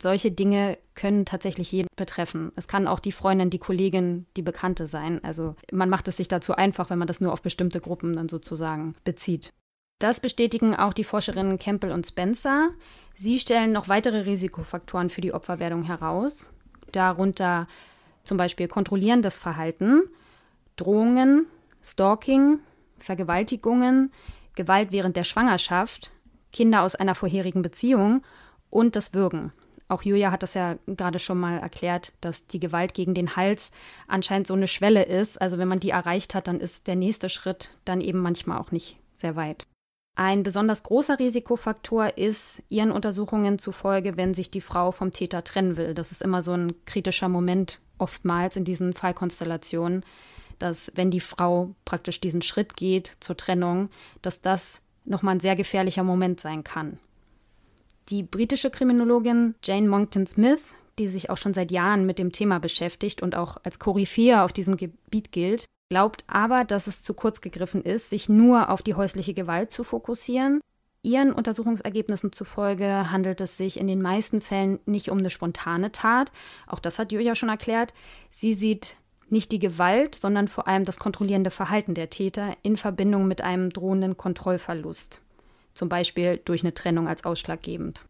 solche 0.00 0.30
Dinge 0.30 0.78
können 0.94 1.26
tatsächlich 1.26 1.70
jeden 1.72 1.88
betreffen. 1.96 2.52
Es 2.56 2.68
kann 2.68 2.88
auch 2.88 3.00
die 3.00 3.12
Freundin, 3.12 3.50
die 3.50 3.58
Kollegin, 3.58 4.26
die 4.36 4.42
Bekannte 4.42 4.86
sein. 4.86 5.22
Also 5.22 5.56
man 5.70 5.90
macht 5.90 6.08
es 6.08 6.16
sich 6.16 6.28
dazu 6.28 6.54
einfach, 6.54 6.88
wenn 6.90 6.98
man 6.98 7.06
das 7.06 7.20
nur 7.20 7.32
auf 7.32 7.42
bestimmte 7.42 7.80
Gruppen 7.80 8.16
dann 8.16 8.28
sozusagen 8.28 8.94
bezieht. 9.04 9.52
Das 10.00 10.20
bestätigen 10.20 10.74
auch 10.74 10.94
die 10.94 11.04
Forscherinnen 11.04 11.58
Campbell 11.58 11.92
und 11.92 12.06
Spencer. 12.06 12.70
Sie 13.14 13.38
stellen 13.38 13.72
noch 13.72 13.88
weitere 13.88 14.20
Risikofaktoren 14.20 15.10
für 15.10 15.20
die 15.20 15.32
Opferwerdung 15.32 15.84
heraus, 15.84 16.50
darunter 16.90 17.68
zum 18.24 18.36
Beispiel 18.36 18.68
kontrollierendes 18.68 19.38
Verhalten, 19.38 20.02
Drohungen, 20.76 21.46
Stalking, 21.82 22.60
Vergewaltigungen, 22.98 24.12
Gewalt 24.54 24.92
während 24.92 25.16
der 25.16 25.24
Schwangerschaft, 25.24 26.10
Kinder 26.52 26.82
aus 26.82 26.94
einer 26.94 27.14
vorherigen 27.14 27.62
Beziehung 27.62 28.22
und 28.70 28.96
das 28.96 29.14
Würgen. 29.14 29.52
Auch 29.88 30.02
Julia 30.02 30.30
hat 30.30 30.42
das 30.42 30.54
ja 30.54 30.76
gerade 30.86 31.18
schon 31.18 31.38
mal 31.38 31.58
erklärt, 31.58 32.12
dass 32.22 32.46
die 32.46 32.60
Gewalt 32.60 32.94
gegen 32.94 33.12
den 33.12 33.36
Hals 33.36 33.70
anscheinend 34.06 34.46
so 34.46 34.54
eine 34.54 34.68
Schwelle 34.68 35.02
ist. 35.02 35.40
Also 35.40 35.58
wenn 35.58 35.68
man 35.68 35.80
die 35.80 35.90
erreicht 35.90 36.34
hat, 36.34 36.48
dann 36.48 36.60
ist 36.60 36.86
der 36.86 36.96
nächste 36.96 37.28
Schritt 37.28 37.76
dann 37.84 38.00
eben 38.00 38.20
manchmal 38.20 38.58
auch 38.58 38.70
nicht 38.70 38.98
sehr 39.12 39.36
weit. 39.36 39.66
Ein 40.14 40.42
besonders 40.42 40.82
großer 40.82 41.18
Risikofaktor 41.18 42.16
ist 42.18 42.62
ihren 42.68 42.90
Untersuchungen 42.90 43.58
zufolge, 43.58 44.16
wenn 44.16 44.34
sich 44.34 44.50
die 44.50 44.60
Frau 44.60 44.92
vom 44.92 45.10
Täter 45.10 45.42
trennen 45.42 45.76
will. 45.76 45.94
Das 45.94 46.12
ist 46.12 46.22
immer 46.22 46.42
so 46.42 46.52
ein 46.52 46.74
kritischer 46.84 47.28
Moment 47.28 47.80
oftmals 47.98 48.56
in 48.56 48.64
diesen 48.64 48.92
Fallkonstellationen, 48.92 50.04
dass 50.62 50.92
wenn 50.94 51.10
die 51.10 51.20
Frau 51.20 51.74
praktisch 51.84 52.20
diesen 52.20 52.40
Schritt 52.40 52.76
geht 52.76 53.16
zur 53.20 53.36
Trennung, 53.36 53.90
dass 54.22 54.40
das 54.40 54.80
nochmal 55.04 55.34
ein 55.34 55.40
sehr 55.40 55.56
gefährlicher 55.56 56.04
Moment 56.04 56.40
sein 56.40 56.62
kann. 56.62 56.98
Die 58.08 58.22
britische 58.22 58.70
Kriminologin 58.70 59.56
Jane 59.62 59.88
Monckton 59.88 60.26
Smith, 60.26 60.60
die 60.98 61.08
sich 61.08 61.30
auch 61.30 61.36
schon 61.36 61.54
seit 61.54 61.72
Jahren 61.72 62.06
mit 62.06 62.18
dem 62.18 62.30
Thema 62.30 62.60
beschäftigt 62.60 63.22
und 63.22 63.34
auch 63.34 63.56
als 63.64 63.78
Koryphäe 63.78 64.42
auf 64.42 64.52
diesem 64.52 64.76
Gebiet 64.76 65.32
gilt, 65.32 65.64
glaubt 65.90 66.24
aber, 66.26 66.64
dass 66.64 66.86
es 66.86 67.02
zu 67.02 67.12
kurz 67.12 67.40
gegriffen 67.40 67.82
ist, 67.82 68.10
sich 68.10 68.28
nur 68.28 68.70
auf 68.70 68.82
die 68.82 68.94
häusliche 68.94 69.34
Gewalt 69.34 69.72
zu 69.72 69.82
fokussieren. 69.82 70.60
Ihren 71.02 71.32
Untersuchungsergebnissen 71.32 72.32
zufolge 72.32 73.10
handelt 73.10 73.40
es 73.40 73.56
sich 73.56 73.80
in 73.80 73.88
den 73.88 74.00
meisten 74.00 74.40
Fällen 74.40 74.78
nicht 74.86 75.10
um 75.10 75.18
eine 75.18 75.30
spontane 75.30 75.90
Tat. 75.90 76.30
Auch 76.68 76.78
das 76.78 77.00
hat 77.00 77.10
Julia 77.10 77.34
schon 77.34 77.48
erklärt. 77.48 77.92
Sie 78.30 78.54
sieht 78.54 78.96
nicht 79.32 79.50
die 79.50 79.58
Gewalt, 79.58 80.14
sondern 80.14 80.46
vor 80.46 80.68
allem 80.68 80.84
das 80.84 80.98
kontrollierende 80.98 81.50
Verhalten 81.50 81.94
der 81.94 82.10
Täter 82.10 82.54
in 82.62 82.76
Verbindung 82.76 83.26
mit 83.26 83.42
einem 83.42 83.70
drohenden 83.70 84.16
Kontrollverlust. 84.16 85.20
Zum 85.74 85.88
Beispiel 85.88 86.40
durch 86.44 86.62
eine 86.62 86.74
Trennung 86.74 87.08
als 87.08 87.24
ausschlaggebend. 87.24 88.04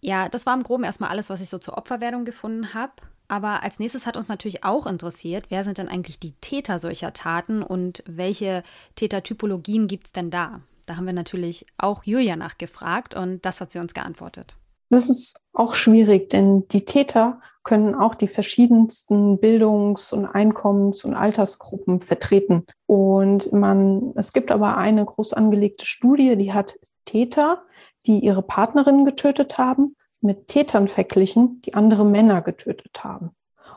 Ja, 0.00 0.28
das 0.28 0.46
war 0.46 0.54
im 0.54 0.62
Groben 0.62 0.84
erstmal 0.84 1.10
alles, 1.10 1.30
was 1.30 1.40
ich 1.40 1.48
so 1.48 1.58
zur 1.58 1.78
Opferwerdung 1.78 2.24
gefunden 2.24 2.74
habe. 2.74 2.92
Aber 3.28 3.62
als 3.62 3.78
nächstes 3.78 4.06
hat 4.06 4.16
uns 4.16 4.28
natürlich 4.28 4.64
auch 4.64 4.86
interessiert, 4.86 5.46
wer 5.50 5.62
sind 5.62 5.78
denn 5.78 5.88
eigentlich 5.88 6.18
die 6.18 6.32
Täter 6.40 6.80
solcher 6.80 7.12
Taten 7.12 7.62
und 7.62 8.02
welche 8.06 8.64
Tätertypologien 8.96 9.86
gibt 9.86 10.06
es 10.06 10.12
denn 10.12 10.30
da? 10.30 10.62
Da 10.86 10.96
haben 10.96 11.06
wir 11.06 11.12
natürlich 11.12 11.64
auch 11.78 12.02
Julia 12.02 12.34
nachgefragt 12.34 13.14
und 13.14 13.46
das 13.46 13.60
hat 13.60 13.70
sie 13.70 13.78
uns 13.78 13.94
geantwortet. 13.94 14.56
Das 14.90 15.08
ist 15.08 15.46
auch 15.52 15.74
schwierig, 15.74 16.28
denn 16.30 16.66
die 16.68 16.84
Täter 16.84 17.40
können 17.62 17.94
auch 17.94 18.16
die 18.16 18.28
verschiedensten 18.28 19.38
Bildungs- 19.38 20.12
und 20.12 20.26
Einkommens- 20.26 21.04
und 21.04 21.14
Altersgruppen 21.14 22.00
vertreten. 22.00 22.66
Und 22.86 23.52
man, 23.52 24.12
es 24.16 24.32
gibt 24.32 24.50
aber 24.50 24.76
eine 24.76 25.04
groß 25.04 25.32
angelegte 25.32 25.86
Studie, 25.86 26.36
die 26.36 26.52
hat 26.52 26.78
Täter, 27.04 27.62
die 28.06 28.18
ihre 28.18 28.42
Partnerinnen 28.42 29.04
getötet 29.04 29.58
haben, 29.58 29.94
mit 30.20 30.48
Tätern 30.48 30.88
verglichen, 30.88 31.62
die 31.62 31.74
andere 31.74 32.04
Männer 32.04 32.42
getötet 32.42 33.04
haben. 33.04 33.30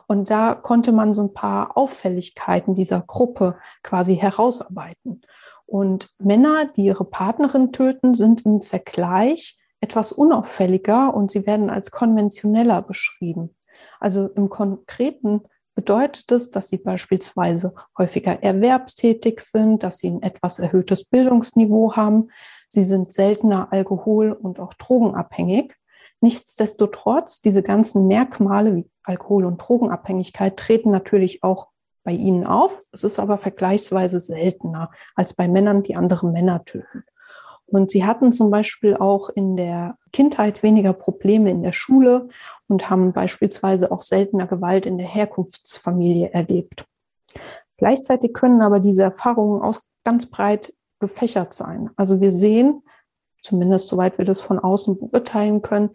Und 0.06 0.30
da 0.30 0.54
konnte 0.54 0.92
man 0.92 1.14
so 1.14 1.22
ein 1.22 1.32
paar 1.32 1.76
Auffälligkeiten 1.76 2.74
dieser 2.74 3.00
Gruppe 3.00 3.56
quasi 3.82 4.16
herausarbeiten. 4.16 5.22
Und 5.66 6.10
Männer, 6.18 6.66
die 6.66 6.84
ihre 6.84 7.04
Partnerin 7.04 7.72
töten, 7.72 8.14
sind 8.14 8.44
im 8.44 8.60
Vergleich 8.60 9.56
etwas 9.84 10.12
unauffälliger 10.12 11.14
und 11.14 11.30
sie 11.30 11.46
werden 11.46 11.68
als 11.68 11.90
konventioneller 11.90 12.80
beschrieben. 12.80 13.54
Also 14.00 14.28
im 14.28 14.48
Konkreten 14.48 15.42
bedeutet 15.74 16.32
es, 16.32 16.50
dass 16.50 16.68
sie 16.68 16.78
beispielsweise 16.78 17.74
häufiger 17.98 18.42
erwerbstätig 18.42 19.40
sind, 19.40 19.82
dass 19.82 19.98
sie 19.98 20.10
ein 20.10 20.22
etwas 20.22 20.58
erhöhtes 20.58 21.04
Bildungsniveau 21.04 21.94
haben. 21.94 22.30
Sie 22.68 22.82
sind 22.82 23.12
seltener 23.12 23.68
alkohol- 23.72 24.32
und 24.32 24.58
auch 24.58 24.72
drogenabhängig. 24.72 25.74
Nichtsdestotrotz, 26.22 27.42
diese 27.42 27.62
ganzen 27.62 28.06
Merkmale 28.06 28.74
wie 28.76 28.90
Alkohol- 29.02 29.44
und 29.44 29.58
Drogenabhängigkeit 29.58 30.56
treten 30.56 30.90
natürlich 30.90 31.42
auch 31.42 31.68
bei 32.04 32.12
ihnen 32.12 32.46
auf. 32.46 32.82
Es 32.90 33.04
ist 33.04 33.18
aber 33.18 33.36
vergleichsweise 33.36 34.18
seltener 34.18 34.90
als 35.14 35.34
bei 35.34 35.46
Männern, 35.46 35.82
die 35.82 35.96
andere 35.96 36.26
Männer 36.26 36.64
töten. 36.64 37.04
Und 37.74 37.90
sie 37.90 38.04
hatten 38.04 38.30
zum 38.30 38.50
Beispiel 38.50 38.96
auch 38.96 39.30
in 39.30 39.56
der 39.56 39.98
Kindheit 40.12 40.62
weniger 40.62 40.92
Probleme 40.92 41.50
in 41.50 41.64
der 41.64 41.72
Schule 41.72 42.28
und 42.68 42.88
haben 42.88 43.12
beispielsweise 43.12 43.90
auch 43.90 44.00
seltener 44.00 44.46
Gewalt 44.46 44.86
in 44.86 44.96
der 44.96 45.08
Herkunftsfamilie 45.08 46.30
erlebt. 46.32 46.86
Gleichzeitig 47.76 48.32
können 48.32 48.62
aber 48.62 48.78
diese 48.78 49.02
Erfahrungen 49.02 49.60
auch 49.60 49.80
ganz 50.04 50.26
breit 50.26 50.72
gefächert 51.00 51.52
sein. 51.52 51.90
Also 51.96 52.20
wir 52.20 52.30
sehen, 52.30 52.82
zumindest 53.42 53.88
soweit 53.88 54.18
wir 54.18 54.24
das 54.24 54.40
von 54.40 54.60
außen 54.60 54.96
beurteilen 54.96 55.60
können, 55.60 55.90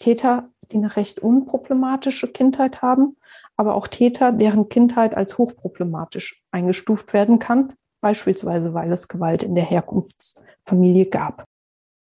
Täter, 0.00 0.48
die 0.72 0.78
eine 0.78 0.96
recht 0.96 1.20
unproblematische 1.20 2.32
Kindheit 2.32 2.82
haben, 2.82 3.16
aber 3.56 3.76
auch 3.76 3.86
Täter, 3.86 4.32
deren 4.32 4.68
Kindheit 4.68 5.16
als 5.16 5.38
hochproblematisch 5.38 6.42
eingestuft 6.50 7.12
werden 7.12 7.38
kann, 7.38 7.74
beispielsweise 8.00 8.74
weil 8.74 8.92
es 8.92 9.08
Gewalt 9.08 9.42
in 9.42 9.54
der 9.54 9.64
Herkunftsfamilie 9.64 11.06
gab. 11.06 11.44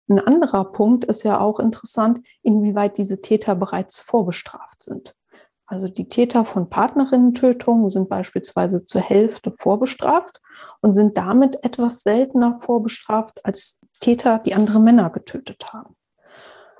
Ein 0.08 0.18
anderer 0.18 0.64
Punkt 0.64 1.04
ist 1.04 1.22
ja 1.22 1.38
auch 1.40 1.60
interessant, 1.60 2.20
inwieweit 2.42 2.98
diese 2.98 3.20
Täter 3.20 3.54
bereits 3.54 4.00
vorbestraft 4.00 4.82
sind. 4.82 5.14
Also 5.66 5.86
die 5.86 6.08
Täter 6.08 6.44
von 6.44 6.68
Partnerinnentötungen 6.68 7.90
sind 7.90 8.08
beispielsweise 8.08 8.84
zur 8.86 9.02
Hälfte 9.02 9.52
vorbestraft 9.52 10.40
und 10.80 10.94
sind 10.94 11.16
damit 11.16 11.62
etwas 11.62 12.00
seltener 12.00 12.58
vorbestraft 12.58 13.44
als 13.46 13.78
Täter, 14.00 14.40
die 14.40 14.54
andere 14.54 14.80
Männer 14.80 15.10
getötet 15.10 15.72
haben. 15.72 15.94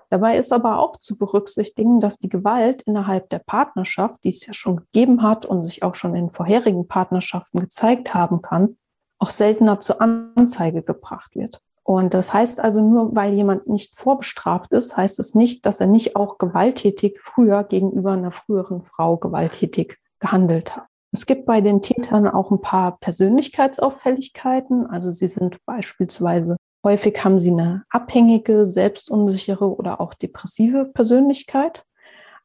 Dabei 0.09 0.37
ist 0.37 0.53
aber 0.53 0.81
auch 0.81 0.97
zu 0.97 1.17
berücksichtigen, 1.17 2.01
dass 2.01 2.19
die 2.19 2.29
Gewalt 2.29 2.83
innerhalb 2.83 3.29
der 3.29 3.39
Partnerschaft, 3.39 4.25
die 4.25 4.31
es 4.31 4.45
ja 4.45 4.53
schon 4.53 4.79
gegeben 4.79 5.23
hat 5.23 5.47
und 5.47 5.63
sich 5.63 5.85
auch 5.85 5.95
schon 5.95 6.17
in 6.17 6.31
vorherigen 6.31 6.89
Partnerschaften 6.89 7.61
gezeigt 7.61 8.13
haben 8.13 8.43
kann, 8.43 8.77
auch 9.21 9.31
seltener 9.31 9.79
zur 9.79 10.03
Anzeige 10.03 10.83
gebracht 10.83 11.37
wird. 11.37 11.61
Und 11.85 12.15
das 12.15 12.33
heißt 12.33 12.61
also, 12.61 12.83
nur 12.83 13.15
weil 13.15 13.33
jemand 13.35 13.69
nicht 13.69 13.97
vorbestraft 13.97 14.73
ist, 14.73 14.97
heißt 14.97 15.19
es 15.21 15.35
nicht, 15.35 15.65
dass 15.67 15.81
er 15.81 15.87
nicht 15.87 16.17
auch 16.17 16.39
gewalttätig 16.39 17.21
früher 17.21 17.65
gegenüber 17.65 18.13
einer 18.13 18.33
früheren 18.33 18.83
Frau 18.83 19.17
gewalttätig 19.17 19.99
gehandelt 20.19 20.77
hat. 20.77 20.87
Es 21.13 21.27
gibt 21.27 21.47
bei 21.47 21.61
den 21.61 21.83
Tätern 21.83 22.29
auch 22.29 22.51
ein 22.51 22.61
paar 22.61 22.99
Persönlichkeitsauffälligkeiten. 22.99 24.87
Also 24.87 25.11
sie 25.11 25.29
sind 25.29 25.59
beispielsweise 25.65 26.57
Häufig 26.83 27.23
haben 27.23 27.39
sie 27.39 27.51
eine 27.51 27.85
abhängige, 27.91 28.67
selbstunsichere 28.67 29.67
oder 29.67 30.01
auch 30.01 30.15
depressive 30.15 30.87
Persönlichkeit. 30.87 31.85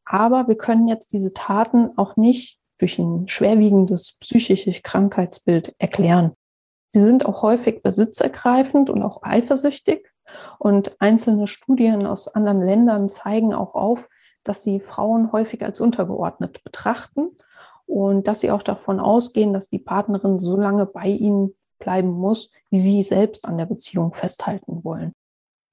Aber 0.04 0.48
wir 0.48 0.58
können 0.58 0.88
jetzt 0.88 1.14
diese 1.14 1.34
Taten 1.34 1.98
auch 1.98 2.18
nicht 2.18 2.60
durch 2.78 3.00
ein 3.00 3.30
schwerwiegendes 3.30 4.18
psychisches 4.20 4.84
Krankheitsbild 4.84 5.74
erklären. 5.80 6.34
Sie 6.96 7.02
sind 7.02 7.26
auch 7.26 7.42
häufig 7.42 7.84
besitzergreifend 7.84 8.90
und 8.90 9.04
auch 9.04 9.22
eifersüchtig. 9.22 10.14
Und 10.60 10.96
einzelne 11.02 11.46
Studien 11.46 12.06
aus 12.06 12.30
anderen 12.30 12.62
Ländern 12.62 13.10
zeigen 13.10 13.54
auch 13.54 13.76
auf, 13.76 14.08
dass 14.46 14.64
sie 14.64 14.80
Frauen 14.80 15.34
häufig 15.34 15.66
als 15.66 15.82
untergeordnet 15.82 16.64
betrachten 16.64 17.32
und 17.86 18.30
dass 18.30 18.40
sie 18.40 18.50
auch 18.50 18.64
davon 18.64 19.02
ausgehen, 19.02 19.52
dass 19.52 19.68
die 19.68 19.80
Partnerin 19.80 20.40
so 20.40 20.56
lange 20.56 20.86
bei 20.86 21.08
ihnen 21.08 21.54
bleiben 21.80 22.12
muss, 22.12 22.50
wie 22.70 22.80
sie 22.80 23.04
selbst 23.04 23.46
an 23.46 23.58
der 23.58 23.66
Beziehung 23.66 24.14
festhalten 24.14 24.86
wollen. 24.86 25.12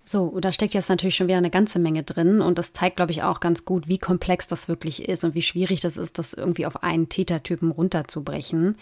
So, 0.03 0.41
da 0.41 0.51
steckt 0.51 0.75
jetzt 0.75 0.89
natürlich 0.89 1.15
schon 1.15 1.29
wieder 1.29 1.39
eine 1.39 1.51
ganze 1.51 1.79
Menge 1.79 2.03
drin 2.03 2.41
und 2.41 2.59
das 2.59 2.73
zeigt, 2.73 2.97
glaube 2.97 3.13
ich, 3.13 3.23
auch 3.23 3.39
ganz 3.39 3.65
gut, 3.65 3.87
wie 3.87 3.99
komplex 3.99 4.49
das 4.49 4.67
wirklich 4.67 5.09
ist 5.09 5.23
und 5.23 5.37
wie 5.37 5.43
schwierig 5.43 5.83
das 5.83 5.99
ist, 5.99 6.19
das 6.19 6.33
irgendwie 6.33 6.67
auf 6.67 6.83
einen 6.83 7.09
Tätertypen 7.09 7.71
runterzubrechen. 7.71 8.77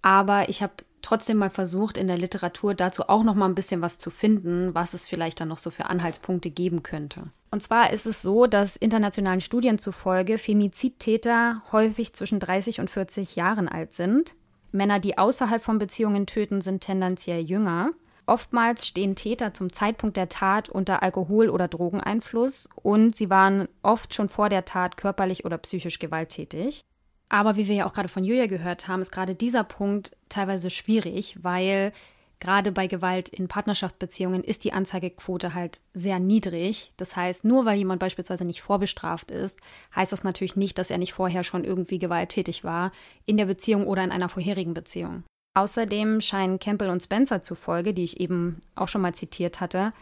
Aber 0.00 0.48
ich 0.48 0.62
habe 0.62 0.72
trotzdem 1.02 1.38
mal 1.38 1.50
versucht, 1.50 1.96
in 1.96 2.08
der 2.08 2.18
Literatur 2.18 2.74
dazu 2.74 3.08
auch 3.08 3.22
noch 3.22 3.34
mal 3.34 3.46
ein 3.46 3.54
bisschen 3.54 3.82
was 3.82 3.98
zu 3.98 4.10
finden, 4.10 4.74
was 4.74 4.94
es 4.94 5.06
vielleicht 5.06 5.40
dann 5.40 5.48
noch 5.48 5.58
so 5.58 5.70
für 5.70 5.86
Anhaltspunkte 5.86 6.50
geben 6.50 6.82
könnte. 6.82 7.24
Und 7.50 7.62
zwar 7.62 7.92
ist 7.92 8.06
es 8.06 8.22
so, 8.22 8.46
dass 8.46 8.76
internationalen 8.76 9.40
Studien 9.40 9.78
zufolge 9.78 10.38
Femizidtäter 10.38 11.62
häufig 11.72 12.12
zwischen 12.14 12.40
30 12.40 12.80
und 12.80 12.90
40 12.90 13.36
Jahren 13.36 13.68
alt 13.68 13.94
sind 13.94 14.34
Männer, 14.76 15.00
die 15.00 15.18
außerhalb 15.18 15.62
von 15.62 15.78
Beziehungen 15.78 16.26
töten, 16.26 16.60
sind 16.60 16.80
tendenziell 16.82 17.40
jünger. 17.40 17.90
Oftmals 18.26 18.86
stehen 18.86 19.14
Täter 19.14 19.54
zum 19.54 19.72
Zeitpunkt 19.72 20.16
der 20.16 20.28
Tat 20.28 20.68
unter 20.68 21.02
Alkohol- 21.02 21.50
oder 21.50 21.68
Drogeneinfluss 21.68 22.68
und 22.74 23.16
sie 23.16 23.30
waren 23.30 23.68
oft 23.82 24.14
schon 24.14 24.28
vor 24.28 24.48
der 24.48 24.64
Tat 24.64 24.96
körperlich 24.96 25.44
oder 25.44 25.58
psychisch 25.58 25.98
gewalttätig. 25.98 26.84
Aber 27.28 27.56
wie 27.56 27.68
wir 27.68 27.74
ja 27.74 27.86
auch 27.86 27.92
gerade 27.92 28.08
von 28.08 28.24
Julia 28.24 28.46
gehört 28.46 28.88
haben, 28.88 29.02
ist 29.02 29.10
gerade 29.10 29.34
dieser 29.34 29.64
Punkt 29.64 30.16
teilweise 30.28 30.70
schwierig, 30.70 31.36
weil 31.42 31.92
gerade 32.38 32.70
bei 32.70 32.86
Gewalt 32.86 33.28
in 33.28 33.48
Partnerschaftsbeziehungen 33.48 34.44
ist 34.44 34.64
die 34.64 34.72
Anzeigequote 34.72 35.54
halt 35.54 35.80
sehr 35.94 36.18
niedrig. 36.20 36.92
Das 36.96 37.16
heißt, 37.16 37.44
nur 37.44 37.64
weil 37.64 37.78
jemand 37.78 38.00
beispielsweise 38.00 38.44
nicht 38.44 38.62
vorbestraft 38.62 39.30
ist, 39.30 39.58
heißt 39.94 40.12
das 40.12 40.22
natürlich 40.22 40.56
nicht, 40.56 40.78
dass 40.78 40.90
er 40.90 40.98
nicht 40.98 41.14
vorher 41.14 41.42
schon 41.42 41.64
irgendwie 41.64 41.98
gewalttätig 41.98 42.62
war, 42.62 42.92
in 43.24 43.36
der 43.36 43.46
Beziehung 43.46 43.86
oder 43.86 44.04
in 44.04 44.12
einer 44.12 44.28
vorherigen 44.28 44.74
Beziehung. 44.74 45.24
Außerdem 45.54 46.20
scheinen 46.20 46.58
Campbell 46.58 46.90
und 46.90 47.02
Spencer 47.02 47.42
zufolge, 47.42 47.94
die 47.94 48.04
ich 48.04 48.20
eben 48.20 48.60
auch 48.74 48.88
schon 48.88 49.00
mal 49.00 49.14
zitiert 49.14 49.60
hatte, 49.60 49.94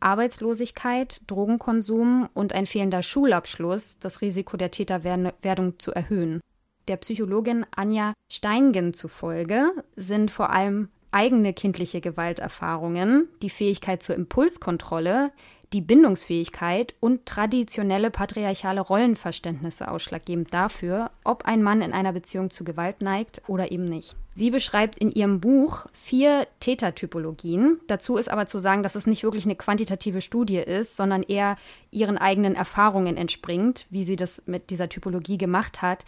Arbeitslosigkeit, 0.00 1.22
Drogenkonsum 1.26 2.28
und 2.34 2.52
ein 2.52 2.66
fehlender 2.66 3.02
Schulabschluss 3.02 3.98
das 3.98 4.20
Risiko 4.20 4.56
der 4.56 4.70
Täterwerdung 4.70 5.78
zu 5.78 5.92
erhöhen. 5.92 6.40
Der 6.88 6.96
Psychologin 6.96 7.66
Anja 7.76 8.14
Steingen 8.32 8.94
zufolge 8.94 9.72
sind 9.94 10.30
vor 10.30 10.48
allem 10.48 10.88
eigene 11.10 11.52
kindliche 11.52 12.00
Gewalterfahrungen, 12.00 13.28
die 13.42 13.50
Fähigkeit 13.50 14.02
zur 14.02 14.16
Impulskontrolle, 14.16 15.30
die 15.74 15.82
Bindungsfähigkeit 15.82 16.94
und 16.98 17.26
traditionelle 17.26 18.10
patriarchale 18.10 18.80
Rollenverständnisse 18.80 19.90
ausschlaggebend 19.90 20.54
dafür, 20.54 21.10
ob 21.24 21.44
ein 21.44 21.62
Mann 21.62 21.82
in 21.82 21.92
einer 21.92 22.14
Beziehung 22.14 22.48
zu 22.48 22.64
Gewalt 22.64 23.02
neigt 23.02 23.42
oder 23.48 23.70
eben 23.70 23.84
nicht. 23.84 24.16
Sie 24.34 24.50
beschreibt 24.50 24.96
in 24.96 25.10
ihrem 25.10 25.40
Buch 25.40 25.88
vier 25.92 26.46
Tätertypologien. 26.60 27.80
Dazu 27.86 28.16
ist 28.16 28.30
aber 28.30 28.46
zu 28.46 28.58
sagen, 28.58 28.82
dass 28.82 28.94
es 28.94 29.06
nicht 29.06 29.24
wirklich 29.24 29.44
eine 29.44 29.56
quantitative 29.56 30.22
Studie 30.22 30.58
ist, 30.58 30.96
sondern 30.96 31.22
eher 31.22 31.56
ihren 31.90 32.16
eigenen 32.16 32.54
Erfahrungen 32.54 33.18
entspringt, 33.18 33.86
wie 33.90 34.04
sie 34.04 34.16
das 34.16 34.42
mit 34.46 34.70
dieser 34.70 34.88
Typologie 34.88 35.36
gemacht 35.36 35.82
hat. 35.82 36.06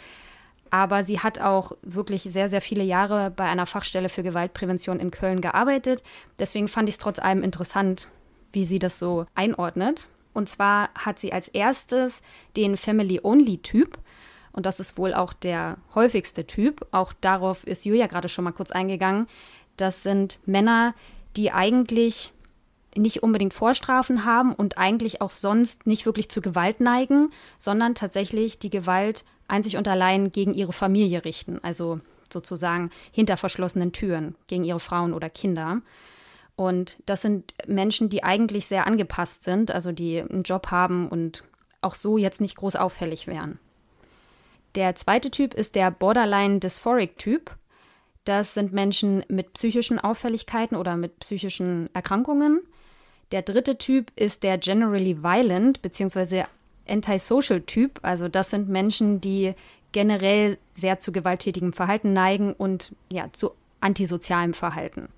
Aber 0.71 1.03
sie 1.03 1.21
hat 1.21 1.41
auch 1.41 1.73
wirklich 1.83 2.23
sehr, 2.23 2.49
sehr 2.49 2.61
viele 2.61 2.85
Jahre 2.85 3.31
bei 3.31 3.45
einer 3.45 3.67
Fachstelle 3.67 4.09
für 4.09 4.23
Gewaltprävention 4.23 5.01
in 5.01 5.11
Köln 5.11 5.41
gearbeitet. 5.41 6.03
Deswegen 6.39 6.69
fand 6.69 6.89
ich 6.89 6.95
es 6.95 6.99
trotz 6.99 7.19
allem 7.19 7.43
interessant, 7.43 8.11
wie 8.53 8.65
sie 8.65 8.79
das 8.79 8.99
so 8.99 9.27
einordnet. 9.35 10.09
Und 10.33 10.49
zwar 10.49 10.91
hat 10.95 11.19
sie 11.19 11.33
als 11.33 11.49
erstes 11.49 12.23
den 12.57 12.77
Family-Only-Typ. 12.77 13.99
Und 14.53 14.67
das 14.67 14.81
ist 14.81 14.97
wohl 14.97 15.15
auch 15.15 15.33
der 15.33 15.79
häufigste 15.95 16.47
Typ. 16.47 16.87
Auch 16.93 17.13
darauf 17.21 17.67
ist 17.67 17.85
Julia 17.85 18.07
gerade 18.07 18.29
schon 18.29 18.45
mal 18.45 18.53
kurz 18.53 18.71
eingegangen. 18.71 19.27
Das 19.77 20.03
sind 20.03 20.39
Männer, 20.47 20.95
die 21.37 21.53
eigentlich 21.53 22.33
nicht 22.97 23.23
unbedingt 23.23 23.55
Vorstrafen 23.55 24.25
haben 24.25 24.53
und 24.53 24.79
eigentlich 24.79 25.21
auch 25.21 25.31
sonst 25.31 25.87
nicht 25.87 26.07
wirklich 26.07 26.29
zu 26.29 26.41
Gewalt 26.41 26.81
neigen, 26.81 27.31
sondern 27.59 27.95
tatsächlich 27.95 28.59
die 28.59 28.71
Gewalt 28.71 29.25
einzig 29.51 29.77
und 29.77 29.89
allein 29.89 30.33
gegen 30.33 30.55
ihre 30.55 30.73
Familie 30.73 31.25
richten, 31.25 31.59
also 31.63 32.01
sozusagen 32.33 32.91
hinter 33.11 33.37
verschlossenen 33.37 33.93
Türen 33.93 34.37
gegen 34.47 34.65
ihre 34.65 34.81
Frauen 34.81 35.13
oder 35.13 35.29
Kinder. 35.29 35.83
Und 36.57 36.99
das 37.07 37.23
sind 37.23 37.55
Menschen, 37.67 38.09
die 38.09 38.23
eigentlich 38.23 38.67
sehr 38.67 38.87
angepasst 38.87 39.45
sind, 39.45 39.71
also 39.71 39.93
die 39.93 40.21
einen 40.21 40.43
Job 40.43 40.71
haben 40.71 41.09
und 41.09 41.45
auch 41.81 41.95
so 41.95 42.19
jetzt 42.19 42.41
nicht 42.41 42.57
groß 42.57 42.77
auffällig 42.77 43.27
wären. 43.27 43.59
Der 44.75 44.95
zweite 44.95 45.31
Typ 45.31 45.55
ist 45.55 45.75
der 45.75 45.91
Borderline 45.91 46.61
Dysphoric 46.61 47.19
Typ. 47.19 47.57
Das 48.25 48.55
sind 48.55 48.73
Menschen 48.73 49.25
mit 49.29 49.55
psychischen 49.55 49.99
Auffälligkeiten 49.99 50.77
oder 50.77 50.97
mit 50.97 51.19
psychischen 51.21 51.89
Erkrankungen. 51.95 52.61
Der 53.33 53.43
dritte 53.43 53.79
Typ 53.79 54.13
ist 54.17 54.43
der 54.43 54.59
Generally 54.59 55.23
Violent 55.23 55.83
bzw. 55.83 56.45
Antisocial-Typ. 56.89 58.01
Also 58.03 58.29
das 58.29 58.51
sind 58.51 58.69
Menschen, 58.69 59.21
die 59.21 59.55
generell 59.93 60.59
sehr 60.73 61.01
zu 61.01 61.13
gewalttätigem 61.13 61.73
Verhalten 61.73 62.13
neigen 62.13 62.53
und 62.53 62.95
ja, 63.11 63.29
zu 63.33 63.53
antisozialem 63.81 64.55
Verhalten. 64.55 65.09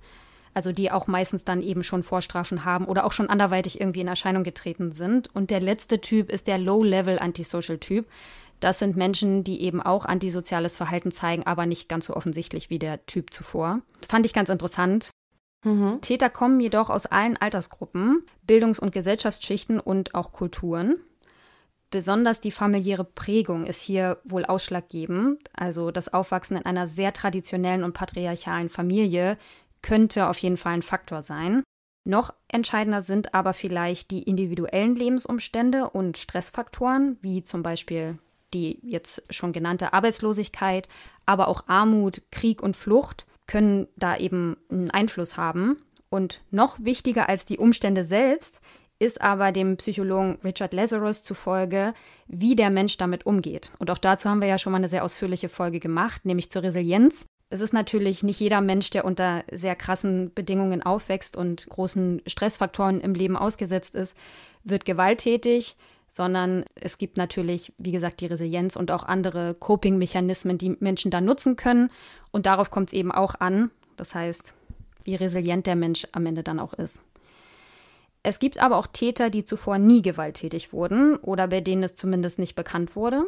Also 0.55 0.73
die 0.73 0.91
auch 0.91 1.07
meistens 1.07 1.45
dann 1.45 1.63
eben 1.63 1.83
schon 1.83 2.03
Vorstrafen 2.03 2.65
haben 2.65 2.85
oder 2.85 3.07
auch 3.07 3.13
schon 3.13 3.31
anderweitig 3.31 3.81
irgendwie 3.81 4.01
in 4.01 4.09
Erscheinung 4.09 4.45
getreten 4.45 4.93
sind. 4.93 5.35
Und 5.35 5.51
der 5.51 5.61
letzte 5.61 6.01
Typ 6.01 6.31
ist 6.31 6.47
der 6.47 6.59
Low-Level 6.59 7.19
Antisocial-Typ. 7.19 8.07
Das 8.61 8.79
sind 8.79 8.97
Menschen, 8.97 9.45
die 9.45 9.63
eben 9.63 9.83
auch 9.83 10.05
antisoziales 10.05 10.77
Verhalten 10.77 11.11
zeigen, 11.11 11.45
aber 11.47 11.67
nicht 11.67 11.89
ganz 11.89 12.07
so 12.07 12.15
offensichtlich 12.15 12.71
wie 12.71 12.79
der 12.79 13.05
Typ 13.07 13.33
zuvor. 13.33 13.81
Das 14.01 14.09
fand 14.09 14.27
ich 14.27 14.35
ganz 14.35 14.51
interessant. 14.51 15.11
Mhm. 15.65 16.01
Täter 16.01 16.29
kommen 16.29 16.61
jedoch 16.61 16.91
aus 16.91 17.07
allen 17.07 17.37
Altersgruppen, 17.37 18.25
Bildungs- 18.47 18.79
und 18.79 18.93
Gesellschaftsschichten 18.93 19.81
und 19.81 20.15
auch 20.15 20.33
Kulturen. 20.33 20.97
Besonders 21.93 22.41
die 22.41 22.51
familiäre 22.51 23.05
Prägung 23.05 23.67
ist 23.67 23.83
hier 23.83 24.17
wohl 24.25 24.47
ausschlaggebend. 24.47 25.39
Also 25.53 25.91
das 25.91 26.11
Aufwachsen 26.11 26.57
in 26.57 26.65
einer 26.65 26.89
sehr 26.89 27.13
traditionellen 27.13 27.85
und 27.85 27.93
patriarchalen 27.93 28.71
Familie 28.71 29.37
könnte 29.83 30.29
auf 30.29 30.39
jeden 30.39 30.57
Fall 30.57 30.73
ein 30.73 30.83
Faktor 30.83 31.23
sein. 31.23 31.63
Noch 32.05 32.33
entscheidender 32.49 33.03
sind 33.03 33.35
aber 33.35 33.53
vielleicht 33.53 34.11
die 34.11 34.23
individuellen 34.23 34.97
Lebensumstände 34.97 35.91
und 35.91 36.17
Stressfaktoren, 36.17 37.19
wie 37.21 37.45
zum 37.45 37.63
Beispiel 37.63 38.19
die 38.55 38.79
jetzt 38.83 39.23
schon 39.29 39.53
genannte 39.53 39.93
Arbeitslosigkeit, 39.93 40.89
aber 41.27 41.47
auch 41.47 41.69
Armut, 41.69 42.23
Krieg 42.31 42.63
und 42.63 42.75
Flucht 42.75 43.27
können 43.47 43.87
da 43.97 44.17
eben 44.17 44.57
einen 44.71 44.91
Einfluss 44.91 45.37
haben. 45.37 45.77
Und 46.09 46.41
noch 46.51 46.79
wichtiger 46.81 47.29
als 47.29 47.45
die 47.45 47.59
Umstände 47.59 48.03
selbst 48.03 48.63
ist 49.03 49.21
aber 49.21 49.51
dem 49.51 49.77
Psychologen 49.79 50.39
Richard 50.45 50.73
Lazarus 50.73 51.25
zufolge, 51.25 51.93
wie 52.29 52.55
der 52.55 52.71
Mensch 52.71 52.99
damit 52.99 53.27
umgeht. 53.27 53.73
Und 53.81 53.91
auch 53.91 53.99
dazu 53.99 54.31
haben 54.31 54.41
wir 54.41 54.47
ja 54.47 54.59
schon 54.59 54.71
mal 54.71 54.79
eine 54.79 54.89
sehr 54.89 55.05
ausführliche 55.05 55.49
Folge 55.49 55.81
gemacht, 55.81 56.25
nämlich 56.25 56.53
zur 56.53 56.63
Resilienz. 56.63 57.27
Es 57.51 57.61
ist 57.61 57.73
natürlich 57.73 58.23
nicht 58.23 58.39
jeder 58.39 58.61
Mensch, 58.61 58.91
der 58.91 59.05
unter 59.05 59.43
sehr 59.51 59.75
krassen 59.75 60.33
Bedingungen 60.33 60.85
aufwächst 60.85 61.37
und 61.37 61.69
großen 61.69 62.23
Stressfaktoren 62.29 63.01
im 63.01 63.15
Leben 63.15 63.37
ausgesetzt 63.37 63.97
ist, 63.97 64.17
wird 64.63 64.85
gewalttätig, 64.85 65.77
sondern 66.09 66.65
es 66.77 66.97
gibt 66.97 67.17
natürlich, 67.17 67.73
wie 67.79 67.91
gesagt, 67.91 68.21
die 68.21 68.27
Resilienz 68.27 68.77
und 68.77 68.93
auch 68.93 69.03
andere 69.03 69.55
Coping-Mechanismen, 69.55 70.59
die 70.59 70.77
Menschen 70.79 71.11
da 71.11 71.21
nutzen 71.21 71.57
können. 71.57 71.91
Und 72.31 72.47
darauf 72.47 72.71
kommt 72.71 72.91
es 72.91 72.93
eben 72.93 73.11
auch 73.11 73.35
an. 73.41 73.73
Das 73.97 74.15
heißt, 74.15 74.55
wie 75.03 75.17
resilient 75.17 75.67
der 75.67 75.77
Mensch 75.77 76.07
am 76.13 76.25
Ende 76.25 76.45
dann 76.45 76.61
auch 76.61 76.73
ist. 76.75 77.03
Es 78.23 78.39
gibt 78.39 78.59
aber 78.61 78.77
auch 78.77 78.87
Täter, 78.87 79.31
die 79.31 79.45
zuvor 79.45 79.79
nie 79.79 80.03
gewalttätig 80.03 80.73
wurden 80.73 81.17
oder 81.17 81.49
bei 81.49 81.61
denen 81.61 81.83
es 81.83 81.97
zumindest 81.97 82.39
nicht 82.39 82.55
bekannt 82.55 82.95
wurde. 82.95 83.25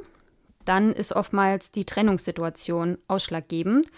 Dann 0.64 0.92
ist 0.92 1.12
oftmals 1.12 1.72
die 1.72 1.84
Trennungssituation 1.84 2.98
ausschlaggebend, 3.08 3.88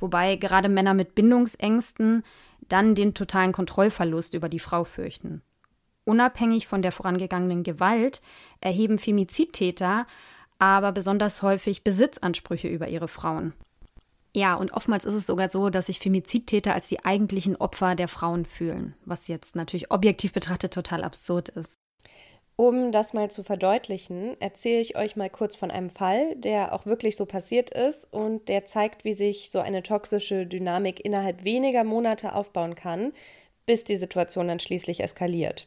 wobei 0.00 0.36
gerade 0.36 0.68
Männer 0.68 0.94
mit 0.94 1.14
Bindungsängsten 1.14 2.24
dann 2.68 2.94
den 2.94 3.14
totalen 3.14 3.52
Kontrollverlust 3.52 4.34
über 4.34 4.48
die 4.48 4.58
Frau 4.58 4.84
fürchten. 4.84 5.42
Unabhängig 6.04 6.66
von 6.66 6.82
der 6.82 6.92
vorangegangenen 6.92 7.62
Gewalt 7.62 8.22
erheben 8.60 8.98
Femizidtäter 8.98 10.06
aber 10.58 10.92
besonders 10.92 11.42
häufig 11.42 11.84
Besitzansprüche 11.84 12.68
über 12.68 12.88
ihre 12.88 13.08
Frauen. 13.08 13.52
Ja, 14.36 14.54
und 14.54 14.74
oftmals 14.74 15.06
ist 15.06 15.14
es 15.14 15.26
sogar 15.26 15.48
so, 15.50 15.70
dass 15.70 15.86
sich 15.86 15.98
Femizidtäter 15.98 16.74
als 16.74 16.88
die 16.88 17.02
eigentlichen 17.02 17.56
Opfer 17.56 17.94
der 17.94 18.06
Frauen 18.06 18.44
fühlen, 18.44 18.94
was 19.06 19.28
jetzt 19.28 19.56
natürlich 19.56 19.90
objektiv 19.90 20.34
betrachtet 20.34 20.74
total 20.74 21.04
absurd 21.04 21.48
ist. 21.48 21.76
Um 22.54 22.92
das 22.92 23.14
mal 23.14 23.30
zu 23.30 23.42
verdeutlichen, 23.44 24.38
erzähle 24.38 24.82
ich 24.82 24.94
euch 24.94 25.16
mal 25.16 25.30
kurz 25.30 25.56
von 25.56 25.70
einem 25.70 25.88
Fall, 25.88 26.36
der 26.36 26.74
auch 26.74 26.84
wirklich 26.84 27.16
so 27.16 27.24
passiert 27.24 27.70
ist 27.70 28.12
und 28.12 28.50
der 28.50 28.66
zeigt, 28.66 29.06
wie 29.06 29.14
sich 29.14 29.50
so 29.50 29.60
eine 29.60 29.82
toxische 29.82 30.46
Dynamik 30.46 31.02
innerhalb 31.02 31.44
weniger 31.44 31.82
Monate 31.82 32.34
aufbauen 32.34 32.74
kann, 32.74 33.14
bis 33.64 33.84
die 33.84 33.96
Situation 33.96 34.48
dann 34.48 34.60
schließlich 34.60 35.02
eskaliert. 35.02 35.66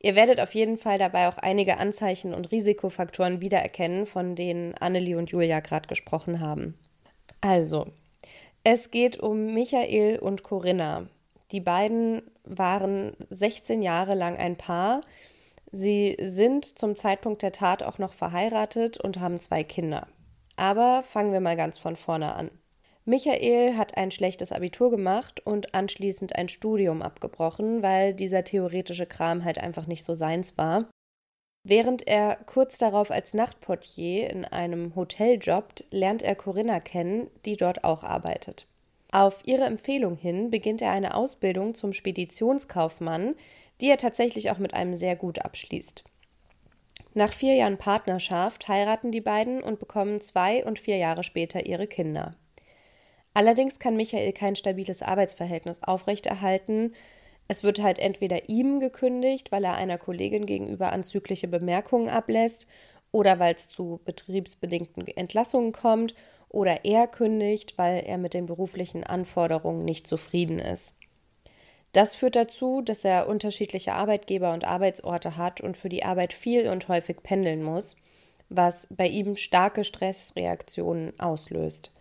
Ihr 0.00 0.16
werdet 0.16 0.40
auf 0.40 0.52
jeden 0.52 0.78
Fall 0.78 0.98
dabei 0.98 1.28
auch 1.28 1.38
einige 1.38 1.78
Anzeichen 1.78 2.34
und 2.34 2.50
Risikofaktoren 2.50 3.40
wiedererkennen, 3.40 4.04
von 4.04 4.34
denen 4.34 4.74
Annelie 4.74 5.16
und 5.16 5.30
Julia 5.30 5.60
gerade 5.60 5.86
gesprochen 5.86 6.40
haben. 6.40 6.74
Also, 7.40 7.86
es 8.64 8.90
geht 8.90 9.18
um 9.18 9.54
Michael 9.54 10.18
und 10.18 10.42
Corinna. 10.42 11.06
Die 11.52 11.60
beiden 11.60 12.22
waren 12.44 13.12
16 13.30 13.82
Jahre 13.82 14.14
lang 14.14 14.36
ein 14.36 14.56
Paar. 14.56 15.00
Sie 15.72 16.16
sind 16.20 16.78
zum 16.78 16.96
Zeitpunkt 16.96 17.42
der 17.42 17.52
Tat 17.52 17.82
auch 17.82 17.98
noch 17.98 18.12
verheiratet 18.12 18.98
und 18.98 19.20
haben 19.20 19.38
zwei 19.38 19.64
Kinder. 19.64 20.06
Aber 20.56 21.02
fangen 21.04 21.32
wir 21.32 21.40
mal 21.40 21.56
ganz 21.56 21.78
von 21.78 21.96
vorne 21.96 22.34
an. 22.34 22.50
Michael 23.04 23.76
hat 23.76 23.96
ein 23.96 24.10
schlechtes 24.10 24.52
Abitur 24.52 24.90
gemacht 24.90 25.40
und 25.46 25.74
anschließend 25.74 26.36
ein 26.36 26.50
Studium 26.50 27.00
abgebrochen, 27.00 27.82
weil 27.82 28.12
dieser 28.12 28.44
theoretische 28.44 29.06
Kram 29.06 29.44
halt 29.44 29.58
einfach 29.58 29.86
nicht 29.86 30.04
so 30.04 30.12
seins 30.12 30.58
war. 30.58 30.90
Während 31.68 32.08
er 32.08 32.36
kurz 32.46 32.78
darauf 32.78 33.10
als 33.10 33.34
Nachtportier 33.34 34.30
in 34.30 34.46
einem 34.46 34.96
Hotel 34.96 35.38
jobbt, 35.38 35.84
lernt 35.90 36.22
er 36.22 36.34
Corinna 36.34 36.80
kennen, 36.80 37.28
die 37.44 37.58
dort 37.58 37.84
auch 37.84 38.04
arbeitet. 38.04 38.66
Auf 39.12 39.40
ihre 39.44 39.64
Empfehlung 39.64 40.16
hin 40.16 40.50
beginnt 40.50 40.80
er 40.80 40.92
eine 40.92 41.14
Ausbildung 41.14 41.74
zum 41.74 41.92
Speditionskaufmann, 41.92 43.34
die 43.82 43.90
er 43.90 43.98
tatsächlich 43.98 44.50
auch 44.50 44.56
mit 44.56 44.72
einem 44.72 44.96
sehr 44.96 45.14
gut 45.14 45.40
abschließt. 45.40 46.04
Nach 47.12 47.34
vier 47.34 47.54
Jahren 47.54 47.76
Partnerschaft 47.76 48.66
heiraten 48.68 49.12
die 49.12 49.20
beiden 49.20 49.62
und 49.62 49.78
bekommen 49.78 50.22
zwei 50.22 50.64
und 50.64 50.78
vier 50.78 50.96
Jahre 50.96 51.22
später 51.22 51.66
ihre 51.66 51.86
Kinder. 51.86 52.30
Allerdings 53.34 53.78
kann 53.78 53.94
Michael 53.94 54.32
kein 54.32 54.56
stabiles 54.56 55.02
Arbeitsverhältnis 55.02 55.82
aufrechterhalten. 55.82 56.94
Es 57.48 57.62
wird 57.62 57.80
halt 57.82 57.98
entweder 57.98 58.48
ihm 58.50 58.78
gekündigt, 58.78 59.50
weil 59.50 59.64
er 59.64 59.74
einer 59.74 59.96
Kollegin 59.98 60.44
gegenüber 60.44 60.92
anzügliche 60.92 61.48
Bemerkungen 61.48 62.08
ablässt, 62.10 62.66
oder 63.10 63.38
weil 63.38 63.54
es 63.54 63.68
zu 63.68 64.00
betriebsbedingten 64.04 65.06
Entlassungen 65.06 65.72
kommt, 65.72 66.14
oder 66.50 66.84
er 66.84 67.06
kündigt, 67.06 67.78
weil 67.78 68.04
er 68.04 68.18
mit 68.18 68.34
den 68.34 68.46
beruflichen 68.46 69.02
Anforderungen 69.02 69.84
nicht 69.84 70.06
zufrieden 70.06 70.58
ist. 70.58 70.94
Das 71.92 72.14
führt 72.14 72.36
dazu, 72.36 72.82
dass 72.82 73.04
er 73.04 73.28
unterschiedliche 73.28 73.94
Arbeitgeber 73.94 74.52
und 74.52 74.64
Arbeitsorte 74.66 75.36
hat 75.36 75.62
und 75.62 75.76
für 75.76 75.88
die 75.88 76.04
Arbeit 76.04 76.34
viel 76.34 76.68
und 76.68 76.88
häufig 76.88 77.22
pendeln 77.22 77.62
muss, 77.62 77.96
was 78.50 78.86
bei 78.90 79.06
ihm 79.08 79.36
starke 79.36 79.84
Stressreaktionen 79.84 81.18
auslöst. 81.18 81.92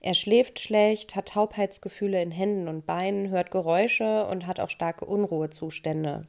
Er 0.00 0.14
schläft 0.14 0.58
schlecht, 0.60 1.14
hat 1.14 1.28
Taubheitsgefühle 1.28 2.20
in 2.22 2.30
Händen 2.30 2.68
und 2.68 2.86
Beinen, 2.86 3.28
hört 3.28 3.50
Geräusche 3.50 4.26
und 4.26 4.46
hat 4.46 4.58
auch 4.58 4.70
starke 4.70 5.04
Unruhezustände. 5.04 6.26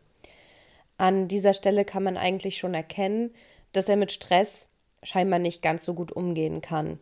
An 0.97 1.28
dieser 1.28 1.53
Stelle 1.53 1.86
kann 1.86 2.03
man 2.03 2.17
eigentlich 2.17 2.57
schon 2.57 2.74
erkennen, 2.74 3.34
dass 3.72 3.88
er 3.88 3.95
mit 3.95 4.11
Stress 4.11 4.67
scheinbar 5.03 5.39
nicht 5.39 5.61
ganz 5.61 5.86
so 5.86 5.93
gut 5.93 6.11
umgehen 6.11 6.61
kann. 6.61 6.99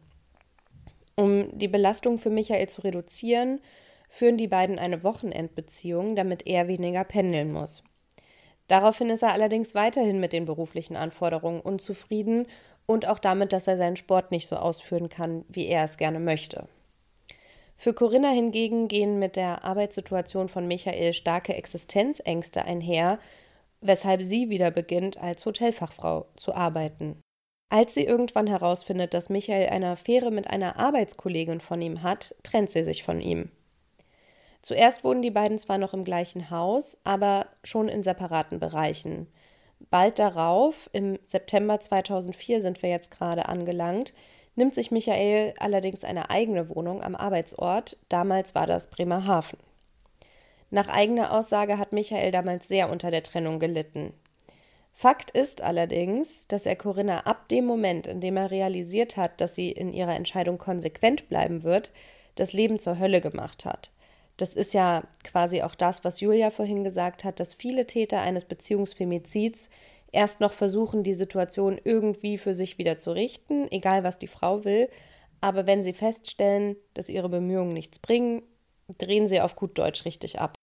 Um 1.16 1.50
die 1.58 1.68
Belastung 1.68 2.18
für 2.18 2.30
Michael 2.30 2.70
zu 2.70 2.82
reduzieren, 2.82 3.60
führen 4.08 4.38
die 4.38 4.48
beiden 4.48 4.80
eine 4.80 5.04
Wochenendbeziehung, 5.04 6.16
damit 6.16 6.48
er 6.48 6.68
weniger 6.68 7.04
pendeln 7.04 7.52
muss. 7.52 7.84
Daraufhin 8.68 9.10
ist 9.10 9.24
er 9.24 9.34
allerdings 9.34 9.74
weiterhin 9.76 10.20
mit 10.20 10.32
den 10.32 10.46
beruflichen 10.46 10.96
Anforderungen 10.96 11.60
unzufrieden 11.60 12.46
und 12.90 13.08
auch 13.08 13.20
damit, 13.20 13.54
dass 13.54 13.68
er 13.68 13.78
seinen 13.78 13.98
Sport 13.98 14.32
nicht 14.32 14.48
so 14.48 14.56
ausführen 14.56 15.10
kann, 15.10 15.46
wie 15.48 15.68
er 15.68 15.84
es 15.84 15.98
gerne 15.98 16.20
möchte. 16.20 16.68
Für 17.76 17.94
Corinna 17.94 18.32
hingegen 18.32 18.88
gehen 18.88 19.20
mit 19.20 19.36
der 19.36 19.64
Arbeitssituation 19.64 20.50
von 20.50 20.68
Michael 20.68 21.14
starke 21.14 21.54
Existenzängste 21.54 22.66
einher, 22.66 23.20
weshalb 23.80 24.24
sie 24.24 24.50
wieder 24.50 24.72
beginnt, 24.72 25.20
als 25.20 25.46
Hotelfachfrau 25.46 26.26
zu 26.36 26.56
arbeiten. 26.56 27.22
Als 27.70 27.94
sie 27.94 28.06
irgendwann 28.06 28.48
herausfindet, 28.48 29.14
dass 29.14 29.30
Michael 29.30 29.70
eine 29.70 29.92
Affäre 29.92 30.32
mit 30.32 30.50
einer 30.50 30.78
Arbeitskollegin 30.78 31.62
von 31.62 31.84
ihm 31.84 32.02
hat, 32.02 32.34
trennt 32.42 32.72
sie 32.72 32.84
sich 32.84 33.04
von 33.04 33.22
ihm. 33.22 33.52
Zuerst 34.64 35.04
wohnen 35.04 35.22
die 35.22 35.30
beiden 35.30 35.60
zwar 35.60 35.78
noch 35.78 35.94
im 35.94 36.06
gleichen 36.06 36.50
Haus, 36.50 36.98
aber 37.04 37.46
schon 37.64 37.88
in 37.88 38.02
separaten 38.02 38.60
Bereichen. 38.60 39.28
Bald 39.90 40.20
darauf, 40.20 40.90
im 40.94 41.18
September 41.24 41.80
2004 41.80 42.62
sind 42.62 42.82
wir 42.84 42.90
jetzt 42.90 43.12
gerade 43.12 43.48
angelangt, 43.48 44.14
nimmt 44.56 44.76
sich 44.76 44.92
Michael 44.92 45.54
allerdings 45.58 46.04
eine 46.04 46.30
eigene 46.30 46.70
Wohnung 46.70 47.02
am 47.02 47.16
Arbeitsort, 47.16 47.98
damals 48.10 48.54
war 48.56 48.68
das 48.68 48.88
Bremerhaven. 48.88 49.58
Nach 50.70 50.88
eigener 50.88 51.34
Aussage 51.34 51.78
hat 51.78 51.94
Michael 51.94 52.32
damals 52.32 52.68
sehr 52.68 52.90
unter 52.90 53.10
der 53.10 53.24
Trennung 53.24 53.60
gelitten. 53.60 54.14
Fakt 54.94 55.32
ist 55.32 55.62
allerdings, 55.62 56.46
dass 56.48 56.66
er 56.66 56.76
Corinna 56.76 57.22
ab 57.22 57.48
dem 57.48 57.66
Moment, 57.66 58.06
in 58.06 58.20
dem 58.20 58.36
er 58.36 58.52
realisiert 58.52 59.16
hat, 59.16 59.40
dass 59.40 59.56
sie 59.56 59.72
in 59.72 59.94
ihrer 59.94 60.16
Entscheidung 60.16 60.58
konsequent 60.58 61.30
bleiben 61.30 61.64
wird, 61.64 61.92
das 62.36 62.54
Leben 62.54 62.80
zur 62.80 63.00
Hölle 63.00 63.22
gemacht 63.22 63.66
hat. 63.66 63.92
Das 64.40 64.56
ist 64.56 64.74
ja 64.74 65.04
quasi 65.26 65.64
auch 65.64 65.76
das, 65.76 66.06
was 66.06 66.22
Julia 66.22 66.50
vorhin 66.50 66.86
gesagt 66.86 67.26
hat, 67.26 67.42
dass 67.42 67.54
viele 67.54 67.86
Täter 67.86 68.22
eines 68.22 68.46
Beziehungsfemizids 68.46 69.70
erst 70.14 70.40
noch 70.40 70.54
versuchen, 70.54 71.04
die 71.04 71.14
Situation 71.14 71.78
irgendwie 71.84 72.38
für 72.38 72.54
sich 72.54 72.78
wieder 72.78 72.98
zu 72.98 73.12
richten, 73.12 73.70
egal 73.70 74.06
was 74.06 74.18
die 74.18 74.28
Frau 74.28 74.64
will. 74.64 74.90
Aber 75.42 75.68
wenn 75.68 75.84
sie 75.84 75.92
feststellen, 75.92 76.78
dass 76.94 77.10
ihre 77.10 77.28
Bemühungen 77.28 77.74
nichts 77.74 78.00
bringen, 78.00 78.42
drehen 78.98 79.28
sie 79.28 79.42
auf 79.42 79.58
gut 79.58 79.78
Deutsch 79.78 80.06
richtig 80.06 80.40
ab. 80.40 80.56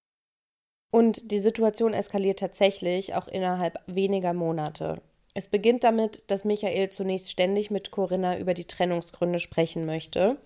Und 0.90 1.30
die 1.30 1.40
Situation 1.40 1.92
eskaliert 1.92 2.38
tatsächlich 2.38 3.14
auch 3.14 3.28
innerhalb 3.28 3.78
weniger 3.86 4.32
Monate. 4.32 5.02
Es 5.34 5.48
beginnt 5.48 5.84
damit, 5.84 6.24
dass 6.30 6.46
Michael 6.46 6.88
zunächst 6.88 7.30
ständig 7.30 7.70
mit 7.70 7.90
Corinna 7.90 8.38
über 8.38 8.54
die 8.54 8.64
Trennungsgründe 8.64 9.38
sprechen 9.38 9.84
möchte. 9.84 10.38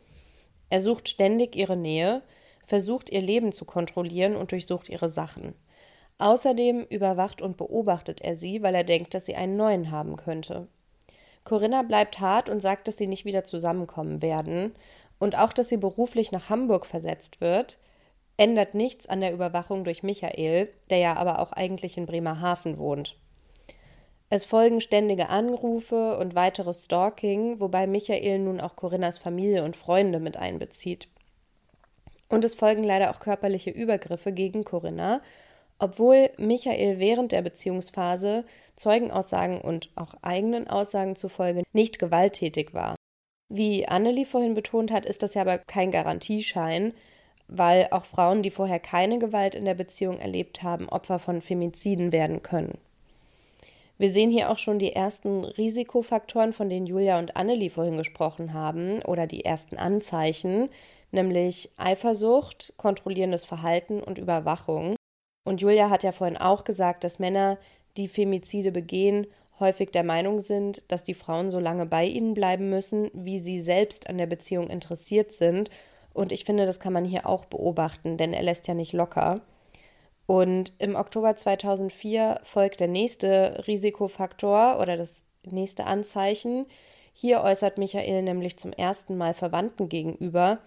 Er 0.68 0.80
sucht 0.80 1.08
ständig 1.08 1.54
ihre 1.54 1.76
Nähe, 1.76 2.22
versucht 2.70 3.10
ihr 3.10 3.20
Leben 3.20 3.50
zu 3.50 3.64
kontrollieren 3.64 4.36
und 4.36 4.52
durchsucht 4.52 4.88
ihre 4.88 5.08
Sachen. 5.08 5.54
Außerdem 6.18 6.86
überwacht 6.88 7.42
und 7.42 7.56
beobachtet 7.56 8.20
er 8.20 8.36
sie, 8.36 8.62
weil 8.62 8.76
er 8.76 8.84
denkt, 8.84 9.12
dass 9.12 9.26
sie 9.26 9.34
einen 9.34 9.56
neuen 9.56 9.90
haben 9.90 10.16
könnte. 10.16 10.68
Corinna 11.42 11.82
bleibt 11.82 12.20
hart 12.20 12.48
und 12.48 12.60
sagt, 12.60 12.86
dass 12.86 12.96
sie 12.96 13.08
nicht 13.08 13.24
wieder 13.24 13.42
zusammenkommen 13.42 14.22
werden 14.22 14.72
und 15.18 15.36
auch, 15.36 15.52
dass 15.52 15.68
sie 15.68 15.78
beruflich 15.78 16.30
nach 16.30 16.48
Hamburg 16.48 16.86
versetzt 16.86 17.40
wird, 17.40 17.76
ändert 18.36 18.74
nichts 18.74 19.08
an 19.08 19.20
der 19.20 19.32
Überwachung 19.32 19.82
durch 19.82 20.04
Michael, 20.04 20.68
der 20.90 20.98
ja 20.98 21.16
aber 21.16 21.40
auch 21.40 21.50
eigentlich 21.50 21.98
in 21.98 22.06
Bremerhaven 22.06 22.78
wohnt. 22.78 23.16
Es 24.28 24.44
folgen 24.44 24.80
ständige 24.80 25.28
Anrufe 25.28 26.16
und 26.18 26.36
weiteres 26.36 26.84
Stalking, 26.84 27.58
wobei 27.58 27.88
Michael 27.88 28.38
nun 28.38 28.60
auch 28.60 28.76
Corinnas 28.76 29.18
Familie 29.18 29.64
und 29.64 29.74
Freunde 29.74 30.20
mit 30.20 30.36
einbezieht. 30.36 31.08
Und 32.30 32.44
es 32.44 32.54
folgen 32.54 32.82
leider 32.82 33.10
auch 33.10 33.20
körperliche 33.20 33.70
Übergriffe 33.70 34.32
gegen 34.32 34.64
Corinna, 34.64 35.20
obwohl 35.78 36.30
Michael 36.38 36.98
während 36.98 37.32
der 37.32 37.42
Beziehungsphase 37.42 38.44
Zeugenaussagen 38.76 39.60
und 39.60 39.90
auch 39.96 40.14
eigenen 40.22 40.68
Aussagen 40.68 41.16
zufolge 41.16 41.64
nicht 41.72 41.98
gewalttätig 41.98 42.72
war. 42.72 42.94
Wie 43.48 43.86
Annelie 43.86 44.24
vorhin 44.24 44.54
betont 44.54 44.92
hat, 44.92 45.04
ist 45.04 45.22
das 45.22 45.34
ja 45.34 45.42
aber 45.42 45.58
kein 45.58 45.90
Garantieschein, 45.90 46.94
weil 47.48 47.88
auch 47.90 48.04
Frauen, 48.04 48.42
die 48.42 48.50
vorher 48.52 48.78
keine 48.78 49.18
Gewalt 49.18 49.56
in 49.56 49.64
der 49.64 49.74
Beziehung 49.74 50.20
erlebt 50.20 50.62
haben, 50.62 50.88
Opfer 50.88 51.18
von 51.18 51.40
Femiziden 51.40 52.12
werden 52.12 52.42
können. 52.42 52.78
Wir 53.98 54.12
sehen 54.12 54.30
hier 54.30 54.50
auch 54.50 54.58
schon 54.58 54.78
die 54.78 54.92
ersten 54.92 55.44
Risikofaktoren, 55.44 56.52
von 56.52 56.70
denen 56.70 56.86
Julia 56.86 57.18
und 57.18 57.36
Annelie 57.36 57.70
vorhin 57.70 57.96
gesprochen 57.96 58.54
haben, 58.54 59.02
oder 59.02 59.26
die 59.26 59.44
ersten 59.44 59.76
Anzeichen, 59.76 60.70
nämlich 61.12 61.70
Eifersucht, 61.76 62.74
kontrollierendes 62.76 63.44
Verhalten 63.44 64.02
und 64.02 64.18
Überwachung. 64.18 64.96
Und 65.44 65.60
Julia 65.60 65.90
hat 65.90 66.02
ja 66.02 66.12
vorhin 66.12 66.36
auch 66.36 66.64
gesagt, 66.64 67.04
dass 67.04 67.18
Männer, 67.18 67.58
die 67.96 68.08
Femizide 68.08 68.70
begehen, 68.72 69.26
häufig 69.58 69.90
der 69.90 70.04
Meinung 70.04 70.40
sind, 70.40 70.82
dass 70.88 71.04
die 71.04 71.14
Frauen 71.14 71.50
so 71.50 71.58
lange 71.58 71.86
bei 71.86 72.04
ihnen 72.04 72.34
bleiben 72.34 72.70
müssen, 72.70 73.10
wie 73.12 73.38
sie 73.38 73.60
selbst 73.60 74.08
an 74.08 74.18
der 74.18 74.26
Beziehung 74.26 74.68
interessiert 74.68 75.32
sind. 75.32 75.70
Und 76.12 76.32
ich 76.32 76.44
finde, 76.44 76.66
das 76.66 76.80
kann 76.80 76.92
man 76.92 77.04
hier 77.04 77.26
auch 77.28 77.44
beobachten, 77.44 78.16
denn 78.16 78.32
er 78.32 78.42
lässt 78.42 78.66
ja 78.68 78.74
nicht 78.74 78.92
locker. 78.92 79.42
Und 80.26 80.72
im 80.78 80.94
Oktober 80.94 81.36
2004 81.36 82.40
folgt 82.44 82.80
der 82.80 82.88
nächste 82.88 83.64
Risikofaktor 83.66 84.78
oder 84.80 84.96
das 84.96 85.22
nächste 85.44 85.84
Anzeichen. 85.84 86.66
Hier 87.12 87.42
äußert 87.42 87.78
Michael 87.78 88.22
nämlich 88.22 88.56
zum 88.56 88.72
ersten 88.72 89.16
Mal 89.16 89.34
Verwandten 89.34 89.88
gegenüber, 89.88 90.58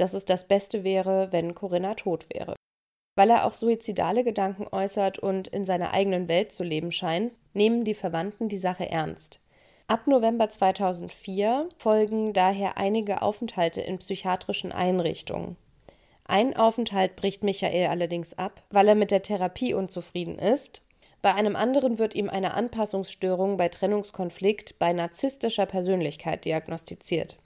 dass 0.00 0.14
es 0.14 0.24
das 0.24 0.46
Beste 0.46 0.84
wäre, 0.84 1.32
wenn 1.32 1.54
Corinna 1.54 1.94
tot 1.94 2.26
wäre. 2.32 2.54
Weil 3.16 3.30
er 3.30 3.46
auch 3.46 3.52
suizidale 3.52 4.24
Gedanken 4.24 4.66
äußert 4.70 5.18
und 5.18 5.48
in 5.48 5.64
seiner 5.64 5.92
eigenen 5.92 6.28
Welt 6.28 6.52
zu 6.52 6.62
leben 6.62 6.92
scheint, 6.92 7.32
nehmen 7.52 7.84
die 7.84 7.94
Verwandten 7.94 8.48
die 8.48 8.58
Sache 8.58 8.88
ernst. 8.88 9.40
Ab 9.88 10.06
November 10.06 10.50
2004 10.50 11.68
folgen 11.76 12.32
daher 12.32 12.76
einige 12.76 13.22
Aufenthalte 13.22 13.80
in 13.80 13.98
psychiatrischen 13.98 14.70
Einrichtungen. 14.70 15.56
Ein 16.24 16.54
Aufenthalt 16.56 17.16
bricht 17.16 17.42
Michael 17.42 17.86
allerdings 17.86 18.34
ab, 18.34 18.62
weil 18.70 18.86
er 18.86 18.94
mit 18.94 19.10
der 19.10 19.22
Therapie 19.22 19.72
unzufrieden 19.72 20.38
ist. 20.38 20.82
Bei 21.22 21.34
einem 21.34 21.56
anderen 21.56 21.98
wird 21.98 22.14
ihm 22.14 22.28
eine 22.28 22.52
Anpassungsstörung 22.52 23.56
bei 23.56 23.70
Trennungskonflikt 23.70 24.78
bei 24.78 24.92
narzisstischer 24.92 25.64
Persönlichkeit 25.64 26.44
diagnostiziert. 26.44 27.38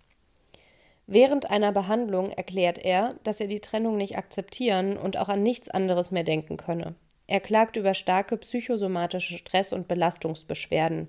Während 1.06 1.50
einer 1.50 1.72
Behandlung 1.72 2.30
erklärt 2.30 2.78
er, 2.78 3.16
dass 3.24 3.40
er 3.40 3.48
die 3.48 3.60
Trennung 3.60 3.96
nicht 3.96 4.16
akzeptieren 4.16 4.96
und 4.96 5.16
auch 5.16 5.28
an 5.28 5.42
nichts 5.42 5.68
anderes 5.68 6.10
mehr 6.10 6.24
denken 6.24 6.56
könne. 6.56 6.94
Er 7.26 7.40
klagt 7.40 7.76
über 7.76 7.94
starke 7.94 8.36
psychosomatische 8.36 9.38
Stress- 9.38 9.72
und 9.72 9.88
Belastungsbeschwerden. 9.88 11.08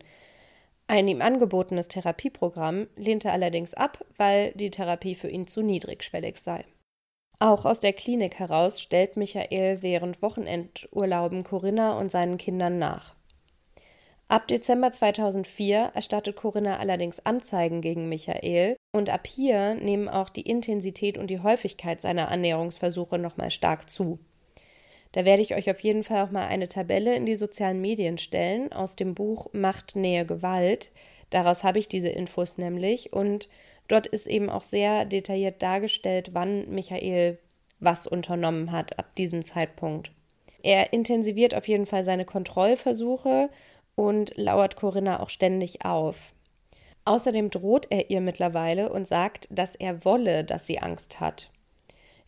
Ein 0.88 1.08
ihm 1.08 1.22
angebotenes 1.22 1.88
Therapieprogramm 1.88 2.88
lehnt 2.96 3.26
er 3.26 3.34
allerdings 3.34 3.74
ab, 3.74 4.04
weil 4.18 4.52
die 4.54 4.72
Therapie 4.72 5.16
für 5.16 5.30
ihn 5.30 5.48
zu 5.48 5.62
niedrigschwellig 5.62 6.38
sei. 6.38 6.66
Auch 7.40 7.66
aus 7.66 7.80
der 7.80 7.94
Klinik 7.94 8.40
heraus 8.40 8.82
stellt 8.82 9.18
Michael 9.18 9.82
während 9.82 10.22
Wochenendurlauben 10.22 11.44
Corinna 11.44 11.98
und 11.98 12.10
seinen 12.10 12.38
Kindern 12.38 12.80
nach. 12.80 13.16
Ab 14.28 14.48
Dezember 14.48 14.92
2004 14.92 15.92
erstattet 15.94 16.36
Corinna 16.36 16.78
allerdings 16.78 17.20
Anzeigen 17.26 17.82
gegen 17.82 18.08
Michael 18.08 18.78
und 18.94 19.10
ab 19.10 19.28
hier 19.28 19.74
nehmen 19.74 20.08
auch 20.08 20.30
die 20.30 20.48
Intensität 20.48 21.18
und 21.18 21.28
die 21.28 21.40
Häufigkeit 21.40 22.00
seiner 22.00 22.30
Annäherungsversuche 22.30 23.18
nochmal 23.18 23.50
stark 23.50 23.90
zu. 23.90 24.20
Da 25.12 25.26
werde 25.26 25.42
ich 25.42 25.56
euch 25.56 25.70
auf 25.70 25.80
jeden 25.82 26.04
Fall 26.04 26.24
auch 26.24 26.32
mal 26.32 26.48
eine 26.48 26.70
Tabelle 26.70 27.16
in 27.16 27.26
die 27.26 27.36
sozialen 27.36 27.82
Medien 27.82 28.18
stellen 28.18 28.72
aus 28.72 28.96
dem 28.96 29.16
Buch 29.16 29.48
Macht, 29.52 29.96
Nähe, 29.96 30.26
Gewalt. 30.26 30.92
Daraus 31.32 31.64
habe 31.64 31.80
ich 31.80 31.88
diese 31.88 32.10
Infos 32.10 32.58
nämlich 32.58 33.14
und 33.14 33.50
dort 33.88 34.08
ist 34.08 34.28
eben 34.28 34.50
auch 34.50 34.64
sehr 34.64 35.06
detailliert 35.06 35.62
dargestellt, 35.62 36.30
wann 36.34 36.70
Michael 36.70 37.40
was 37.80 38.08
unternommen 38.08 38.72
hat 38.72 38.98
ab 39.00 39.16
diesem 39.16 39.44
Zeitpunkt. 39.44 40.12
Er 40.62 40.94
intensiviert 40.94 41.56
auf 41.56 41.68
jeden 41.68 41.86
Fall 41.86 42.04
seine 42.04 42.26
Kontrollversuche 42.26 43.50
und 43.96 44.36
lauert 44.38 44.76
Corinna 44.76 45.20
auch 45.20 45.30
ständig 45.30 45.84
auf. 45.84 46.34
Außerdem 47.06 47.50
droht 47.50 47.88
er 47.90 48.10
ihr 48.10 48.22
mittlerweile 48.22 48.92
und 48.92 49.08
sagt, 49.08 49.48
dass 49.52 49.76
er 49.76 50.06
wolle, 50.06 50.44
dass 50.44 50.68
sie 50.68 50.80
Angst 50.80 51.20
hat. 51.20 51.50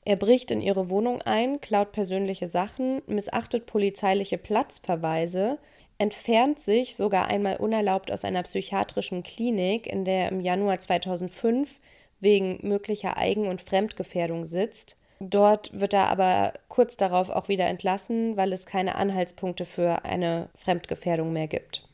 Er 0.04 0.18
bricht 0.18 0.52
in 0.52 0.62
ihre 0.62 0.90
Wohnung 0.90 1.22
ein, 1.22 1.62
klaut 1.62 1.92
persönliche 1.92 2.48
Sachen, 2.48 3.02
missachtet 3.08 3.66
polizeiliche 3.66 4.38
Platzverweise, 4.38 5.58
entfernt 5.98 6.60
sich 6.60 6.96
sogar 6.96 7.28
einmal 7.28 7.58
unerlaubt 7.58 8.12
aus 8.12 8.24
einer 8.24 8.44
psychiatrischen 8.44 9.24
Klinik, 9.24 9.88
in 9.88 10.06
der 10.06 10.26
er 10.26 10.32
im 10.32 10.42
Januar 10.42 10.80
2005 10.80 11.80
wegen 12.20 12.60
möglicher 12.62 13.18
Eigen- 13.18 13.48
und 13.48 13.62
Fremdgefährdung 13.62 14.46
sitzt. 14.46 14.98
Dort 15.20 15.80
wird 15.80 15.94
er 15.94 16.10
aber 16.10 16.54
kurz 16.68 16.98
darauf 16.98 17.30
auch 17.30 17.48
wieder 17.48 17.68
entlassen, 17.68 18.36
weil 18.36 18.52
es 18.52 18.66
keine 18.66 18.96
Anhaltspunkte 18.96 19.66
für 19.66 20.04
eine 20.04 20.50
Fremdgefährdung 20.56 21.32
mehr 21.32 21.48
gibt. 21.48 21.85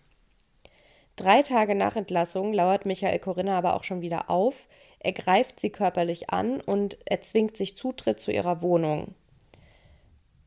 Drei 1.21 1.43
Tage 1.43 1.75
nach 1.75 1.95
Entlassung 1.95 2.51
lauert 2.51 2.87
Michael 2.87 3.19
Corinna 3.19 3.55
aber 3.55 3.75
auch 3.75 3.83
schon 3.83 4.01
wieder 4.01 4.31
auf, 4.31 4.67
er 4.97 5.11
greift 5.11 5.59
sie 5.59 5.69
körperlich 5.69 6.31
an 6.31 6.59
und 6.61 6.97
erzwingt 7.05 7.55
sich 7.55 7.75
Zutritt 7.75 8.19
zu 8.19 8.31
ihrer 8.31 8.63
Wohnung. 8.63 9.13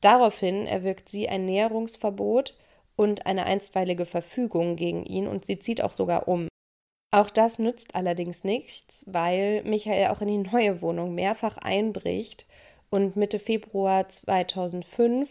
Daraufhin 0.01 0.66
erwirkt 0.66 1.09
sie 1.09 1.29
ein 1.29 1.45
Näherungsverbot 1.45 2.57
und 2.97 3.25
eine 3.25 3.47
einstweilige 3.47 4.05
Verfügung 4.05 4.75
gegen 4.75 5.07
ihn 5.07 5.29
und 5.29 5.45
sie 5.45 5.61
zieht 5.61 5.81
auch 5.81 5.93
sogar 5.93 6.27
um. 6.27 6.49
Auch 7.12 7.31
das 7.31 7.61
nützt 7.61 7.95
allerdings 7.95 8.43
nichts, 8.43 9.05
weil 9.07 9.62
Michael 9.62 10.09
auch 10.09 10.22
in 10.22 10.27
die 10.27 10.51
neue 10.51 10.83
Wohnung 10.83 11.14
mehrfach 11.14 11.57
einbricht 11.57 12.47
und 12.91 13.14
Mitte 13.14 13.39
Februar 13.39 14.09
2005 14.09 15.29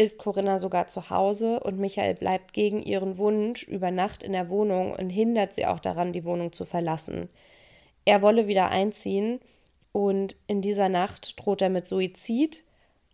ist 0.00 0.18
Corinna 0.18 0.58
sogar 0.58 0.86
zu 0.86 1.10
Hause 1.10 1.60
und 1.60 1.78
Michael 1.78 2.14
bleibt 2.14 2.54
gegen 2.54 2.82
ihren 2.82 3.18
Wunsch 3.18 3.64
über 3.64 3.90
Nacht 3.90 4.22
in 4.22 4.32
der 4.32 4.48
Wohnung 4.48 4.94
und 4.94 5.10
hindert 5.10 5.52
sie 5.52 5.66
auch 5.66 5.78
daran, 5.78 6.14
die 6.14 6.24
Wohnung 6.24 6.54
zu 6.54 6.64
verlassen. 6.64 7.28
Er 8.06 8.22
wolle 8.22 8.46
wieder 8.46 8.70
einziehen 8.70 9.40
und 9.92 10.36
in 10.46 10.62
dieser 10.62 10.88
Nacht 10.88 11.38
droht 11.38 11.60
er 11.60 11.68
mit 11.68 11.86
Suizid, 11.86 12.64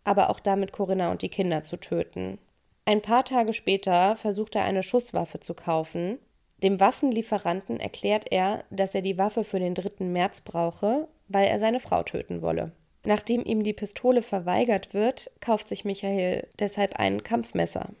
aber 0.05 0.29
auch 0.29 0.39
damit 0.39 0.71
Corinna 0.71 1.11
und 1.11 1.23
die 1.23 1.29
Kinder 1.29 1.61
zu 1.61 1.75
töten. 1.75 2.37
Ein 2.85 3.01
paar 3.01 3.25
Tage 3.25 3.51
später 3.51 4.15
versucht 4.15 4.55
er 4.55 4.63
eine 4.63 4.81
Schusswaffe 4.81 5.41
zu 5.41 5.55
kaufen. 5.55 6.19
Dem 6.63 6.79
Waffenlieferanten 6.79 7.81
erklärt 7.81 8.31
er, 8.31 8.63
dass 8.69 8.95
er 8.95 9.01
die 9.01 9.17
Waffe 9.17 9.43
für 9.43 9.59
den 9.59 9.75
3. 9.75 10.05
März 10.05 10.39
brauche, 10.39 11.09
weil 11.27 11.47
er 11.47 11.59
seine 11.59 11.81
Frau 11.81 12.01
töten 12.03 12.41
wolle. 12.41 12.71
Nachdem 13.07 13.45
ihm 13.45 13.63
die 13.63 13.71
Pistole 13.71 14.21
verweigert 14.21 14.93
wird, 14.93 15.31
kauft 15.39 15.69
sich 15.69 15.85
Michael 15.85 16.45
deshalb 16.59 16.97
ein 16.99 17.23
Kampfmesser. 17.23 17.91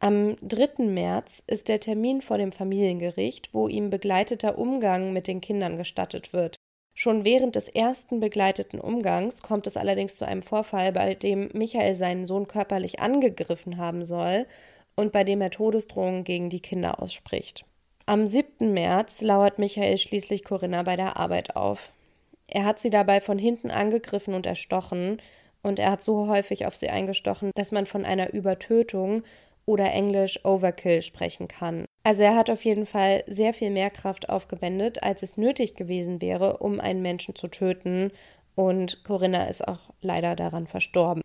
Am 0.00 0.36
3. 0.40 0.86
März 0.86 1.42
ist 1.46 1.68
der 1.68 1.80
Termin 1.80 2.22
vor 2.22 2.38
dem 2.38 2.52
Familiengericht, 2.52 3.50
wo 3.52 3.68
ihm 3.68 3.90
begleiteter 3.90 4.56
Umgang 4.56 5.12
mit 5.12 5.26
den 5.26 5.42
Kindern 5.42 5.76
gestattet 5.76 6.32
wird. 6.32 6.56
Schon 6.94 7.26
während 7.26 7.56
des 7.56 7.68
ersten 7.68 8.20
begleiteten 8.20 8.80
Umgangs 8.80 9.42
kommt 9.42 9.66
es 9.66 9.76
allerdings 9.76 10.16
zu 10.16 10.26
einem 10.26 10.40
Vorfall, 10.40 10.92
bei 10.92 11.14
dem 11.14 11.50
Michael 11.52 11.94
seinen 11.94 12.24
Sohn 12.24 12.48
körperlich 12.48 13.00
angegriffen 13.00 13.76
haben 13.76 14.06
soll 14.06 14.46
und 14.96 15.12
bei 15.12 15.24
dem 15.24 15.42
er 15.42 15.50
Todesdrohungen 15.50 16.24
gegen 16.24 16.48
die 16.48 16.60
Kinder 16.60 17.02
ausspricht. 17.02 17.66
Am 18.06 18.26
7. 18.26 18.72
März 18.72 19.20
lauert 19.20 19.58
Michael 19.58 19.98
schließlich 19.98 20.42
Corinna 20.42 20.84
bei 20.84 20.96
der 20.96 21.18
Arbeit 21.18 21.54
auf. 21.54 21.90
Er 22.48 22.64
hat 22.64 22.80
sie 22.80 22.90
dabei 22.90 23.20
von 23.20 23.38
hinten 23.38 23.70
angegriffen 23.70 24.34
und 24.34 24.46
erstochen, 24.46 25.20
und 25.62 25.78
er 25.78 25.90
hat 25.90 26.02
so 26.02 26.28
häufig 26.28 26.66
auf 26.66 26.76
sie 26.76 26.88
eingestochen, 26.88 27.50
dass 27.54 27.72
man 27.72 27.86
von 27.86 28.04
einer 28.04 28.32
Übertötung 28.32 29.22
oder 29.66 29.92
englisch 29.92 30.44
Overkill 30.44 31.02
sprechen 31.02 31.48
kann. 31.48 31.84
Also 32.04 32.22
er 32.22 32.36
hat 32.36 32.48
auf 32.48 32.64
jeden 32.64 32.86
Fall 32.86 33.22
sehr 33.26 33.52
viel 33.52 33.70
mehr 33.70 33.90
Kraft 33.90 34.30
aufgewendet, 34.30 35.02
als 35.02 35.22
es 35.22 35.36
nötig 35.36 35.74
gewesen 35.74 36.22
wäre, 36.22 36.58
um 36.58 36.80
einen 36.80 37.02
Menschen 37.02 37.34
zu 37.34 37.48
töten. 37.48 38.12
Und 38.54 39.04
Corinna 39.04 39.44
ist 39.44 39.66
auch 39.66 39.90
leider 40.00 40.36
daran 40.36 40.66
verstorben. 40.66 41.22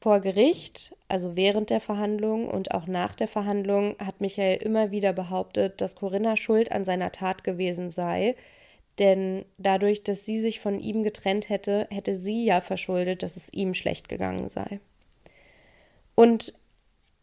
Vor 0.00 0.20
Gericht, 0.20 0.94
also 1.08 1.36
während 1.36 1.70
der 1.70 1.80
Verhandlung 1.80 2.48
und 2.48 2.72
auch 2.72 2.86
nach 2.86 3.16
der 3.16 3.26
Verhandlung, 3.26 3.96
hat 3.98 4.20
Michael 4.20 4.58
immer 4.58 4.92
wieder 4.92 5.12
behauptet, 5.12 5.80
dass 5.80 5.96
Corinna 5.96 6.36
schuld 6.36 6.70
an 6.70 6.84
seiner 6.84 7.10
Tat 7.10 7.42
gewesen 7.42 7.90
sei, 7.90 8.36
denn 8.98 9.44
dadurch, 9.58 10.02
dass 10.04 10.24
sie 10.24 10.40
sich 10.40 10.60
von 10.60 10.78
ihm 10.78 11.02
getrennt 11.02 11.48
hätte, 11.48 11.86
hätte 11.90 12.16
sie 12.16 12.44
ja 12.44 12.60
verschuldet, 12.60 13.22
dass 13.22 13.36
es 13.36 13.52
ihm 13.52 13.74
schlecht 13.74 14.08
gegangen 14.08 14.48
sei. 14.48 14.80
Und 16.14 16.54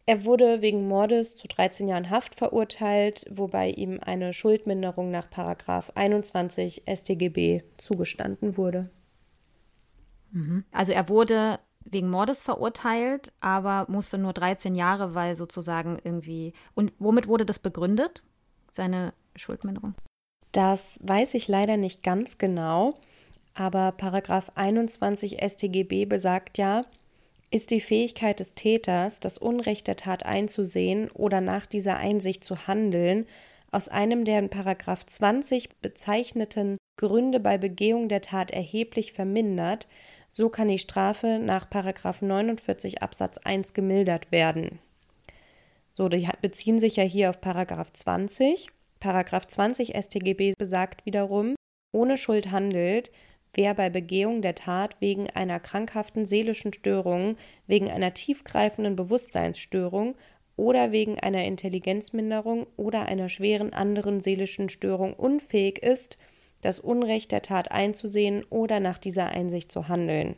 er 0.06 0.24
wurde 0.24 0.60
wegen 0.60 0.86
Mordes 0.86 1.34
zu 1.34 1.48
13 1.48 1.88
Jahren 1.88 2.10
Haft 2.10 2.34
verurteilt, 2.34 3.24
wobei 3.30 3.70
ihm 3.70 4.00
eine 4.04 4.34
Schuldminderung 4.34 5.10
nach 5.10 5.28
21 5.94 6.84
StGB 6.86 7.62
zugestanden 7.78 8.56
wurde. 8.58 8.90
Mhm. 10.30 10.64
Also 10.72 10.92
er 10.92 11.08
wurde 11.08 11.58
wegen 11.84 12.10
Mordes 12.10 12.42
verurteilt, 12.42 13.32
aber 13.40 13.86
musste 13.88 14.18
nur 14.18 14.32
13 14.32 14.74
Jahre, 14.74 15.14
weil 15.14 15.36
sozusagen 15.36 15.98
irgendwie. 16.02 16.52
Und 16.74 16.92
womit 16.98 17.26
wurde 17.26 17.46
das 17.46 17.58
begründet, 17.58 18.22
seine 18.70 19.14
Schuldminderung? 19.36 19.94
Das 20.54 21.00
weiß 21.02 21.34
ich 21.34 21.48
leider 21.48 21.76
nicht 21.76 22.04
ganz 22.04 22.38
genau, 22.38 22.94
aber 23.54 23.90
Paragraph 23.90 24.52
21 24.54 25.38
StGB 25.42 26.04
besagt 26.04 26.58
ja, 26.58 26.84
ist 27.50 27.72
die 27.72 27.80
Fähigkeit 27.80 28.38
des 28.38 28.54
Täters, 28.54 29.18
das 29.18 29.36
Unrecht 29.36 29.88
der 29.88 29.96
Tat 29.96 30.24
einzusehen 30.24 31.10
oder 31.10 31.40
nach 31.40 31.66
dieser 31.66 31.96
Einsicht 31.96 32.44
zu 32.44 32.68
handeln, 32.68 33.26
aus 33.72 33.88
einem 33.88 34.24
der 34.24 34.38
in 34.38 34.48
Paragraph 34.48 35.04
20 35.04 35.70
bezeichneten 35.82 36.78
Gründe 36.98 37.40
bei 37.40 37.58
Begehung 37.58 38.08
der 38.08 38.20
Tat 38.20 38.52
erheblich 38.52 39.12
vermindert, 39.12 39.88
so 40.30 40.50
kann 40.50 40.68
die 40.68 40.78
Strafe 40.78 41.40
nach 41.40 41.68
Paragraph 41.68 42.22
49 42.22 43.02
Absatz 43.02 43.38
1 43.38 43.74
gemildert 43.74 44.30
werden. 44.30 44.78
So, 45.94 46.08
die 46.08 46.28
beziehen 46.40 46.78
sich 46.78 46.94
ja 46.94 47.02
hier 47.02 47.30
auf 47.30 47.40
Paragraph 47.40 47.92
20. 47.92 48.68
Paragraph 49.04 49.46
20 49.46 49.94
StGB 49.94 50.54
besagt 50.56 51.04
wiederum, 51.04 51.56
ohne 51.92 52.16
Schuld 52.16 52.50
handelt, 52.50 53.12
wer 53.52 53.74
bei 53.74 53.90
Begehung 53.90 54.40
der 54.40 54.54
Tat 54.54 54.96
wegen 54.98 55.28
einer 55.28 55.60
krankhaften 55.60 56.24
seelischen 56.24 56.72
Störung, 56.72 57.36
wegen 57.66 57.90
einer 57.90 58.14
tiefgreifenden 58.14 58.96
Bewusstseinsstörung 58.96 60.14
oder 60.56 60.90
wegen 60.90 61.18
einer 61.18 61.44
Intelligenzminderung 61.44 62.66
oder 62.78 63.04
einer 63.04 63.28
schweren 63.28 63.74
anderen 63.74 64.22
seelischen 64.22 64.70
Störung 64.70 65.12
unfähig 65.12 65.80
ist, 65.82 66.16
das 66.62 66.78
Unrecht 66.78 67.30
der 67.30 67.42
Tat 67.42 67.72
einzusehen 67.72 68.42
oder 68.48 68.80
nach 68.80 68.96
dieser 68.96 69.26
Einsicht 69.26 69.70
zu 69.70 69.88
handeln. 69.88 70.34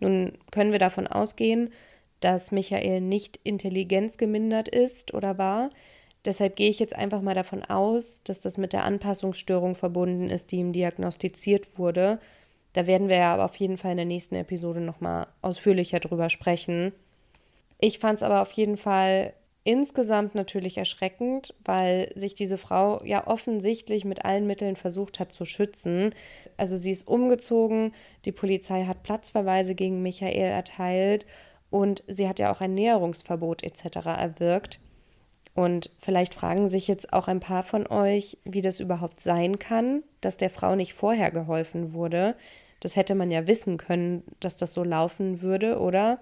Nun 0.00 0.32
können 0.50 0.72
wir 0.72 0.78
davon 0.78 1.06
ausgehen, 1.06 1.70
dass 2.20 2.52
Michael 2.52 3.00
nicht 3.00 3.40
intelligenzgemindert 3.42 4.68
ist 4.68 5.14
oder 5.14 5.38
war. 5.38 5.70
Deshalb 6.26 6.56
gehe 6.56 6.68
ich 6.68 6.78
jetzt 6.78 6.94
einfach 6.94 7.22
mal 7.22 7.34
davon 7.34 7.64
aus, 7.64 8.20
dass 8.24 8.40
das 8.40 8.58
mit 8.58 8.72
der 8.72 8.84
Anpassungsstörung 8.84 9.74
verbunden 9.74 10.28
ist, 10.28 10.52
die 10.52 10.56
ihm 10.56 10.72
diagnostiziert 10.72 11.78
wurde 11.78 12.18
da 12.76 12.86
werden 12.86 13.08
wir 13.08 13.16
ja 13.16 13.32
aber 13.32 13.46
auf 13.46 13.56
jeden 13.56 13.78
Fall 13.78 13.92
in 13.92 13.96
der 13.96 14.04
nächsten 14.04 14.34
Episode 14.34 14.82
nochmal 14.82 15.28
ausführlicher 15.40 15.98
drüber 15.98 16.28
sprechen. 16.28 16.92
Ich 17.78 17.98
fand 17.98 18.18
es 18.18 18.22
aber 18.22 18.42
auf 18.42 18.52
jeden 18.52 18.76
Fall 18.76 19.32
insgesamt 19.64 20.34
natürlich 20.34 20.76
erschreckend, 20.76 21.54
weil 21.64 22.12
sich 22.16 22.34
diese 22.34 22.58
Frau 22.58 23.02
ja 23.02 23.26
offensichtlich 23.26 24.04
mit 24.04 24.26
allen 24.26 24.46
Mitteln 24.46 24.76
versucht 24.76 25.20
hat 25.20 25.32
zu 25.32 25.46
schützen. 25.46 26.14
Also 26.58 26.76
sie 26.76 26.90
ist 26.90 27.08
umgezogen, 27.08 27.94
die 28.26 28.32
Polizei 28.32 28.84
hat 28.84 29.02
Platzverweise 29.02 29.74
gegen 29.74 30.02
Michael 30.02 30.50
erteilt 30.50 31.24
und 31.70 32.04
sie 32.08 32.28
hat 32.28 32.38
ja 32.38 32.52
auch 32.52 32.60
ein 32.60 32.74
Näherungsverbot 32.74 33.64
etc. 33.64 34.04
erwirkt. 34.04 34.80
Und 35.56 35.90
vielleicht 35.98 36.34
fragen 36.34 36.68
sich 36.68 36.86
jetzt 36.86 37.14
auch 37.14 37.28
ein 37.28 37.40
paar 37.40 37.62
von 37.62 37.86
euch, 37.86 38.36
wie 38.44 38.60
das 38.60 38.78
überhaupt 38.78 39.22
sein 39.22 39.58
kann, 39.58 40.02
dass 40.20 40.36
der 40.36 40.50
Frau 40.50 40.76
nicht 40.76 40.92
vorher 40.92 41.30
geholfen 41.30 41.94
wurde. 41.94 42.36
Das 42.80 42.94
hätte 42.94 43.14
man 43.14 43.30
ja 43.30 43.46
wissen 43.46 43.78
können, 43.78 44.22
dass 44.38 44.58
das 44.58 44.74
so 44.74 44.84
laufen 44.84 45.40
würde, 45.40 45.80
oder? 45.80 46.18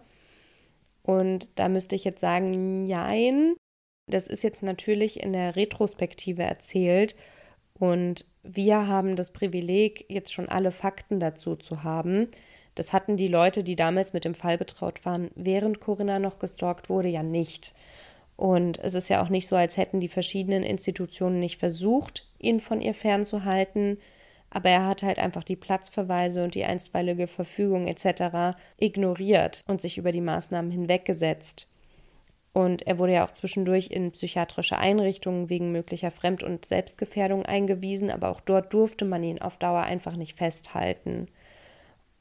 Und 1.02 1.58
da 1.58 1.68
müsste 1.68 1.96
ich 1.96 2.04
jetzt 2.04 2.20
sagen, 2.20 2.86
nein. 2.86 3.56
Das 4.06 4.28
ist 4.28 4.44
jetzt 4.44 4.62
natürlich 4.62 5.20
in 5.20 5.32
der 5.32 5.56
Retrospektive 5.56 6.44
erzählt 6.44 7.16
und 7.78 8.26
wir 8.42 8.86
haben 8.86 9.16
das 9.16 9.32
Privileg, 9.32 10.04
jetzt 10.08 10.32
schon 10.32 10.48
alle 10.48 10.70
Fakten 10.70 11.18
dazu 11.18 11.56
zu 11.56 11.82
haben. 11.82 12.28
Das 12.74 12.92
hatten 12.92 13.16
die 13.16 13.28
Leute, 13.28 13.64
die 13.64 13.76
damals 13.76 14.12
mit 14.12 14.24
dem 14.24 14.34
Fall 14.34 14.58
betraut 14.58 15.04
waren, 15.04 15.30
während 15.34 15.80
Corinna 15.80 16.18
noch 16.18 16.38
gestalkt 16.38 16.88
wurde, 16.88 17.08
ja 17.08 17.22
nicht. 17.22 17.74
Und 18.36 18.78
es 18.78 18.94
ist 18.94 19.08
ja 19.08 19.22
auch 19.22 19.28
nicht 19.28 19.46
so, 19.46 19.56
als 19.56 19.76
hätten 19.76 20.00
die 20.00 20.08
verschiedenen 20.08 20.64
Institutionen 20.64 21.40
nicht 21.40 21.58
versucht, 21.58 22.28
ihn 22.38 22.60
von 22.60 22.80
ihr 22.80 22.94
fernzuhalten. 22.94 23.98
Aber 24.50 24.70
er 24.70 24.86
hat 24.86 25.02
halt 25.02 25.18
einfach 25.18 25.44
die 25.44 25.56
Platzverweise 25.56 26.42
und 26.42 26.54
die 26.54 26.64
einstweilige 26.64 27.26
Verfügung 27.26 27.86
etc. 27.86 28.56
ignoriert 28.78 29.62
und 29.66 29.80
sich 29.80 29.98
über 29.98 30.12
die 30.12 30.20
Maßnahmen 30.20 30.70
hinweggesetzt. 30.70 31.68
Und 32.52 32.86
er 32.86 32.98
wurde 32.98 33.14
ja 33.14 33.24
auch 33.24 33.32
zwischendurch 33.32 33.88
in 33.90 34.12
psychiatrische 34.12 34.78
Einrichtungen 34.78 35.50
wegen 35.50 35.72
möglicher 35.72 36.12
Fremd- 36.12 36.44
und 36.44 36.64
Selbstgefährdung 36.64 37.44
eingewiesen, 37.44 38.12
aber 38.12 38.30
auch 38.30 38.40
dort 38.40 38.72
durfte 38.72 39.04
man 39.04 39.24
ihn 39.24 39.40
auf 39.40 39.56
Dauer 39.58 39.82
einfach 39.82 40.14
nicht 40.14 40.38
festhalten. 40.38 41.26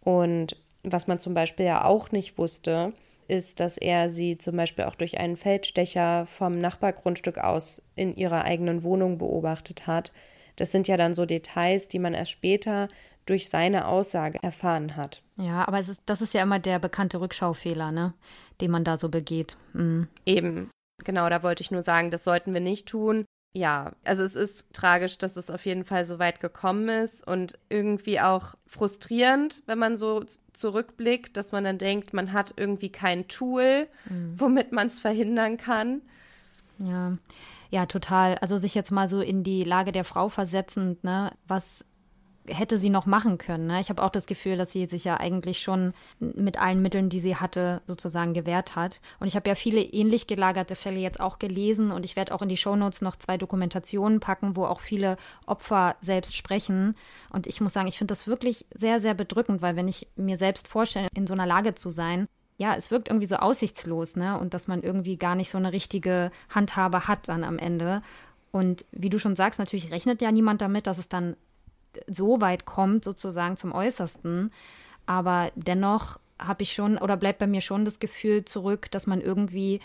Und 0.01 0.57
was 0.82 1.05
man 1.05 1.20
zum 1.20 1.36
Beispiel 1.36 1.68
ja 1.68 1.86
auch 1.86 2.11
nicht 2.11 2.39
wusste, 2.39 2.93
ist, 3.28 3.59
dass 3.59 3.78
er 3.78 4.09
sie 4.09 4.38
zum 4.38 4.57
Beispiel 4.57 4.86
auch 4.86 4.95
durch 4.95 5.17
einen 5.19 5.38
Feldstecher 5.38 6.26
vom 6.26 6.59
Nachbargrundstück 6.59 7.38
aus 7.38 7.82
in 7.95 8.15
ihrer 8.15 8.45
eigenen 8.45 8.84
Wohnung 8.84 9.17
beobachtet 9.17 9.88
hat. 9.88 10.11
Das 10.55 10.71
sind 10.71 10.88
ja 10.88 10.97
dann 10.97 11.13
so 11.13 11.26
Details, 11.26 11.88
die 11.88 11.99
man 11.99 12.13
erst 12.13 12.32
später 12.32 12.89
durch 13.26 13.49
seine 13.49 13.88
Aussage 13.88 14.39
erfahren 14.41 14.95
hat. 14.95 15.21
Ja, 15.38 15.67
aber 15.67 15.80
ist, 15.80 16.01
das 16.05 16.21
ist 16.21 16.34
ja 16.34 16.43
immer 16.43 16.59
der 16.59 16.80
bekannte 16.80 17.21
Rückschaufehler, 17.21 17.91
ne? 17.91 18.13
den 18.61 18.71
man 18.71 18.84
da 18.84 18.97
so 18.97 19.09
begeht. 19.09 19.57
Mhm. 19.74 20.07
Eben, 20.26 20.69
genau, 21.03 21.30
da 21.30 21.43
wollte 21.43 21.61
ich 21.61 21.71
nur 21.71 21.84
sagen, 21.84 22.11
das 22.11 22.24
sollten 22.24 22.53
wir 22.53 22.61
nicht 22.61 22.88
tun. 22.88 23.26
Ja, 23.55 23.93
also 24.03 24.24
es 24.24 24.36
ist 24.36 24.74
tragisch, 24.74 25.19
dass 25.19 25.38
es 25.38 25.51
auf 25.51 25.65
jeden 25.65 25.86
Fall 25.86 26.05
so 26.05 26.17
weit 26.17 26.39
gekommen 26.39 26.89
ist 26.89 27.26
und 27.26 27.59
irgendwie 27.69 28.19
auch 28.19 28.55
frustrierend, 28.65 29.61
wenn 29.67 29.78
man 29.78 29.95
so 29.95 30.24
zurückblickt, 30.53 31.37
dass 31.37 31.51
man 31.51 31.63
dann 31.63 31.77
denkt, 31.77 32.13
man 32.13 32.33
hat 32.33 32.53
irgendwie 32.57 32.89
kein 32.89 33.27
Tool, 33.27 33.87
mhm. 34.09 34.35
womit 34.37 34.71
man 34.71 34.87
es 34.87 34.99
verhindern 34.99 35.57
kann. 35.57 36.01
Ja, 36.79 37.17
ja, 37.69 37.85
total. 37.85 38.35
Also 38.35 38.57
sich 38.57 38.75
jetzt 38.75 38.91
mal 38.91 39.07
so 39.07 39.21
in 39.21 39.43
die 39.43 39.63
Lage 39.63 39.91
der 39.91 40.03
Frau 40.03 40.29
versetzend, 40.29 41.03
ne, 41.03 41.31
was 41.47 41.85
hätte 42.47 42.77
sie 42.77 42.89
noch 42.89 43.05
machen 43.05 43.37
können. 43.37 43.67
Ne? 43.67 43.79
Ich 43.79 43.89
habe 43.89 44.03
auch 44.03 44.09
das 44.09 44.25
Gefühl, 44.25 44.57
dass 44.57 44.71
sie 44.71 44.85
sich 44.85 45.03
ja 45.03 45.19
eigentlich 45.19 45.61
schon 45.61 45.93
mit 46.19 46.59
allen 46.59 46.81
Mitteln, 46.81 47.09
die 47.09 47.19
sie 47.19 47.35
hatte, 47.35 47.81
sozusagen 47.87 48.33
gewehrt 48.33 48.75
hat. 48.75 49.01
Und 49.19 49.27
ich 49.27 49.35
habe 49.35 49.49
ja 49.49 49.55
viele 49.55 49.81
ähnlich 49.81 50.27
gelagerte 50.27 50.75
Fälle 50.75 50.99
jetzt 50.99 51.19
auch 51.19 51.39
gelesen 51.39 51.91
und 51.91 52.05
ich 52.05 52.15
werde 52.15 52.33
auch 52.33 52.41
in 52.41 52.49
die 52.49 52.57
Shownotes 52.57 53.01
noch 53.01 53.15
zwei 53.15 53.37
Dokumentationen 53.37 54.19
packen, 54.19 54.55
wo 54.55 54.65
auch 54.65 54.81
viele 54.81 55.17
Opfer 55.45 55.95
selbst 56.01 56.35
sprechen. 56.35 56.95
Und 57.31 57.47
ich 57.47 57.61
muss 57.61 57.73
sagen, 57.73 57.87
ich 57.87 57.97
finde 57.97 58.11
das 58.11 58.27
wirklich 58.27 58.65
sehr, 58.73 58.99
sehr 58.99 59.13
bedrückend, 59.13 59.61
weil 59.61 59.75
wenn 59.75 59.87
ich 59.87 60.07
mir 60.15 60.37
selbst 60.37 60.67
vorstelle, 60.67 61.07
in 61.15 61.27
so 61.27 61.33
einer 61.33 61.45
Lage 61.45 61.75
zu 61.75 61.89
sein, 61.89 62.27
ja, 62.57 62.75
es 62.75 62.91
wirkt 62.91 63.07
irgendwie 63.07 63.25
so 63.25 63.37
aussichtslos, 63.37 64.15
ne? 64.15 64.39
Und 64.39 64.53
dass 64.53 64.67
man 64.67 64.83
irgendwie 64.83 65.17
gar 65.17 65.35
nicht 65.35 65.49
so 65.49 65.57
eine 65.57 65.73
richtige 65.73 66.31
Handhabe 66.49 67.07
hat 67.07 67.27
dann 67.27 67.43
am 67.43 67.57
Ende. 67.57 68.01
Und 68.51 68.85
wie 68.91 69.09
du 69.09 69.17
schon 69.17 69.35
sagst, 69.35 69.57
natürlich 69.57 69.91
rechnet 69.91 70.21
ja 70.21 70.31
niemand 70.31 70.61
damit, 70.61 70.85
dass 70.85 70.99
es 70.99 71.09
dann 71.09 71.35
so 72.07 72.41
weit 72.41 72.65
kommt, 72.65 73.03
sozusagen 73.03 73.57
zum 73.57 73.71
Äußersten. 73.71 74.51
Aber 75.05 75.51
dennoch 75.55 76.19
habe 76.39 76.63
ich 76.63 76.73
schon 76.73 76.97
oder 76.97 77.17
bleibt 77.17 77.39
bei 77.39 77.47
mir 77.47 77.61
schon 77.61 77.85
das 77.85 77.99
Gefühl 77.99 78.45
zurück, 78.45 78.89
dass 78.91 79.07
man 79.07 79.21
irgendwie 79.21 79.79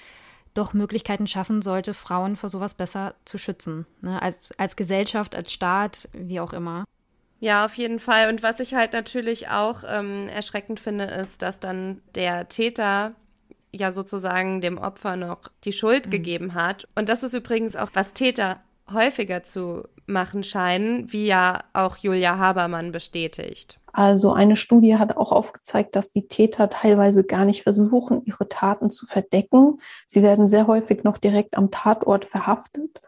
doch 0.54 0.72
Möglichkeiten 0.72 1.26
schaffen 1.26 1.62
sollte, 1.62 1.94
Frauen 1.94 2.36
vor 2.36 2.48
sowas 2.48 2.74
besser 2.74 3.14
zu 3.24 3.38
schützen. 3.38 3.86
Ne? 4.00 4.20
Als, 4.20 4.50
als 4.58 4.76
Gesellschaft, 4.76 5.34
als 5.34 5.52
Staat, 5.52 6.08
wie 6.12 6.40
auch 6.40 6.52
immer. 6.52 6.84
Ja, 7.40 7.64
auf 7.64 7.74
jeden 7.74 8.00
Fall. 8.00 8.28
Und 8.28 8.42
was 8.42 8.58
ich 8.58 8.74
halt 8.74 8.92
natürlich 8.92 9.48
auch 9.48 9.84
ähm, 9.86 10.28
erschreckend 10.28 10.80
finde, 10.80 11.04
ist, 11.04 11.42
dass 11.42 11.60
dann 11.60 12.02
der 12.14 12.48
Täter 12.48 13.14
ja 13.70 13.92
sozusagen 13.92 14.60
dem 14.60 14.78
Opfer 14.78 15.16
noch 15.16 15.42
die 15.64 15.72
Schuld 15.72 16.06
mhm. 16.06 16.10
gegeben 16.10 16.54
hat. 16.54 16.88
Und 16.96 17.08
das 17.08 17.22
ist 17.22 17.34
übrigens 17.34 17.76
auch, 17.76 17.90
was 17.94 18.12
Täter 18.12 18.60
häufiger 18.92 19.42
zu 19.42 19.84
machen 20.06 20.42
scheinen, 20.42 21.12
wie 21.12 21.26
ja 21.26 21.60
auch 21.74 21.96
Julia 21.98 22.38
Habermann 22.38 22.92
bestätigt. 22.92 23.78
Also 23.92 24.32
eine 24.32 24.56
Studie 24.56 24.96
hat 24.96 25.16
auch 25.16 25.32
aufgezeigt, 25.32 25.96
dass 25.96 26.10
die 26.10 26.28
Täter 26.28 26.70
teilweise 26.70 27.24
gar 27.24 27.44
nicht 27.44 27.62
versuchen, 27.62 28.22
ihre 28.24 28.48
Taten 28.48 28.90
zu 28.90 29.06
verdecken. 29.06 29.80
Sie 30.06 30.22
werden 30.22 30.46
sehr 30.46 30.66
häufig 30.66 31.04
noch 31.04 31.18
direkt 31.18 31.56
am 31.56 31.70
Tatort 31.70 32.24
verhaftet. 32.24 33.00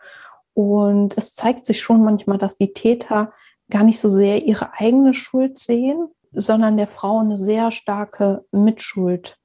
Und 0.53 1.17
es 1.17 1.35
zeigt 1.35 1.65
sich 1.65 1.81
schon 1.81 2.05
manchmal, 2.05 2.39
dass 2.39 2.59
die 2.59 2.73
Täter 2.73 3.33
gar 3.71 3.85
nicht 3.85 4.01
so 4.01 4.09
sehr 4.09 4.45
ihre 4.45 4.75
eigene 4.75 5.15
Schuld 5.15 5.59
sehen, 5.59 6.09
sondern 6.33 6.77
der 6.77 6.89
Frau 6.89 7.21
eine 7.21 7.37
sehr 7.37 7.71
starke 7.71 8.45
Mitschuld 8.51 9.39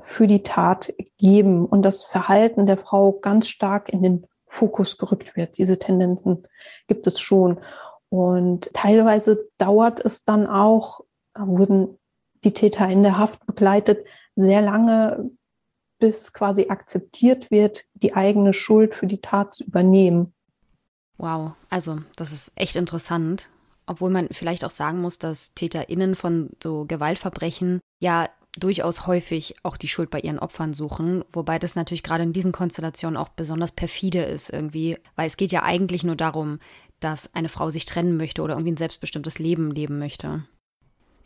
für 0.00 0.26
die 0.26 0.42
Tat 0.42 0.92
geben 1.18 1.66
und 1.66 1.82
das 1.82 2.02
Verhalten 2.02 2.66
der 2.66 2.78
Frau 2.78 3.12
ganz 3.12 3.48
stark 3.48 3.88
in 3.88 4.02
den 4.02 4.26
Fokus 4.48 4.98
gerückt 4.98 5.36
wird. 5.36 5.58
Diese 5.58 5.78
Tendenzen 5.78 6.46
gibt 6.86 7.06
es 7.06 7.20
schon. 7.20 7.60
Und 8.08 8.70
teilweise 8.72 9.48
dauert 9.58 10.04
es 10.04 10.24
dann 10.24 10.46
auch, 10.46 11.04
wurden 11.36 11.98
die 12.44 12.54
Täter 12.54 12.88
in 12.88 13.02
der 13.02 13.18
Haft 13.18 13.44
begleitet, 13.46 14.06
sehr 14.34 14.62
lange, 14.62 15.30
bis 15.98 16.32
quasi 16.32 16.68
akzeptiert 16.68 17.50
wird, 17.50 17.84
die 17.94 18.14
eigene 18.14 18.52
Schuld 18.52 18.94
für 18.94 19.06
die 19.06 19.20
Tat 19.20 19.54
zu 19.54 19.64
übernehmen. 19.64 20.32
Wow, 21.18 21.52
also 21.68 21.98
das 22.16 22.32
ist 22.32 22.52
echt 22.54 22.76
interessant. 22.76 23.48
Obwohl 23.86 24.10
man 24.10 24.28
vielleicht 24.30 24.64
auch 24.64 24.70
sagen 24.70 25.00
muss, 25.00 25.18
dass 25.18 25.54
TäterInnen 25.54 26.14
von 26.14 26.50
so 26.62 26.84
Gewaltverbrechen 26.86 27.80
ja 28.00 28.28
durchaus 28.58 29.06
häufig 29.06 29.54
auch 29.62 29.76
die 29.76 29.88
Schuld 29.88 30.10
bei 30.10 30.20
ihren 30.20 30.38
Opfern 30.38 30.74
suchen, 30.74 31.24
wobei 31.30 31.58
das 31.58 31.76
natürlich 31.76 32.02
gerade 32.02 32.24
in 32.24 32.32
diesen 32.32 32.52
Konstellationen 32.52 33.16
auch 33.16 33.28
besonders 33.28 33.72
perfide 33.72 34.22
ist 34.22 34.50
irgendwie, 34.50 34.96
weil 35.16 35.26
es 35.26 35.36
geht 35.36 35.52
ja 35.52 35.62
eigentlich 35.62 36.04
nur 36.04 36.16
darum, 36.16 36.58
dass 37.00 37.34
eine 37.34 37.48
Frau 37.48 37.70
sich 37.70 37.84
trennen 37.84 38.16
möchte 38.16 38.42
oder 38.42 38.54
irgendwie 38.54 38.72
ein 38.72 38.78
selbstbestimmtes 38.78 39.38
Leben 39.38 39.70
leben 39.70 39.98
möchte. 39.98 40.44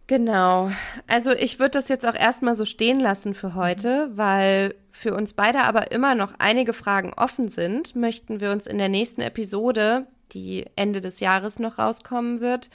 Genau. 0.06 0.70
Also 1.06 1.32
ich 1.32 1.58
würde 1.58 1.78
das 1.78 1.88
jetzt 1.88 2.06
auch 2.06 2.14
erstmal 2.14 2.54
so 2.54 2.64
stehen 2.64 3.00
lassen 3.00 3.34
für 3.34 3.54
heute, 3.54 4.10
weil 4.14 4.74
für 4.90 5.14
uns 5.14 5.32
beide 5.32 5.62
aber 5.62 5.92
immer 5.92 6.14
noch 6.14 6.34
einige 6.38 6.72
Fragen 6.72 7.14
offen 7.14 7.48
sind, 7.48 7.96
möchten 7.96 8.40
wir 8.40 8.50
uns 8.50 8.66
in 8.66 8.78
der 8.78 8.88
nächsten 8.88 9.22
Episode, 9.22 10.06
die 10.32 10.66
Ende 10.76 11.00
des 11.00 11.20
Jahres 11.20 11.58
noch 11.58 11.78
rauskommen 11.78 12.40
wird, 12.40 12.68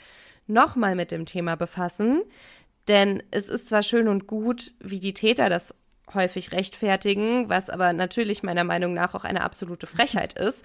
nochmal 0.46 0.94
mit 0.94 1.10
dem 1.10 1.26
Thema 1.26 1.56
befassen. 1.56 2.22
Denn 2.88 3.22
es 3.30 3.48
ist 3.48 3.68
zwar 3.68 3.82
schön 3.82 4.08
und 4.08 4.26
gut, 4.26 4.74
wie 4.80 4.98
die 4.98 5.14
Täter 5.14 5.48
das 5.48 5.74
häufig 6.14 6.52
rechtfertigen, 6.52 7.48
was 7.50 7.68
aber 7.68 7.92
natürlich 7.92 8.42
meiner 8.42 8.64
Meinung 8.64 8.94
nach 8.94 9.14
auch 9.14 9.24
eine 9.24 9.42
absolute 9.42 9.86
Frechheit 9.86 10.32
ist. 10.38 10.64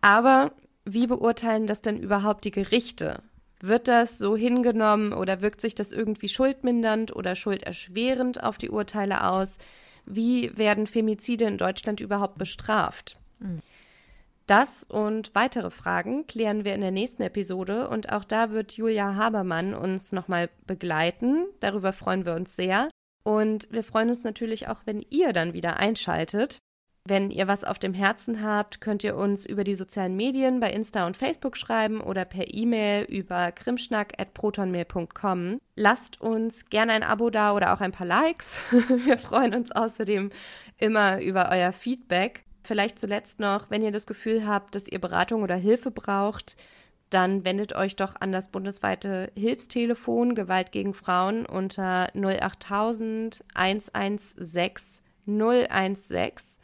Aber 0.00 0.52
wie 0.84 1.06
beurteilen 1.06 1.66
das 1.66 1.82
denn 1.82 2.00
überhaupt 2.00 2.44
die 2.44 2.52
Gerichte? 2.52 3.22
Wird 3.60 3.88
das 3.88 4.18
so 4.18 4.36
hingenommen 4.36 5.12
oder 5.12 5.42
wirkt 5.42 5.60
sich 5.60 5.74
das 5.74 5.90
irgendwie 5.90 6.28
schuldmindernd 6.28 7.14
oder 7.14 7.34
schulderschwerend 7.34 8.42
auf 8.42 8.56
die 8.56 8.70
Urteile 8.70 9.28
aus? 9.28 9.58
Wie 10.06 10.56
werden 10.56 10.86
Femizide 10.86 11.44
in 11.44 11.58
Deutschland 11.58 12.00
überhaupt 12.00 12.38
bestraft? 12.38 13.18
Mhm. 13.40 13.58
Das 14.48 14.82
und 14.82 15.30
weitere 15.34 15.70
Fragen 15.70 16.26
klären 16.26 16.64
wir 16.64 16.74
in 16.74 16.80
der 16.80 16.90
nächsten 16.90 17.22
Episode 17.22 17.88
und 17.90 18.12
auch 18.14 18.24
da 18.24 18.50
wird 18.50 18.72
Julia 18.72 19.14
Habermann 19.14 19.74
uns 19.74 20.10
nochmal 20.10 20.48
begleiten. 20.66 21.44
Darüber 21.60 21.92
freuen 21.92 22.24
wir 22.24 22.34
uns 22.34 22.56
sehr. 22.56 22.88
Und 23.24 23.68
wir 23.70 23.84
freuen 23.84 24.08
uns 24.08 24.24
natürlich 24.24 24.68
auch, 24.68 24.86
wenn 24.86 25.04
ihr 25.10 25.34
dann 25.34 25.52
wieder 25.52 25.76
einschaltet. 25.76 26.60
Wenn 27.04 27.30
ihr 27.30 27.46
was 27.46 27.62
auf 27.62 27.78
dem 27.78 27.92
Herzen 27.92 28.42
habt, 28.42 28.80
könnt 28.80 29.04
ihr 29.04 29.16
uns 29.16 29.44
über 29.44 29.64
die 29.64 29.74
sozialen 29.74 30.16
Medien 30.16 30.60
bei 30.60 30.70
Insta 30.70 31.06
und 31.06 31.18
Facebook 31.18 31.58
schreiben 31.58 32.00
oder 32.00 32.24
per 32.24 32.50
E-Mail 32.50 33.04
über 33.04 33.52
krimschnack.protonmail.com. 33.52 35.58
Lasst 35.76 36.22
uns 36.22 36.64
gerne 36.70 36.94
ein 36.94 37.02
Abo 37.02 37.28
da 37.28 37.52
oder 37.52 37.74
auch 37.74 37.82
ein 37.82 37.92
paar 37.92 38.06
Likes. 38.06 38.60
Wir 38.70 39.18
freuen 39.18 39.54
uns 39.54 39.72
außerdem 39.72 40.30
immer 40.78 41.20
über 41.20 41.50
euer 41.50 41.72
Feedback. 41.72 42.47
Vielleicht 42.62 42.98
zuletzt 42.98 43.40
noch, 43.40 43.70
wenn 43.70 43.82
ihr 43.82 43.92
das 43.92 44.06
Gefühl 44.06 44.46
habt, 44.46 44.74
dass 44.74 44.88
ihr 44.88 45.00
Beratung 45.00 45.42
oder 45.42 45.56
Hilfe 45.56 45.90
braucht, 45.90 46.56
dann 47.10 47.44
wendet 47.44 47.74
euch 47.74 47.96
doch 47.96 48.16
an 48.20 48.32
das 48.32 48.48
bundesweite 48.48 49.32
Hilfstelefon 49.34 50.34
Gewalt 50.34 50.72
gegen 50.72 50.92
Frauen 50.92 51.46
unter 51.46 52.14
08000 52.14 53.44
116 53.54 55.02
016 55.26 56.58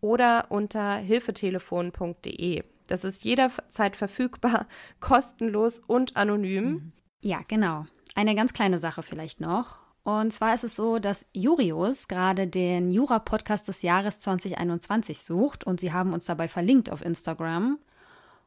oder 0.00 0.46
unter 0.50 0.96
hilfetelefon.de. 0.96 2.62
Das 2.86 3.04
ist 3.04 3.24
jederzeit 3.24 3.96
verfügbar, 3.96 4.66
kostenlos 5.00 5.80
und 5.80 6.16
anonym. 6.16 6.92
Ja, 7.20 7.40
genau. 7.48 7.86
Eine 8.14 8.34
ganz 8.34 8.52
kleine 8.52 8.78
Sache 8.78 9.02
vielleicht 9.02 9.40
noch. 9.40 9.85
Und 10.06 10.32
zwar 10.32 10.54
ist 10.54 10.62
es 10.62 10.76
so, 10.76 11.00
dass 11.00 11.26
Jurius 11.32 12.06
gerade 12.06 12.46
den 12.46 12.92
Jura-Podcast 12.92 13.66
des 13.66 13.82
Jahres 13.82 14.20
2021 14.20 15.18
sucht 15.18 15.64
und 15.64 15.80
sie 15.80 15.92
haben 15.92 16.12
uns 16.12 16.26
dabei 16.26 16.46
verlinkt 16.46 16.92
auf 16.92 17.04
Instagram. 17.04 17.80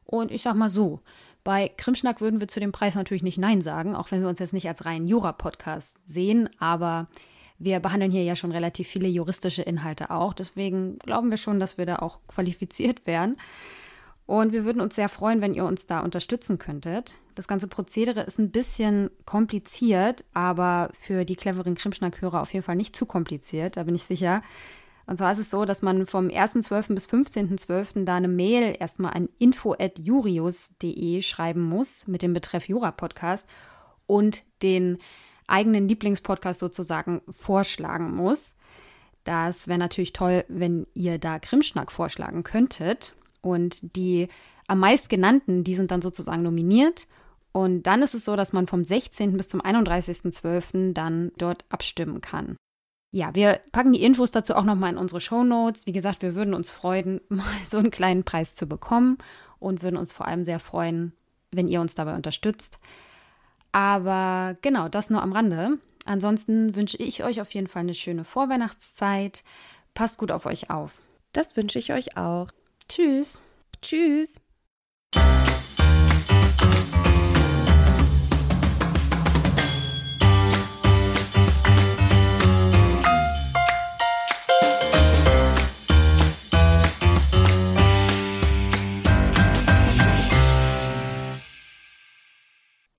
Und 0.06 0.30
ich 0.32 0.40
sag 0.40 0.54
mal 0.54 0.70
so, 0.70 1.00
bei 1.44 1.68
Krimschnack 1.68 2.22
würden 2.22 2.40
wir 2.40 2.48
zu 2.48 2.60
dem 2.60 2.72
Preis 2.72 2.94
natürlich 2.94 3.22
nicht 3.22 3.36
Nein 3.36 3.60
sagen, 3.60 3.94
auch 3.94 4.10
wenn 4.10 4.22
wir 4.22 4.30
uns 4.30 4.38
jetzt 4.38 4.54
nicht 4.54 4.68
als 4.68 4.86
reinen 4.86 5.06
Jura-Podcast 5.06 5.98
sehen, 6.06 6.48
aber 6.58 7.08
wir 7.58 7.78
behandeln 7.80 8.10
hier 8.10 8.24
ja 8.24 8.36
schon 8.36 8.52
relativ 8.52 8.88
viele 8.88 9.08
juristische 9.08 9.60
Inhalte 9.60 10.10
auch. 10.10 10.32
Deswegen 10.32 10.98
glauben 11.00 11.28
wir 11.28 11.36
schon, 11.36 11.60
dass 11.60 11.76
wir 11.76 11.84
da 11.84 11.96
auch 11.96 12.20
qualifiziert 12.26 13.06
wären. 13.06 13.36
Und 14.30 14.52
wir 14.52 14.64
würden 14.64 14.80
uns 14.80 14.94
sehr 14.94 15.08
freuen, 15.08 15.40
wenn 15.40 15.54
ihr 15.54 15.64
uns 15.64 15.86
da 15.86 15.98
unterstützen 15.98 16.56
könntet. 16.56 17.16
Das 17.34 17.48
ganze 17.48 17.66
Prozedere 17.66 18.20
ist 18.20 18.38
ein 18.38 18.52
bisschen 18.52 19.10
kompliziert, 19.24 20.24
aber 20.34 20.90
für 20.92 21.24
die 21.24 21.34
cleveren 21.34 21.74
Krimschnack-Hörer 21.74 22.40
auf 22.40 22.54
jeden 22.54 22.64
Fall 22.64 22.76
nicht 22.76 22.94
zu 22.94 23.06
kompliziert, 23.06 23.76
da 23.76 23.82
bin 23.82 23.96
ich 23.96 24.04
sicher. 24.04 24.42
Und 25.06 25.16
zwar 25.16 25.32
ist 25.32 25.40
es 25.40 25.50
so, 25.50 25.64
dass 25.64 25.82
man 25.82 26.06
vom 26.06 26.28
1.12. 26.28 26.94
bis 26.94 27.08
15.12. 27.08 28.04
da 28.04 28.14
eine 28.14 28.28
Mail 28.28 28.76
erstmal 28.78 29.14
an 29.14 29.28
info.jurius.de 29.40 31.22
schreiben 31.22 31.62
muss 31.62 32.06
mit 32.06 32.22
dem 32.22 32.32
Betreff 32.32 32.68
Jura-Podcast 32.68 33.48
und 34.06 34.44
den 34.62 34.98
eigenen 35.48 35.88
Lieblingspodcast 35.88 36.60
sozusagen 36.60 37.20
vorschlagen 37.28 38.14
muss. 38.14 38.54
Das 39.24 39.66
wäre 39.66 39.80
natürlich 39.80 40.12
toll, 40.12 40.44
wenn 40.46 40.86
ihr 40.94 41.18
da 41.18 41.40
Krimschnack 41.40 41.90
vorschlagen 41.90 42.44
könntet. 42.44 43.16
Und 43.42 43.96
die 43.96 44.28
am 44.66 44.78
meist 44.78 45.08
genannten, 45.08 45.64
die 45.64 45.74
sind 45.74 45.90
dann 45.90 46.02
sozusagen 46.02 46.42
nominiert. 46.42 47.06
Und 47.52 47.82
dann 47.84 48.02
ist 48.02 48.14
es 48.14 48.24
so, 48.24 48.36
dass 48.36 48.52
man 48.52 48.66
vom 48.66 48.84
16. 48.84 49.36
bis 49.36 49.48
zum 49.48 49.60
31.12. 49.60 50.92
dann 50.92 51.32
dort 51.36 51.64
abstimmen 51.68 52.20
kann. 52.20 52.56
Ja, 53.12 53.34
wir 53.34 53.60
packen 53.72 53.92
die 53.92 54.02
Infos 54.02 54.30
dazu 54.30 54.54
auch 54.54 54.62
nochmal 54.64 54.92
in 54.92 54.98
unsere 54.98 55.20
Show 55.20 55.42
Notes. 55.42 55.86
Wie 55.86 55.92
gesagt, 55.92 56.22
wir 56.22 56.36
würden 56.36 56.54
uns 56.54 56.70
freuen, 56.70 57.20
mal 57.28 57.44
so 57.68 57.78
einen 57.78 57.90
kleinen 57.90 58.24
Preis 58.24 58.54
zu 58.54 58.66
bekommen 58.66 59.18
und 59.58 59.82
würden 59.82 59.96
uns 59.96 60.12
vor 60.12 60.28
allem 60.28 60.44
sehr 60.44 60.60
freuen, 60.60 61.12
wenn 61.50 61.68
ihr 61.68 61.80
uns 61.80 61.94
dabei 61.94 62.14
unterstützt. 62.14 62.78
Aber 63.72 64.56
genau, 64.62 64.88
das 64.88 65.10
nur 65.10 65.22
am 65.22 65.32
Rande. 65.32 65.78
Ansonsten 66.04 66.74
wünsche 66.74 66.96
ich 66.96 67.24
euch 67.24 67.40
auf 67.40 67.52
jeden 67.52 67.66
Fall 67.66 67.80
eine 67.80 67.94
schöne 67.94 68.24
Vorweihnachtszeit. 68.24 69.44
Passt 69.94 70.18
gut 70.18 70.32
auf 70.32 70.46
euch 70.46 70.70
auf. 70.70 70.92
Das 71.32 71.56
wünsche 71.56 71.78
ich 71.78 71.92
euch 71.92 72.16
auch. 72.16 72.48
Tschüss. 72.90 73.40
Tschüss. 73.80 74.40